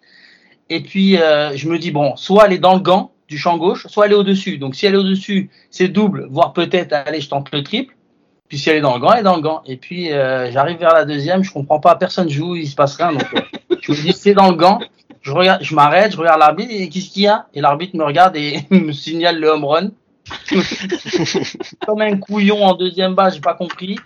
Et 0.69 0.81
puis 0.81 1.17
euh, 1.17 1.55
je 1.55 1.69
me 1.69 1.77
dis 1.77 1.91
bon, 1.91 2.15
soit 2.15 2.45
elle 2.47 2.53
est 2.53 2.59
dans 2.59 2.73
le 2.73 2.79
gant 2.79 3.11
du 3.27 3.37
champ 3.37 3.57
gauche, 3.57 3.87
soit 3.87 4.05
elle 4.05 4.13
est 4.13 4.15
au-dessus. 4.15 4.57
Donc 4.57 4.75
si 4.75 4.85
elle 4.85 4.95
est 4.95 4.97
au-dessus, 4.97 5.49
c'est 5.69 5.87
double, 5.87 6.27
voire 6.29 6.53
peut-être 6.53 6.93
allez, 6.93 7.21
je 7.21 7.29
tente 7.29 7.51
le 7.51 7.63
triple. 7.63 7.95
Puis 8.49 8.57
si 8.57 8.69
elle 8.69 8.77
est 8.77 8.81
dans 8.81 8.95
le 8.95 8.99
gant, 8.99 9.11
elle 9.13 9.19
est 9.19 9.23
dans 9.23 9.35
le 9.35 9.41
gant. 9.41 9.61
Et 9.65 9.77
puis 9.77 10.11
euh, 10.11 10.51
j'arrive 10.51 10.77
vers 10.77 10.93
la 10.93 11.05
deuxième, 11.05 11.43
je 11.43 11.51
comprends 11.51 11.79
pas, 11.79 11.95
personne 11.95 12.29
joue, 12.29 12.55
il 12.55 12.67
se 12.67 12.75
passe 12.75 12.95
rien. 12.95 13.11
Donc 13.11 13.25
je 13.81 13.91
me 13.91 13.97
dis 13.97 14.13
c'est 14.13 14.33
dans 14.33 14.49
le 14.49 14.55
gant. 14.55 14.79
Je 15.23 15.31
regarde, 15.31 15.63
je 15.63 15.73
m'arrête, 15.73 16.11
je 16.11 16.17
regarde 16.17 16.39
l'arbitre 16.39 16.71
et 16.73 16.89
qu'est-ce 16.89 17.09
qu'il 17.09 17.23
y 17.23 17.27
a? 17.27 17.47
Et 17.53 17.61
l'arbitre 17.61 17.95
me 17.95 18.03
regarde 18.03 18.35
et 18.35 18.67
me 18.69 18.91
signale 18.91 19.39
le 19.39 19.47
home 19.47 19.65
run. 19.65 19.91
Comme 21.85 22.01
un 22.01 22.17
couillon 22.17 22.63
en 22.63 22.75
deuxième 22.75 23.15
base, 23.15 23.35
j'ai 23.35 23.41
pas 23.41 23.53
compris. 23.53 23.97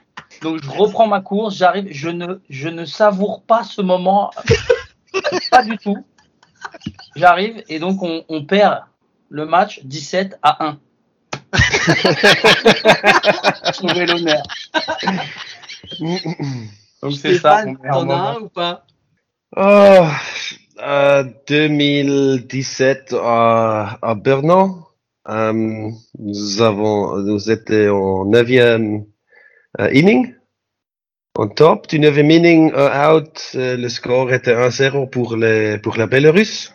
Donc 0.42 0.64
je 0.64 0.70
reprends 0.70 1.08
ma 1.08 1.22
course, 1.22 1.56
j'arrive, 1.56 1.88
je 1.90 2.10
ne, 2.10 2.40
je 2.50 2.70
ne 2.70 2.86
savoure 2.86 3.42
pas 3.44 3.64
ce 3.64 3.82
moment, 3.82 4.30
pas 5.52 5.64
du 5.64 5.78
tout. 5.78 5.98
J'arrive 7.16 7.64
et 7.68 7.80
donc 7.80 8.04
on, 8.04 8.24
on 8.30 8.46
perd 8.46 8.84
le 9.30 9.46
match 9.46 9.82
17 9.84 10.38
à 10.44 10.66
1. 10.66 10.80
Trouver 13.74 14.06
l'honneur. 14.06 14.44
Donc 17.02 17.14
c'est 17.14 17.38
ça. 17.40 17.64
T'en 17.66 18.10
as 18.10 18.16
un 18.16 18.36
ou 18.42 18.50
pas? 18.50 18.86
Oh, 19.56 20.08
euh, 20.80 21.24
2017 21.48 23.16
à, 23.22 23.98
à 24.02 24.16
Bernon, 24.16 24.84
euh, 25.30 25.90
nous 26.20 26.62
avons, 26.62 27.18
nous 27.18 27.52
étions 27.52 27.96
en 27.96 28.26
neuvième 28.26 29.06
euh, 29.80 29.90
inning. 29.94 30.34
En 31.36 31.48
top 31.48 31.88
du 31.88 32.00
neuvième 32.00 32.32
inning, 32.32 32.72
un 32.74 33.14
out, 33.14 33.52
euh, 33.56 33.78
le 33.78 33.90
score 33.90 34.34
était 34.34 34.56
1-0 34.56 35.10
pour 35.10 35.36
les, 35.36 35.78
pour 35.78 35.98
la 35.98 36.08
Bélarus. 36.08 36.74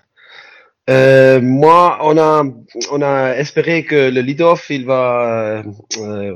Euh, 0.90 1.40
moi, 1.40 1.98
on 2.02 2.18
a, 2.18 2.44
on 2.90 3.02
a 3.02 3.36
espéré 3.36 3.84
que 3.84 4.10
le 4.10 4.20
lead-off, 4.20 4.68
il 4.70 4.84
va, 4.84 5.62
euh, 5.98 6.34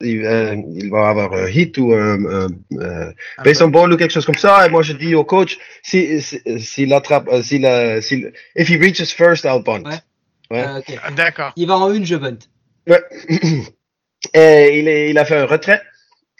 il, 0.00 0.24
euh, 0.24 0.56
il 0.74 0.90
va 0.90 1.08
avoir 1.08 1.32
un 1.32 1.48
hit 1.48 1.76
ou 1.78 1.92
un, 1.92 2.24
un, 2.24 2.46
un 2.80 3.12
base 3.44 3.62
on 3.62 3.68
ball 3.68 3.92
ou 3.92 3.96
quelque 3.96 4.12
chose 4.12 4.26
comme 4.26 4.34
ça. 4.36 4.66
Et 4.66 4.70
moi, 4.70 4.82
je 4.82 4.92
dis 4.92 5.14
au 5.14 5.24
coach, 5.24 5.58
si, 5.82 6.20
si- 6.20 6.40
s'il 6.58 6.92
attrape, 6.92 7.28
euh, 7.28 7.42
s'il, 7.42 7.64
euh, 7.64 8.00
s'il, 8.00 8.32
if 8.56 8.68
he 8.68 8.76
reaches 8.78 9.12
first, 9.14 9.44
I'll 9.44 9.62
bunt. 9.62 9.84
Ouais. 9.84 9.98
Ouais. 10.50 10.64
Euh, 10.66 10.78
ok. 10.78 10.98
Ah, 11.02 11.10
D'accord. 11.10 11.52
Il 11.56 11.66
va 11.68 11.76
en 11.78 11.92
une, 11.92 12.04
je 12.04 12.16
bunt. 12.16 12.38
Ouais. 12.88 13.02
Et 14.34 14.78
il, 14.80 14.88
est, 14.88 15.10
il 15.10 15.18
a 15.18 15.24
fait 15.24 15.36
un 15.36 15.46
retrait. 15.46 15.80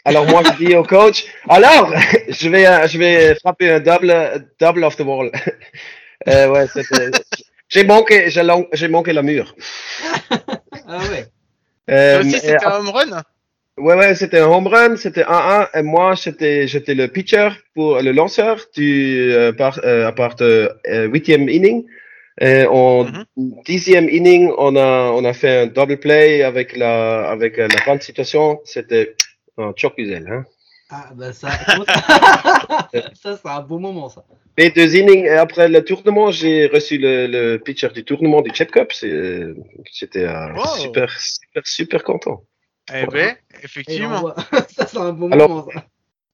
alors 0.05 0.25
moi 0.27 0.41
je 0.43 0.63
dis 0.65 0.75
au 0.75 0.83
coach, 0.83 1.25
alors 1.49 1.91
je 2.29 2.49
vais 2.49 2.65
je 2.87 2.97
vais 2.97 3.35
frapper 3.35 3.71
un 3.71 3.79
double 3.79 4.47
double 4.59 4.83
off 4.83 4.95
the 4.97 5.01
wall. 5.01 5.31
Euh, 6.27 6.47
ouais, 6.49 6.65
c'était- 6.67 7.11
j'ai 7.67 7.83
manqué 7.83 8.29
j'ai 8.31 8.87
manqué 8.87 9.13
la 9.13 9.21
mur. 9.21 9.53
Ah 10.87 10.97
ouais. 11.11 11.25
Euh, 11.91 12.21
aussi, 12.21 12.31
c'était 12.39 12.65
un 12.65 12.79
home 12.79 12.89
run? 12.89 13.21
Ouais, 13.77 13.95
ouais, 13.95 14.15
c'était 14.15 14.39
un 14.39 14.47
home 14.47 14.67
run, 14.67 14.95
c'était 14.95 15.23
1-1, 15.25 15.67
et 15.77 15.81
moi, 15.81 16.15
j'étais, 16.15 16.65
j'étais 16.65 16.95
le 16.95 17.09
pitcher 17.09 17.49
pour 17.73 17.99
le 18.01 18.11
lanceur 18.13 18.61
du, 18.73 19.31
euh, 19.33 19.51
par, 19.51 19.79
euh, 19.83 20.07
à 20.07 20.13
part 20.13 20.35
de 20.35 20.69
euh, 20.87 21.07
huitième 21.07 21.49
inning. 21.49 21.85
Et 22.39 22.65
en 22.69 23.03
Mhm. 23.03 23.25
dixième 23.65 24.09
inning, 24.09 24.49
on 24.57 24.75
a, 24.77 25.11
on 25.11 25.25
a 25.25 25.33
fait 25.33 25.57
un 25.63 25.67
double 25.67 25.97
play 25.97 26.41
avec 26.43 26.75
la, 26.77 27.29
avec 27.29 27.59
euh, 27.59 27.67
la 27.67 27.79
bonne 27.85 27.99
situation. 27.99 28.61
C'était 28.63 29.15
un 29.57 29.73
choc-usel, 29.75 30.25
hein. 30.29 30.45
Ah 30.89 31.09
bah 31.15 31.33
ça, 31.33 31.49
ça, 31.49 31.83
ça 33.23 33.37
c'est 33.41 33.49
un 33.49 33.61
beau 33.61 33.79
moment 33.79 34.07
ça. 34.07 34.23
Les 34.57 34.69
deux 34.69 34.95
innings, 34.95 35.25
et 35.25 35.29
après 35.31 35.67
le 35.67 35.83
tournement, 35.83 36.29
j'ai 36.31 36.67
reçu 36.67 36.97
le, 36.97 37.25
le 37.27 37.57
pitcher 37.57 37.89
du 37.89 38.05
tournement 38.05 38.41
du 38.41 38.51
Chip 38.53 38.71
Cup. 38.71 38.91
C'est, 38.93 39.09
euh, 39.09 39.53
J'étais 39.91 40.23
euh, 40.25 40.53
Wow. 40.53 40.77
super, 40.77 41.09
super, 41.19 41.63
super 41.65 42.03
content. 42.03 42.43
Eh 42.93 43.05
ben, 43.07 43.35
Et 43.61 43.65
effectivement. 43.65 44.33
ça 44.69 44.85
c'est 44.87 44.97
un 44.97 45.01
Alors- 45.01 45.15
moment 45.49 45.67
ça. 45.73 45.83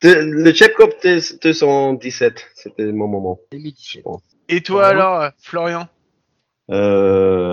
De- 0.03 0.15
le 0.15 0.51
Chip 0.53 0.73
Cup 0.73 0.93
217, 1.43 2.33
c'était 2.55 2.91
mon 2.91 3.07
moment. 3.07 3.39
2017. 3.51 4.03
Et 4.49 4.61
toi 4.61 4.87
alors, 4.87 5.29
Florian? 5.39 5.87
Euh, 6.71 7.51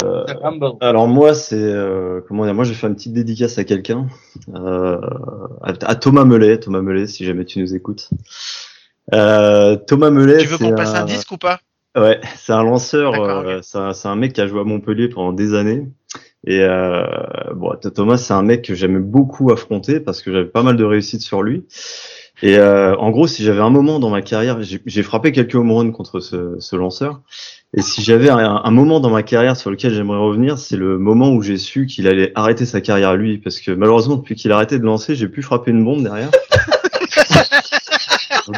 alors 0.81 1.09
moi, 1.09 1.35
c'est 1.35 1.57
euh, 1.57 2.21
comment 2.27 2.45
dire 2.45 2.55
Moi, 2.55 2.65
je 2.65 2.71
vais 2.71 2.77
faire 2.77 2.89
une 2.89 2.95
petite 2.97 3.13
dédicace 3.13 3.59
à 3.59 3.65
quelqu'un, 3.65 4.07
euh, 4.55 4.99
à, 5.63 5.73
à 5.83 5.95
Thomas 5.97 6.25
Mellet. 6.25 6.59
Thomas 6.61 6.81
Mellet, 6.81 7.07
si 7.07 7.25
jamais 7.25 7.45
tu 7.45 7.59
nous 7.61 7.75
écoutes. 7.75 8.09
Euh, 9.13 9.77
Thomas 9.77 10.11
Mellet, 10.11 10.39
Tu 10.39 10.47
veux 10.47 10.59
qu'on 10.59 10.75
passe 10.75 10.95
un 10.95 11.05
disque 11.05 11.33
ou 11.33 11.39
pas? 11.39 11.61
Ouais, 11.97 12.21
c'est 12.37 12.53
un 12.53 12.63
lanceur, 12.63 13.15
euh, 13.15 13.59
c'est 13.63 13.79
un, 13.79 13.93
c'est 13.93 14.09
un 14.09 14.15
mec 14.17 14.33
qui 14.35 14.41
a 14.41 14.47
joué 14.47 14.61
à 14.61 14.65
Montpellier 14.65 15.09
pendant 15.09 15.33
des 15.33 15.55
années. 15.55 15.87
Et 16.47 16.61
euh, 16.63 17.05
bon, 17.55 17.75
Thomas, 17.95 18.17
c'est 18.17 18.33
un 18.33 18.43
mec 18.43 18.63
que 18.63 18.75
j'aimais 18.75 19.01
beaucoup 19.01 19.53
affronter 19.53 20.01
parce 20.01 20.23
que 20.23 20.33
j'avais 20.33 20.47
pas 20.47 20.63
mal 20.63 20.77
de 20.77 20.85
réussite 20.85 21.21
sur 21.21 21.43
lui. 21.43 21.67
Et 22.43 22.57
euh, 22.57 22.95
en 22.97 23.11
gros, 23.11 23.27
si 23.27 23.43
j'avais 23.43 23.61
un 23.61 23.71
moment 23.71 23.99
dans 23.99 24.11
ma 24.11 24.23
carrière, 24.23 24.59
j'ai 24.63 25.03
frappé 25.03 25.33
quelques 25.33 25.57
home 25.57 25.73
runs 25.73 25.91
contre 25.91 26.21
ce, 26.21 26.55
ce 26.61 26.77
lanceur. 26.77 27.21
Et 27.77 27.83
si 27.83 28.03
j'avais 28.03 28.31
un, 28.31 28.39
un 28.39 28.71
moment 28.71 29.01
dans 29.01 29.11
ma 29.11 29.25
carrière 29.25 29.57
sur 29.57 29.71
lequel 29.71 29.93
j'aimerais 29.93 30.21
revenir, 30.21 30.57
c'est 30.57 30.77
le 30.77 30.99
moment 30.99 31.31
où 31.31 31.43
j'ai 31.43 31.59
su 31.59 31.87
qu'il 31.87 32.07
allait 32.07 32.31
arrêter 32.37 32.65
sa 32.65 32.81
carrière 32.81 33.17
lui, 33.17 33.39
parce 33.39 33.61
que 33.61 33.73
malheureusement, 33.73 34.17
depuis 34.17 34.37
qu'il 34.37 34.53
a 34.53 34.55
arrêté 34.55 34.79
de 34.79 34.85
lancer, 34.85 35.17
j'ai 35.17 35.29
pu 35.29 35.43
frapper 35.43 35.73
une 35.73 35.85
bombe 35.85 36.05
derrière. 36.05 36.31
Donc, 38.47 38.57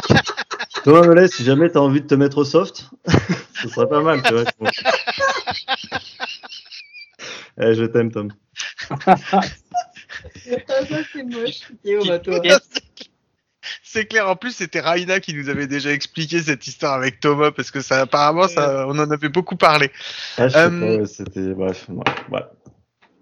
Thomas 0.83 1.07
Mellet, 1.07 1.27
si 1.27 1.43
jamais 1.43 1.69
t'as 1.69 1.79
envie 1.79 2.01
de 2.01 2.07
te 2.07 2.15
mettre 2.15 2.37
au 2.37 2.45
soft, 2.45 2.89
ce 3.61 3.67
serait 3.67 3.89
pas 3.89 4.01
mal, 4.01 4.21
tu 4.23 4.33
vois. 4.33 4.43
Eh, 7.61 7.75
je 7.75 7.85
t'aime, 7.85 8.11
Tom. 8.11 8.33
Ah, 9.05 9.15
ça 9.17 9.41
c'est 11.13 11.23
moche. 11.23 11.61
Clair, 14.09 14.29
en 14.29 14.35
plus 14.35 14.55
c'était 14.55 14.79
Raina 14.79 15.19
qui 15.19 15.33
nous 15.33 15.49
avait 15.49 15.67
déjà 15.67 15.91
expliqué 15.91 16.41
cette 16.41 16.65
histoire 16.65 16.93
avec 16.93 17.19
Thomas 17.19 17.51
parce 17.51 17.71
que 17.71 17.81
ça 17.81 18.01
apparemment 18.01 18.47
ça, 18.47 18.85
on 18.87 18.97
en 18.97 19.11
avait 19.11 19.29
beaucoup 19.29 19.57
parlé. 19.57 19.91
Ah, 20.37 20.47
je 20.47 20.53
sais 20.53 20.59
Euh, 20.59 21.05
c'était, 21.05 21.53
bref, 21.53 21.85
ouais, 21.89 22.03
ouais. 22.31 22.43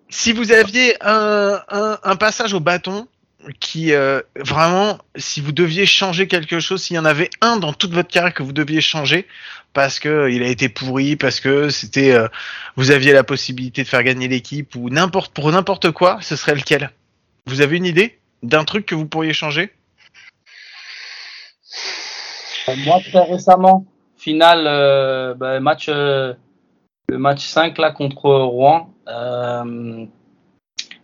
Si 0.10 0.32
vous 0.32 0.52
aviez 0.52 0.96
un, 1.02 1.60
un, 1.70 1.98
un 2.04 2.16
passage 2.16 2.54
au 2.54 2.60
bâton 2.60 3.08
qui 3.60 3.94
euh, 3.94 4.22
vraiment, 4.36 4.98
si 5.16 5.42
vous 5.42 5.52
deviez 5.52 5.86
changer 5.86 6.28
quelque 6.28 6.60
chose, 6.60 6.84
s'il 6.84 6.96
y 6.96 7.00
en 7.00 7.06
avait 7.06 7.30
un 7.42 7.58
dans 7.58 7.74
toute 7.74 7.94
votre 7.94 8.10
carrière 8.10 8.34
que 8.34 8.44
vous 8.44 8.54
deviez 8.54 8.82
changer 8.82 9.28
parce 9.74 10.00
que 10.00 10.10
euh, 10.10 10.32
il 10.32 10.44
a 10.44 10.48
été 10.48 10.68
pourri, 10.68 11.16
parce 11.16 11.40
que 11.40 11.70
c'était, 11.70 12.12
euh, 12.12 12.28
vous 12.76 12.92
aviez 12.92 13.14
la 13.14 13.24
possibilité 13.24 13.84
de 13.84 13.88
faire 13.88 14.04
gagner 14.04 14.28
l'équipe 14.28 14.76
ou 14.76 14.90
n'importe 14.90 15.34
pour 15.34 15.52
n'importe 15.52 15.92
quoi, 15.92 16.18
ce 16.22 16.36
serait 16.36 16.56
lequel? 16.56 16.92
Vous 17.46 17.62
avez 17.62 17.78
une 17.78 17.86
idée 17.86 18.20
d'un 18.44 18.66
truc 18.66 18.86
que 18.86 18.96
vous 18.96 19.06
pourriez 19.06 19.34
changer? 19.34 19.72
Moi, 22.86 23.00
très 23.10 23.24
récemment, 23.24 23.86
finale, 24.18 24.66
bah, 25.38 25.60
match, 25.60 25.86
euh, 25.90 26.34
le 27.08 27.18
match 27.18 27.46
5 27.46 27.78
là 27.78 27.92
contre 27.92 28.30
Rouen. 28.30 28.94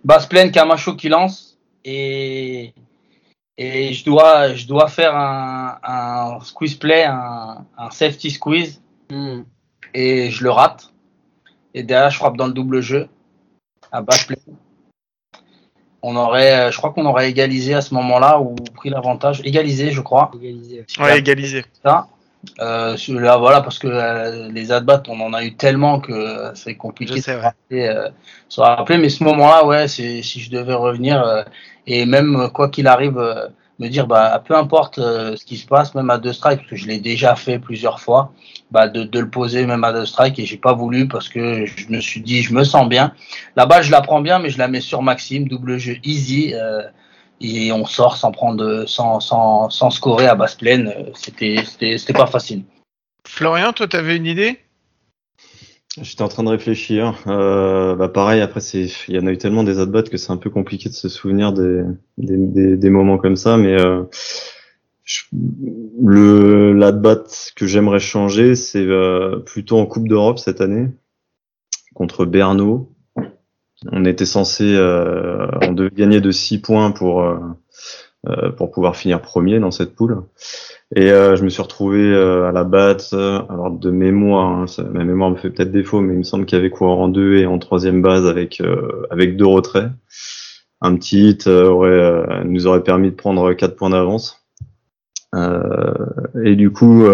Basse 0.04 0.28
pleine, 0.28 0.52
Camacho 0.52 0.96
qui 0.96 1.10
lance 1.10 1.45
et, 1.86 2.74
et 3.58 3.94
je 3.94 4.04
dois, 4.04 4.54
je 4.54 4.68
dois 4.68 4.88
faire 4.90 5.16
un, 5.16 5.78
un 5.84 6.40
squeeze 6.42 6.76
play, 6.76 7.06
un, 7.06 7.66
un 7.78 7.90
safety 7.92 8.32
squeeze 8.32 8.82
Hmm. 9.12 9.44
et 9.94 10.32
je 10.32 10.44
le 10.44 10.50
rate. 10.50 10.92
Et 11.76 11.84
derrière, 11.84 12.10
je 12.10 12.18
frappe 12.18 12.38
dans 12.38 12.48
le 12.48 12.54
double 12.54 12.82
jeu 12.82 13.08
à 13.92 14.02
basse 14.02 14.24
pleine. 14.24 14.40
On 16.02 16.16
aurait, 16.16 16.68
euh, 16.68 16.72
je 16.72 16.78
crois 16.78 16.92
qu'on 16.92 17.06
aurait 17.06 17.30
égalisé 17.30 17.76
à 17.76 17.82
ce 17.82 17.94
moment-là 17.94 18.40
ou 18.40 18.56
pris 18.74 18.90
l'avantage. 18.90 19.42
Égalisé, 19.44 19.92
je 19.92 20.02
crois. 20.02 20.32
Égalisé. 20.36 20.86
Ouais, 21.00 21.20
égalisé. 21.20 21.66
ça. 21.84 22.08
Euh, 22.60 22.98
celui-là, 22.98 23.38
voilà, 23.38 23.62
parce 23.62 23.80
que 23.80 23.88
euh, 23.88 24.50
les 24.52 24.72
at-bats, 24.72 25.04
on 25.08 25.20
en 25.22 25.34
a 25.34 25.43
eu 25.43 25.56
tellement 25.56 26.00
que 26.00 26.12
euh, 26.12 26.56
c'est 26.56 26.76
compliqué 26.76 27.20
sais, 27.22 27.32
de 27.32 27.38
ouais. 27.38 27.41
se 27.41 27.46
rappeler, 27.46 27.88
euh, 27.88 28.10
se 28.50 28.62
rappeler. 28.62 28.98
Mais 28.98 29.10
ce 29.10 29.24
moment-là, 29.24 29.66
ouais, 29.66 29.88
c'est 29.88 30.22
si 30.22 30.39
je 30.39 30.52
devais 30.52 30.74
revenir 30.74 31.46
et 31.88 32.06
même 32.06 32.50
quoi 32.54 32.70
qu'il 32.70 32.88
arrive, 32.88 33.22
me 33.80 33.89
dire, 33.89 34.08
bah, 34.08 34.41
peu 34.46 34.56
importe 34.56 34.96
ce 34.96 35.46
qui 35.46 35.58
se 35.58 35.68
passe, 35.68 35.96
même 35.96 36.10
à 36.10 36.18
deux 36.18 36.34
strikes, 36.34 36.60
parce 36.60 36.70
que 36.70 36.76
je 36.76 36.88
l'ai 36.88 37.00
déjà 37.00 37.36
fait 37.36 37.60
plusieurs 37.60 38.00
fois, 38.00 38.32
bah, 38.72 38.88
de, 38.88 39.04
de 39.04 39.20
le 39.20 39.30
poser 39.30 39.66
même 39.66 39.84
à 39.84 39.91
deux 39.91 40.06
strikes 40.06 40.39
et 40.39 40.46
j'ai 40.46 40.58
pas 40.58 40.74
voulu 40.74 41.08
parce 41.08 41.30
que 41.30 41.66
je 41.66 41.88
me 41.89 42.00
suis 42.00 42.22
dit, 42.22 42.41
je 42.41 42.54
me 42.54 42.64
sens 42.64 42.88
bien. 42.88 43.14
La 43.56 43.66
balle, 43.66 43.84
je 43.84 43.91
la 43.91 44.02
prends 44.02 44.22
bien, 44.22 44.39
mais 44.39 44.50
je 44.50 44.58
la 44.58 44.68
mets 44.68 44.82
sur 44.82 45.02
Maxime, 45.02 45.48
double 45.48 45.78
jeu 45.78 45.98
easy. 46.04 46.54
Et 47.42 47.72
on 47.72 47.86
sort 47.86 48.18
sans 48.18 48.32
prendre, 48.32 48.86
sans, 48.88 49.20
sans, 49.20 49.70
sans 49.70 49.90
scorer 49.90 50.28
à 50.28 50.36
basse 50.36 50.56
pleine. 50.56 50.88
Euh, 50.88 51.12
C'était, 51.16 51.58
c'était, 51.66 51.98
c'était 51.98 52.14
pas 52.14 52.28
facile. 52.28 52.64
Florian, 53.28 53.74
toi 53.74 53.88
t'avais 53.88 54.18
une 54.18 54.26
idée? 54.26 54.60
J'étais 56.02 56.24
en 56.24 56.28
train 56.28 56.44
de 56.44 56.50
réfléchir. 56.50 57.18
Euh, 57.28 57.96
bah 57.96 58.10
pareil, 58.10 58.42
après 58.42 58.60
il 58.60 59.16
y 59.16 59.20
en 59.20 59.28
a 59.28 59.32
eu 59.32 59.38
tellement 59.38 59.64
des 59.64 59.80
at-bats 59.80 60.04
que 60.04 60.18
c'est 60.18 60.32
un 60.32 60.38
peu 60.38 60.50
compliqué 60.50 60.90
de 60.90 60.94
se 60.94 61.08
souvenir 61.08 61.54
des, 61.54 61.84
des, 62.18 62.36
des, 62.38 62.78
des 62.78 62.90
moments 62.90 63.18
comme 63.18 63.38
ça, 63.38 63.56
mais 63.58 63.80
euh, 63.80 64.04
je- 65.04 65.24
le 66.04 66.74
l'at-bat 66.74 67.24
que 67.56 67.66
j'aimerais 67.66 68.00
changer, 68.02 68.56
c'est 68.56 68.86
euh, 68.86 69.40
plutôt 69.40 69.80
en 69.80 69.86
Coupe 69.86 70.10
d'Europe 70.10 70.38
cette 70.40 70.60
année 70.60 70.90
contre 71.94 72.26
Berno. 72.26 72.92
On 73.91 74.05
était 74.05 74.26
censé, 74.26 74.63
euh, 74.76 75.47
on 75.61 75.73
gagner 75.73 76.21
de 76.21 76.32
6 76.32 76.61
points 76.61 76.91
pour 76.91 77.21
euh, 77.21 77.38
euh, 78.28 78.49
pour 78.51 78.71
pouvoir 78.71 78.95
finir 78.95 79.21
premier 79.21 79.59
dans 79.59 79.71
cette 79.71 79.95
poule. 79.95 80.23
Et 80.95 81.07
je 81.09 81.43
me 81.43 81.49
suis 81.49 81.61
retrouvé 81.61 82.15
à 82.15 82.51
la 82.51 82.63
batte, 82.63 83.13
alors 83.13 83.71
de 83.71 83.91
mémoire, 83.91 84.49
hein, 84.49 84.65
ma 84.93 85.03
mémoire 85.03 85.32
me 85.32 85.36
fait 85.36 85.49
peut-être 85.49 85.71
défaut, 85.71 85.99
mais 85.99 86.13
il 86.13 86.19
me 86.19 86.23
semble 86.23 86.45
qu'il 86.45 86.57
y 86.57 86.59
avait 86.59 86.69
coureur 86.69 86.99
en 86.99 87.07
deux 87.07 87.38
et 87.38 87.47
en 87.47 87.57
troisième 87.57 88.01
base 88.01 88.26
avec 88.26 88.61
euh, 88.61 89.05
avec 89.09 89.36
deux 89.36 89.47
retraits. 89.47 89.89
Un 90.82 90.95
petit 90.95 91.30
hit 91.30 91.47
nous 91.47 92.67
aurait 92.67 92.84
permis 92.84 93.09
de 93.09 93.15
prendre 93.15 93.53
quatre 93.53 93.76
points 93.76 93.89
d'avance. 93.89 94.45
Et 96.43 96.55
du 96.55 96.71
coup, 96.71 97.05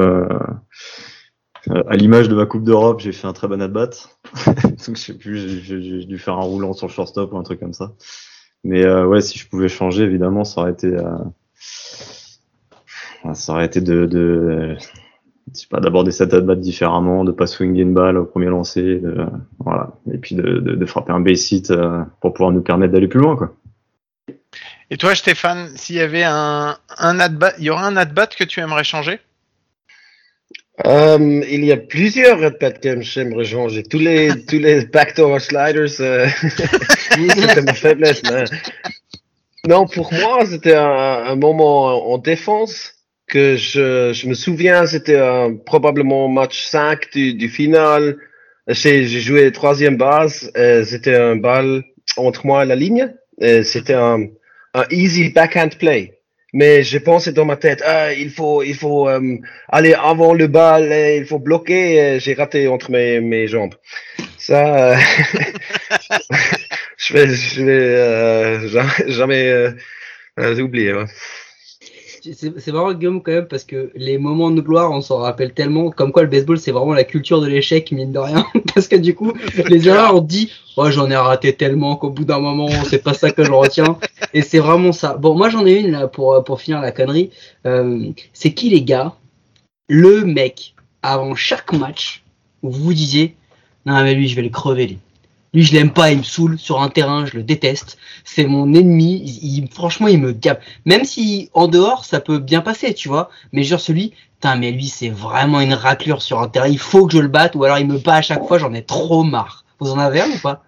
à 1.69 1.95
l'image 1.95 2.27
de 2.29 2.35
ma 2.35 2.45
Coupe 2.45 2.63
d'Europe, 2.63 2.99
j'ai 2.99 3.11
fait 3.11 3.27
un 3.27 3.33
très 3.33 3.47
bon 3.47 3.61
at-bat. 3.61 3.89
Donc 4.45 4.95
je 4.95 5.01
sais 5.01 5.17
plus, 5.17 5.61
j'ai- 5.63 6.05
dû 6.05 6.17
faire 6.17 6.35
un 6.35 6.43
roulant 6.43 6.73
sur 6.73 6.87
le 6.87 6.91
shortstop 6.91 7.33
ou 7.33 7.37
un 7.37 7.43
truc 7.43 7.59
comme 7.59 7.73
ça. 7.73 7.93
Mais 8.63 8.83
euh, 8.85 9.05
ouais, 9.05 9.21
si 9.21 9.37
je 9.37 9.47
pouvais 9.47 9.69
changer, 9.69 10.03
évidemment, 10.03 10.43
ça 10.43 10.61
aurait 10.61 10.71
été 10.71 10.87
euh, 10.87 11.17
ça 13.33 13.53
aurait 13.53 13.65
été 13.65 13.81
de, 13.81 14.05
de 14.05 14.75
je 15.53 15.59
sais 15.59 15.67
pas, 15.67 15.79
d'aborder 15.79 16.11
cette 16.11 16.33
at-bat 16.33 16.55
différemment, 16.55 17.23
de 17.23 17.31
pas 17.31 17.47
swinguer 17.47 17.81
une 17.81 17.93
balle 17.93 18.17
au 18.17 18.25
premier 18.25 18.47
lancer, 18.47 19.01
voilà, 19.59 19.91
et 20.11 20.17
puis 20.17 20.35
de, 20.35 20.85
frapper 20.85 21.11
un 21.11 21.19
base 21.19 21.51
hit 21.51 21.71
euh, 21.71 22.03
pour 22.21 22.33
pouvoir 22.33 22.51
nous 22.51 22.61
permettre 22.61 22.93
d'aller 22.93 23.07
plus 23.07 23.19
loin, 23.19 23.35
quoi. 23.35 23.53
Et 24.89 24.97
toi, 24.97 25.15
Stéphane, 25.15 25.69
s'il 25.75 25.95
y 25.95 26.01
avait 26.01 26.23
un, 26.23 26.77
un 26.97 27.19
at-bat, 27.19 27.53
il 27.57 27.63
y 27.63 27.69
aura 27.69 27.85
un 27.85 27.95
at-bat 27.95 28.27
que 28.27 28.43
tu 28.43 28.59
aimerais 28.59 28.83
changer? 28.83 29.19
Euh, 30.85 31.43
il 31.49 31.63
y 31.65 31.71
a 31.71 31.77
plusieurs 31.77 32.43
at-bats 32.43 32.71
que 32.71 33.01
j'aimerais 33.01 33.45
changer. 33.45 33.83
Tous 33.83 33.99
les, 33.99 34.29
tous 34.47 34.59
les 34.59 34.85
backdoor 34.85 35.39
sliders, 35.39 35.99
euh, 35.99 36.27
c'était 36.41 37.61
ma 37.61 37.73
faiblesse. 37.73 38.21
mais- 38.23 38.45
Non, 39.67 39.85
pour 39.85 40.11
moi, 40.13 40.45
c'était 40.45 40.75
un, 40.75 41.23
un 41.25 41.35
moment 41.35 42.11
en 42.11 42.17
défense 42.17 42.93
que 43.27 43.55
je, 43.55 44.11
je 44.13 44.27
me 44.27 44.33
souviens, 44.33 44.85
c'était 44.87 45.15
euh, 45.15 45.49
probablement 45.65 46.27
match 46.27 46.63
5 46.63 47.11
du, 47.13 47.33
du 47.33 47.47
final. 47.47 48.17
J'ai 48.67 49.05
joué 49.07 49.51
troisième 49.51 49.97
base. 49.97 50.51
C'était 50.85 51.15
un 51.15 51.35
bal 51.35 51.83
entre 52.17 52.45
moi 52.45 52.63
et 52.63 52.67
la 52.67 52.75
ligne. 52.75 53.13
C'était 53.63 53.93
un, 53.95 54.25
un 54.73 54.83
easy 54.91 55.29
backhand 55.29 55.69
play. 55.79 56.20
Mais 56.53 56.83
j'ai 56.83 56.99
pensé 56.99 57.31
dans 57.31 57.45
ma 57.45 57.55
tête, 57.55 57.81
ah, 57.85 58.11
il 58.13 58.29
faut, 58.29 58.61
il 58.63 58.75
faut 58.75 59.07
euh, 59.07 59.37
aller 59.69 59.93
avant 59.93 60.33
le 60.33 60.47
bal, 60.47 60.91
il 61.17 61.25
faut 61.25 61.39
bloquer. 61.39 62.19
J'ai 62.19 62.33
raté 62.33 62.67
entre 62.67 62.91
mes, 62.91 63.21
mes 63.21 63.47
jambes. 63.47 63.75
Ça, 64.37 64.91
euh, 64.91 64.97
je 66.97 67.13
vais, 67.13 67.27
je 67.27 67.63
vais 67.63 67.71
euh, 67.71 68.67
jamais, 68.67 68.91
jamais 69.07 69.49
euh, 69.49 69.71
euh, 70.39 70.59
oublier. 70.61 70.93
C'est 72.21 72.67
marrant 72.71 72.93
Guillaume 72.93 73.21
quand 73.23 73.31
même 73.31 73.47
parce 73.47 73.63
que 73.63 73.91
les 73.95 74.17
moments 74.19 74.51
de 74.51 74.61
gloire 74.61 74.91
on 74.91 75.01
s'en 75.01 75.17
rappelle 75.17 75.53
tellement. 75.53 75.89
Comme 75.89 76.11
quoi 76.11 76.21
le 76.21 76.29
baseball 76.29 76.59
c'est 76.59 76.71
vraiment 76.71 76.93
la 76.93 77.03
culture 77.03 77.41
de 77.41 77.47
l'échec 77.47 77.91
mine 77.91 78.11
de 78.11 78.19
rien. 78.19 78.45
Parce 78.75 78.87
que 78.87 78.95
du 78.95 79.15
coup 79.15 79.33
les 79.67 79.87
erreurs 79.89 80.15
on 80.15 80.21
dit 80.21 80.51
oh 80.77 80.91
j'en 80.91 81.09
ai 81.09 81.15
raté 81.15 81.53
tellement 81.53 81.95
qu'au 81.95 82.09
bout 82.09 82.23
d'un 82.23 82.39
moment 82.39 82.69
c'est 82.87 83.03
pas 83.03 83.13
ça 83.13 83.31
que 83.31 83.43
je 83.43 83.51
retiens 83.51 83.97
et 84.33 84.43
c'est 84.43 84.59
vraiment 84.59 84.91
ça. 84.91 85.15
Bon 85.17 85.35
moi 85.35 85.49
j'en 85.49 85.65
ai 85.65 85.79
une 85.79 85.91
là 85.91 86.07
pour 86.07 86.43
pour 86.43 86.61
finir 86.61 86.79
la 86.79 86.91
connerie. 86.91 87.31
Euh, 87.65 88.11
c'est 88.33 88.53
qui 88.53 88.69
les 88.69 88.83
gars 88.83 89.15
le 89.89 90.23
mec 90.23 90.75
avant 91.01 91.33
chaque 91.33 91.73
match 91.73 92.23
où 92.61 92.69
vous 92.69 92.83
vous 92.83 92.93
disiez 92.93 93.35
non 93.85 94.03
mais 94.03 94.13
lui 94.13 94.27
je 94.27 94.35
vais 94.35 94.43
le 94.43 94.49
crever 94.49 94.85
lui 94.85 94.99
lui 95.53 95.63
je 95.63 95.73
l'aime 95.73 95.91
pas 95.91 96.11
il 96.11 96.19
me 96.19 96.23
saoule 96.23 96.57
sur 96.57 96.81
un 96.81 96.89
terrain 96.89 97.25
je 97.25 97.37
le 97.37 97.43
déteste. 97.43 97.97
C'est 98.23 98.45
mon 98.45 98.73
ennemi 98.73 99.67
franchement 99.71 100.07
il 100.07 100.19
me 100.19 100.31
gabe 100.31 100.59
même 100.85 101.05
si 101.05 101.49
en 101.53 101.67
dehors 101.67 102.05
ça 102.05 102.19
peut 102.19 102.39
bien 102.39 102.61
passer 102.61 102.93
tu 102.93 103.09
vois. 103.09 103.29
Mais 103.51 103.63
genre 103.63 103.79
celui 103.79 104.13
putain 104.35 104.55
mais 104.55 104.71
lui 104.71 104.87
c'est 104.87 105.09
vraiment 105.09 105.61
une 105.61 105.73
raclure 105.73 106.21
sur 106.21 106.39
un 106.39 106.47
terrain. 106.47 106.67
Il 106.67 106.79
faut 106.79 107.07
que 107.07 107.13
je 107.13 107.19
le 107.19 107.27
batte 107.27 107.55
ou 107.55 107.63
alors 107.63 107.79
il 107.79 107.87
me 107.87 107.97
bat 107.97 108.15
à 108.15 108.21
chaque 108.21 108.45
fois 108.47 108.57
j'en 108.57 108.73
ai 108.73 108.83
trop 108.83 109.23
marre. 109.23 109.65
Vous 109.79 109.91
en 109.91 109.99
avez 109.99 110.21
un 110.21 110.29
ou 110.29 110.39
pas? 110.39 110.63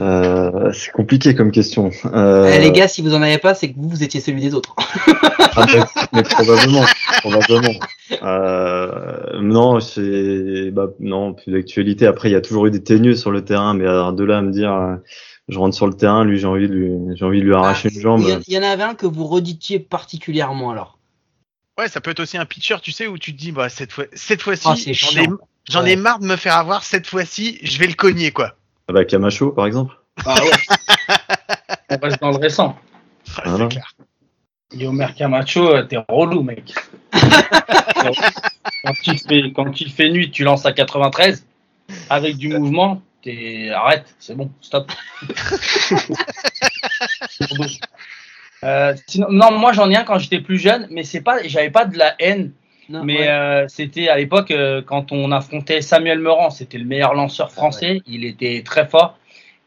Euh, 0.00 0.72
c'est 0.72 0.90
compliqué 0.90 1.34
comme 1.34 1.50
question. 1.50 1.90
Euh, 2.06 2.50
Eh, 2.54 2.58
les 2.60 2.72
gars 2.72 2.88
si 2.88 3.02
vous 3.02 3.14
en 3.14 3.20
avez 3.20 3.36
pas 3.38 3.54
c'est 3.54 3.70
que 3.70 3.76
vous 3.78 3.90
vous 3.90 4.02
étiez 4.02 4.20
celui 4.20 4.40
des 4.40 4.54
autres 4.54 4.74
ah, 5.54 5.66
mais, 5.66 5.80
mais 6.14 6.22
probablement, 6.22 6.82
probablement. 7.20 7.74
Euh, 8.22 9.40
non, 9.40 9.80
c'est 9.80 10.70
bah, 10.70 10.86
non 10.98 11.34
plus 11.34 11.52
d'actualité. 11.52 12.06
Après, 12.06 12.30
il 12.30 12.32
y 12.32 12.36
a 12.36 12.40
toujours 12.40 12.66
eu 12.66 12.70
des 12.70 12.82
teigneux 12.82 13.14
sur 13.16 13.30
le 13.30 13.44
terrain, 13.44 13.74
mais 13.74 13.86
alors, 13.86 14.12
de 14.14 14.24
là 14.24 14.38
à 14.38 14.42
me 14.42 14.50
dire, 14.50 14.98
je 15.48 15.58
rentre 15.58 15.74
sur 15.76 15.86
le 15.86 15.92
terrain, 15.94 16.24
lui 16.24 16.38
j'ai 16.38 16.46
envie 16.46 16.68
de 16.68 16.72
lui, 16.74 17.16
j'ai 17.16 17.24
envie 17.24 17.40
de 17.40 17.44
lui 17.44 17.54
arracher 17.54 17.90
une 17.94 18.00
jambe. 18.00 18.20
il 18.22 18.28
y, 18.30 18.32
en- 18.34 18.40
il 18.46 18.54
y 18.54 18.58
en 18.58 18.62
avait 18.62 18.82
un 18.84 18.94
que 18.94 19.06
vous 19.06 19.26
reditiez 19.26 19.78
particulièrement 19.78 20.70
alors 20.70 20.98
Ouais, 21.78 21.88
ça 21.88 22.00
peut 22.00 22.10
être 22.10 22.20
aussi 22.20 22.36
un 22.38 22.44
pitcher, 22.44 22.76
tu 22.82 22.92
sais, 22.92 23.06
où 23.06 23.16
tu 23.18 23.32
te 23.34 23.38
dis, 23.38 23.50
bah, 23.52 23.68
cette 23.70 23.92
fois, 23.92 24.04
cette 24.12 24.42
fois-ci, 24.42 24.68
Ah, 24.68 24.74
c'est 24.76 24.92
j'en 24.94 25.20
ai, 25.22 25.26
j'en 25.70 25.84
ai 25.84 25.90
Ouais. 25.90 25.96
marre 25.96 26.18
de 26.18 26.26
me 26.26 26.36
faire 26.36 26.56
avoir, 26.56 26.82
cette 26.84 27.06
fois-ci, 27.06 27.58
je 27.62 27.78
vais 27.78 27.86
le 27.86 27.94
cogner, 27.94 28.30
quoi. 28.30 28.54
Ah 28.88 28.92
bah 28.92 29.04
Camacho, 29.04 29.52
par 29.52 29.66
exemple. 29.66 29.94
Ah 30.24 30.34
ouais. 30.42 30.50
On 31.90 31.98
reste 31.98 32.20
dans 32.20 32.30
le 32.30 32.38
récent. 32.38 32.76
Ouais, 33.38 33.42
Voilà. 33.46 33.68
C'est 33.70 33.76
clair. 33.76 33.92
Yomer 34.74 35.08
Camacho, 35.16 35.68
euh, 35.68 35.82
t'es 35.82 35.98
relou, 36.08 36.42
mec. 36.42 36.74
quand, 37.12 38.94
il 39.06 39.18
fait, 39.18 39.52
quand 39.54 39.80
il 39.80 39.92
fait 39.92 40.10
nuit, 40.10 40.30
tu 40.30 40.44
lances 40.44 40.64
à 40.64 40.72
93 40.72 41.46
avec 42.08 42.36
du 42.36 42.48
mouvement. 42.48 43.02
T'es... 43.22 43.70
Arrête, 43.70 44.14
c'est 44.18 44.34
bon, 44.34 44.50
stop. 44.60 44.90
Euh, 48.64 48.94
sinon, 49.08 49.26
non, 49.28 49.50
moi 49.50 49.72
j'en 49.72 49.90
ai 49.90 49.96
un 49.96 50.04
quand 50.04 50.20
j'étais 50.20 50.40
plus 50.40 50.56
jeune, 50.58 50.86
mais 50.88 51.02
c'est 51.02 51.20
pas, 51.20 51.38
j'avais 51.44 51.70
pas 51.70 51.84
de 51.84 51.98
la 51.98 52.14
haine, 52.20 52.52
Non, 52.88 53.04
mais 53.04 53.20
ouais. 53.20 53.28
euh, 53.28 53.68
c'était 53.68 54.08
à 54.08 54.16
l'époque 54.16 54.50
euh, 54.50 54.82
quand 54.82 55.12
on 55.12 55.30
affrontait 55.30 55.80
Samuel 55.80 56.18
Meurant, 56.18 56.50
c'était 56.50 56.78
le 56.78 56.84
meilleur 56.84 57.14
lanceur 57.14 57.52
français, 57.52 58.00
il 58.06 58.24
était 58.24 58.62
très 58.64 58.86
fort 58.86 59.16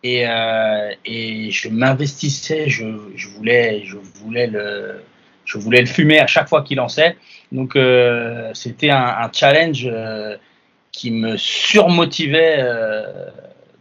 et, 0.03 0.27
euh, 0.27 0.91
et 1.05 1.49
je 1.49 1.69
m'investissais, 1.69 2.69
je, 2.69 2.85
je 3.15 3.29
voulais, 3.29 3.83
je 3.85 3.95
voulais 3.95 4.47
le, 4.47 5.01
je 5.45 5.57
voulais 5.57 5.79
le 5.79 5.87
fumer 5.87 6.19
à 6.19 6.27
chaque 6.27 6.49
fois 6.49 6.61
qu'il 6.61 6.77
lançait. 6.77 7.15
Donc 7.51 7.75
euh, 7.75 8.51
c'était 8.53 8.89
un, 8.89 9.05
un 9.05 9.31
challenge 9.31 9.87
euh, 9.89 10.35
qui 10.91 11.09
me 11.09 11.37
surmotivait 11.37 12.57
euh, 12.59 13.29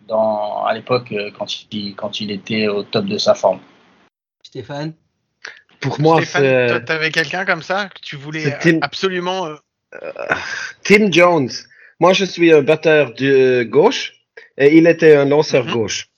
dans, 0.07 0.65
à 0.65 0.75
l'époque 0.75 1.13
quand 1.37 1.73
il, 1.73 1.95
quand 1.97 2.21
il 2.21 2.31
était 2.31 2.69
au 2.69 2.85
top 2.85 3.07
de 3.07 3.19
sa 3.19 3.35
forme. 3.35 3.59
Stéphane? 4.43 4.95
Pour 5.85 6.01
moi, 6.01 6.17
Stéphane, 6.17 6.85
t'avais 6.85 7.11
quelqu'un 7.11 7.45
comme 7.45 7.63
ça 7.63 7.89
que 7.95 8.01
tu 8.03 8.17
voulais 8.17 8.57
Tim- 8.61 8.77
euh, 8.77 8.79
absolument. 8.83 9.47
euh, 9.47 9.57
Tim 10.83 11.11
Jones. 11.13 11.51
Moi, 12.01 12.13
je 12.13 12.25
suis 12.25 12.53
un 12.53 12.63
batteur 12.63 13.15
de 13.15 13.63
gauche 13.63 14.15
et 14.59 14.77
il 14.77 14.87
était 14.87 15.15
un 15.15 15.25
lanceur 15.27 15.65
Mhm. 15.67 15.73
gauche. 15.73 16.09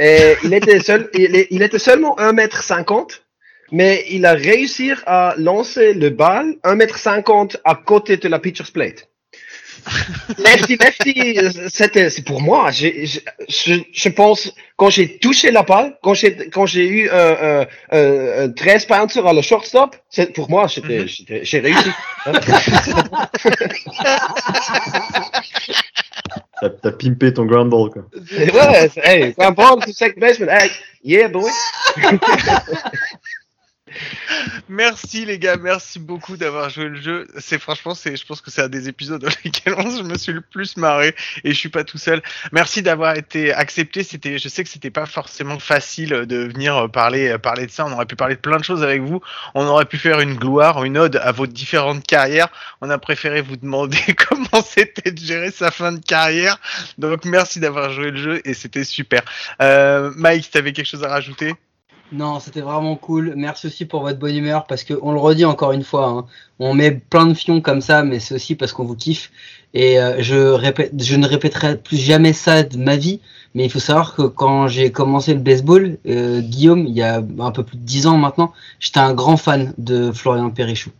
Et 0.00 0.34
il 0.44 0.52
était 0.54 0.80
seul, 0.80 1.10
il 1.14 1.62
était 1.62 1.78
seulement 1.78 2.16
1m50, 2.18 3.22
mais 3.70 4.04
il 4.10 4.24
a 4.26 4.32
réussi 4.32 4.92
à 5.06 5.34
lancer 5.36 5.94
le 5.94 6.10
bal 6.10 6.54
1m50 6.64 7.58
à 7.64 7.74
côté 7.74 8.16
de 8.16 8.28
la 8.28 8.38
pitcher's 8.38 8.70
plate. 8.70 9.08
Lefty, 10.38 10.76
lefty, 10.76 11.38
c'était, 11.68 12.08
c'est 12.10 12.22
pour 12.22 12.40
moi. 12.40 12.70
Je, 12.70 12.88
je 13.92 14.08
pense, 14.08 14.52
quand 14.76 14.90
j'ai 14.90 15.18
touché 15.18 15.50
la 15.50 15.62
balle, 15.62 15.96
quand 16.02 16.14
j'ai, 16.14 16.48
quand 16.50 16.66
j'ai 16.66 16.86
eu 16.86 17.10
un, 17.10 17.16
un, 17.62 17.66
un, 17.90 18.44
un 18.44 18.50
13 18.52 18.86
bouncer 18.86 19.20
à 19.26 19.32
la 19.32 19.42
shortstop, 19.42 19.96
c'est, 20.08 20.32
pour 20.32 20.48
moi, 20.50 20.66
j'étais, 20.68 21.00
Mhm. 21.00 21.08
j'étais- 21.08 21.44
j'ai 21.44 21.60
réussi. 21.60 21.90
T'as, 26.60 26.70
t'as 26.70 26.92
pimpé 26.92 27.32
ton 27.34 27.44
ground 27.44 27.70
ball 27.70 27.90
quoi. 27.90 28.02
ouais, 28.14 28.88
c'est- 28.94 29.00
hey, 29.04 29.34
quand 29.34 29.50
ball 29.52 29.80
to 29.84 29.92
second 29.92 30.20
baseman, 30.20 30.48
hey, 30.48 30.70
yeah, 31.02 31.26
boy. 31.28 31.50
Merci 34.68 35.24
les 35.24 35.38
gars, 35.38 35.56
merci 35.56 35.98
beaucoup 35.98 36.36
d'avoir 36.36 36.70
joué 36.70 36.88
le 36.88 37.00
jeu. 37.00 37.26
C'est 37.38 37.58
franchement, 37.58 37.94
c'est, 37.94 38.16
je 38.16 38.26
pense 38.26 38.40
que 38.40 38.50
c'est 38.50 38.62
un 38.62 38.68
des 38.68 38.88
épisodes 38.88 39.20
dans 39.22 39.30
lesquels 39.44 39.74
je 39.74 40.02
me 40.02 40.16
suis 40.16 40.32
le 40.32 40.40
plus 40.40 40.76
marré 40.76 41.14
et 41.44 41.52
je 41.52 41.58
suis 41.58 41.68
pas 41.68 41.84
tout 41.84 41.98
seul. 41.98 42.22
Merci 42.52 42.82
d'avoir 42.82 43.16
été 43.16 43.52
accepté. 43.52 44.02
C'était, 44.02 44.38
je 44.38 44.48
sais 44.48 44.64
que 44.64 44.70
c'était 44.70 44.90
pas 44.90 45.06
forcément 45.06 45.58
facile 45.58 46.10
de 46.26 46.36
venir 46.36 46.90
parler, 46.90 47.36
parler 47.38 47.66
de 47.66 47.70
ça. 47.70 47.84
On 47.86 47.92
aurait 47.92 48.06
pu 48.06 48.16
parler 48.16 48.36
de 48.36 48.40
plein 48.40 48.58
de 48.58 48.64
choses 48.64 48.82
avec 48.82 49.02
vous. 49.02 49.20
On 49.54 49.66
aurait 49.66 49.84
pu 49.84 49.98
faire 49.98 50.20
une 50.20 50.34
gloire, 50.34 50.84
une 50.84 50.98
ode 50.98 51.16
à 51.16 51.32
vos 51.32 51.46
différentes 51.46 52.06
carrières. 52.06 52.48
On 52.80 52.90
a 52.90 52.98
préféré 52.98 53.42
vous 53.42 53.56
demander 53.56 53.98
comment 54.28 54.62
c'était 54.64 55.10
de 55.10 55.18
gérer 55.18 55.50
sa 55.50 55.70
fin 55.70 55.92
de 55.92 56.04
carrière. 56.04 56.58
Donc 56.98 57.24
merci 57.24 57.60
d'avoir 57.60 57.90
joué 57.92 58.10
le 58.10 58.16
jeu 58.16 58.40
et 58.44 58.54
c'était 58.54 58.84
super. 58.84 59.22
Euh, 59.60 60.12
Mike, 60.16 60.50
t'avais 60.50 60.72
quelque 60.72 60.86
chose 60.86 61.04
à 61.04 61.08
rajouter? 61.08 61.54
Non, 62.12 62.40
c'était 62.40 62.60
vraiment 62.60 62.94
cool. 62.94 63.32
Merci 63.36 63.68
aussi 63.68 63.86
pour 63.86 64.02
votre 64.02 64.18
bonne 64.18 64.36
humeur 64.36 64.66
parce 64.66 64.84
que 64.84 64.92
on 65.00 65.12
le 65.12 65.18
redit 65.18 65.46
encore 65.46 65.72
une 65.72 65.82
fois, 65.82 66.08
hein, 66.08 66.26
on 66.58 66.74
met 66.74 66.90
plein 66.92 67.26
de 67.26 67.32
fions 67.32 67.62
comme 67.62 67.80
ça, 67.80 68.02
mais 68.04 68.20
c'est 68.20 68.34
aussi 68.34 68.54
parce 68.54 68.72
qu'on 68.74 68.84
vous 68.84 68.94
kiffe. 68.96 69.32
Et 69.72 69.98
euh, 69.98 70.22
je 70.22 70.36
répète, 70.36 70.92
je 71.02 71.16
ne 71.16 71.26
répéterai 71.26 71.78
plus 71.78 71.96
jamais 71.96 72.34
ça 72.34 72.64
de 72.64 72.76
ma 72.76 72.96
vie. 72.96 73.20
Mais 73.54 73.64
il 73.64 73.70
faut 73.70 73.78
savoir 73.78 74.14
que 74.14 74.22
quand 74.22 74.66
j'ai 74.68 74.92
commencé 74.92 75.32
le 75.32 75.40
baseball, 75.40 75.98
euh, 76.06 76.40
Guillaume, 76.40 76.86
il 76.86 76.94
y 76.94 77.02
a 77.02 77.22
un 77.38 77.50
peu 77.50 77.62
plus 77.64 77.76
de 77.78 77.82
10 77.82 78.06
ans 78.06 78.18
maintenant, 78.18 78.52
j'étais 78.78 79.00
un 79.00 79.14
grand 79.14 79.36
fan 79.38 79.74
de 79.78 80.12
Florian 80.12 80.50
Perrichou. 80.50 80.90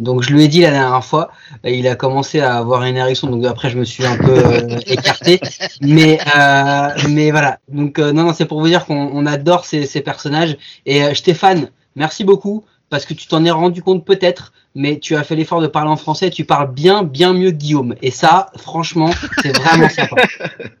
Donc 0.00 0.22
je 0.22 0.32
lui 0.32 0.44
ai 0.44 0.48
dit 0.48 0.60
la 0.60 0.70
dernière 0.70 1.04
fois, 1.04 1.30
et 1.64 1.76
il 1.76 1.88
a 1.88 1.96
commencé 1.96 2.40
à 2.40 2.56
avoir 2.56 2.84
une 2.84 2.96
érection, 2.96 3.28
donc 3.28 3.44
après 3.44 3.68
je 3.68 3.78
me 3.78 3.84
suis 3.84 4.06
un 4.06 4.16
peu 4.16 4.38
euh, 4.38 4.78
écarté. 4.86 5.40
Mais 5.80 6.18
euh, 6.36 6.88
mais 7.08 7.30
voilà. 7.30 7.58
Donc 7.68 7.98
euh, 7.98 8.12
non 8.12 8.24
non, 8.24 8.32
c'est 8.32 8.46
pour 8.46 8.60
vous 8.60 8.68
dire 8.68 8.86
qu'on 8.86 9.10
on 9.12 9.26
adore 9.26 9.64
ces, 9.64 9.86
ces 9.86 10.00
personnages. 10.00 10.56
Et 10.86 11.02
euh, 11.02 11.14
Stéphane, 11.14 11.70
merci 11.96 12.24
beaucoup 12.24 12.64
parce 12.90 13.04
que 13.04 13.14
tu 13.14 13.26
t'en 13.26 13.44
es 13.44 13.50
rendu 13.50 13.82
compte 13.82 14.04
peut-être, 14.04 14.52
mais 14.74 14.98
tu 14.98 15.16
as 15.16 15.24
fait 15.24 15.36
l'effort 15.36 15.60
de 15.60 15.66
parler 15.66 15.90
en 15.90 15.96
français. 15.96 16.30
Tu 16.30 16.44
parles 16.44 16.72
bien 16.72 17.02
bien 17.02 17.32
mieux 17.32 17.50
que 17.50 17.56
Guillaume. 17.56 17.94
Et 18.00 18.10
ça, 18.10 18.50
franchement, 18.56 19.10
c'est 19.42 19.56
vraiment 19.56 19.88
sympa. 19.88 20.16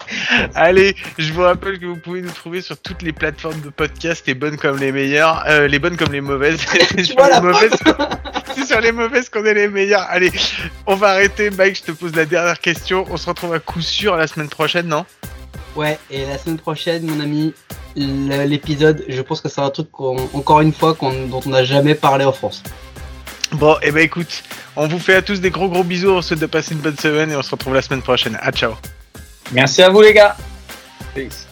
Allez, 0.54 0.96
je 1.18 1.32
vous 1.32 1.42
rappelle 1.42 1.78
que 1.78 1.86
vous 1.86 1.96
pouvez 1.96 2.22
nous 2.22 2.30
trouver 2.30 2.62
sur 2.62 2.78
toutes 2.78 3.02
les 3.02 3.12
plateformes 3.12 3.60
de 3.60 3.68
podcast, 3.68 4.26
les 4.26 4.34
bonnes 4.34 4.56
comme 4.56 4.78
les 4.78 4.92
meilleures, 4.92 5.44
euh, 5.46 5.68
les 5.68 5.78
bonnes 5.78 5.96
comme 5.96 6.12
les 6.12 6.20
mauvaises. 6.20 6.60
C'est 6.90 7.04
sur 7.04 7.24
les 7.24 7.40
mauvaises, 7.40 7.72
c'est 8.54 8.64
sur 8.64 8.80
les 8.80 8.92
mauvaises 8.92 9.28
qu'on 9.28 9.44
est 9.44 9.54
les 9.54 9.68
meilleurs. 9.68 10.06
Allez, 10.08 10.30
on 10.86 10.94
va 10.94 11.08
arrêter. 11.10 11.50
Mike, 11.50 11.76
je 11.76 11.82
te 11.82 11.92
pose 11.92 12.14
la 12.14 12.24
dernière 12.24 12.58
question. 12.58 13.06
On 13.10 13.16
se 13.16 13.26
retrouve 13.28 13.54
à 13.54 13.58
coup 13.58 13.80
sûr 13.80 14.16
la 14.16 14.26
semaine 14.26 14.48
prochaine, 14.48 14.88
non? 14.88 15.04
Ouais. 15.76 15.98
Et 16.10 16.26
la 16.26 16.38
semaine 16.38 16.58
prochaine, 16.58 17.04
mon 17.06 17.20
ami, 17.20 17.54
l'épisode, 17.96 19.04
je 19.08 19.22
pense 19.22 19.40
que 19.40 19.48
c'est 19.48 19.60
un 19.60 19.70
truc 19.70 19.90
qu'on, 19.90 20.16
encore 20.34 20.60
une 20.60 20.72
fois 20.72 20.96
dont 21.00 21.40
on 21.44 21.48
n'a 21.48 21.64
jamais 21.64 21.94
parlé 21.94 22.24
en 22.24 22.32
France. 22.32 22.62
Bon, 23.52 23.74
et 23.76 23.88
eh 23.88 23.90
ben 23.90 24.02
écoute, 24.02 24.42
on 24.76 24.86
vous 24.86 24.98
fait 24.98 25.16
à 25.16 25.22
tous 25.22 25.40
des 25.40 25.50
gros 25.50 25.68
gros 25.68 25.84
bisous. 25.84 26.10
On 26.10 26.22
se 26.22 26.28
souhaite 26.28 26.40
de 26.40 26.46
passer 26.46 26.72
une 26.72 26.80
bonne 26.80 26.96
semaine 26.96 27.30
et 27.30 27.36
on 27.36 27.42
se 27.42 27.50
retrouve 27.50 27.74
la 27.74 27.82
semaine 27.82 28.02
prochaine. 28.02 28.38
À 28.40 28.50
ciao. 28.50 28.72
Merci 29.52 29.82
à 29.82 29.90
vous 29.90 30.00
les 30.00 30.14
gars. 30.14 30.36
Peace. 31.14 31.46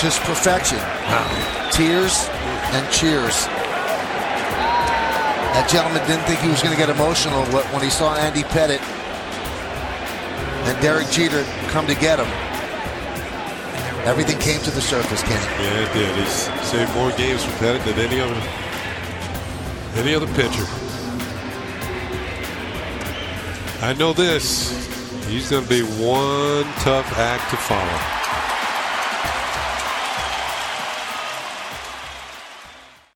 just 0.00 0.22
perfection. 0.22 0.78
Tears 1.70 2.26
and 2.72 2.90
cheers. 2.90 3.44
That 5.52 5.68
gentleman 5.68 6.00
didn't 6.08 6.24
think 6.24 6.40
he 6.40 6.48
was 6.48 6.62
going 6.62 6.72
to 6.72 6.80
get 6.80 6.88
emotional 6.88 7.44
when 7.44 7.82
he 7.82 7.90
saw 7.90 8.16
Andy 8.16 8.42
Pettit 8.44 8.80
and 10.68 10.82
Derek 10.82 11.08
Jeter 11.10 11.44
come 11.68 11.86
to 11.86 11.94
get 11.94 12.18
him. 12.18 12.28
Everything 14.06 14.38
came 14.38 14.60
to 14.62 14.70
the 14.70 14.80
surface, 14.80 15.22
Kenny. 15.22 15.44
Yeah, 15.62 15.86
it 15.86 15.92
did. 15.92 16.16
He's 16.16 16.66
saved 16.66 16.92
more 16.94 17.10
games 17.12 17.44
for 17.44 17.52
Pettit 17.58 17.84
than 17.84 17.98
any 17.98 18.20
other 18.20 18.40
any 19.96 20.14
other 20.14 20.26
pitcher. 20.34 20.64
I 23.82 23.94
know 23.98 24.12
this. 24.12 24.70
He's 25.26 25.50
going 25.50 25.64
to 25.64 25.68
be 25.68 25.82
one 25.82 26.64
tough 26.82 27.06
act 27.16 27.50
to 27.50 27.56
follow. 27.56 28.19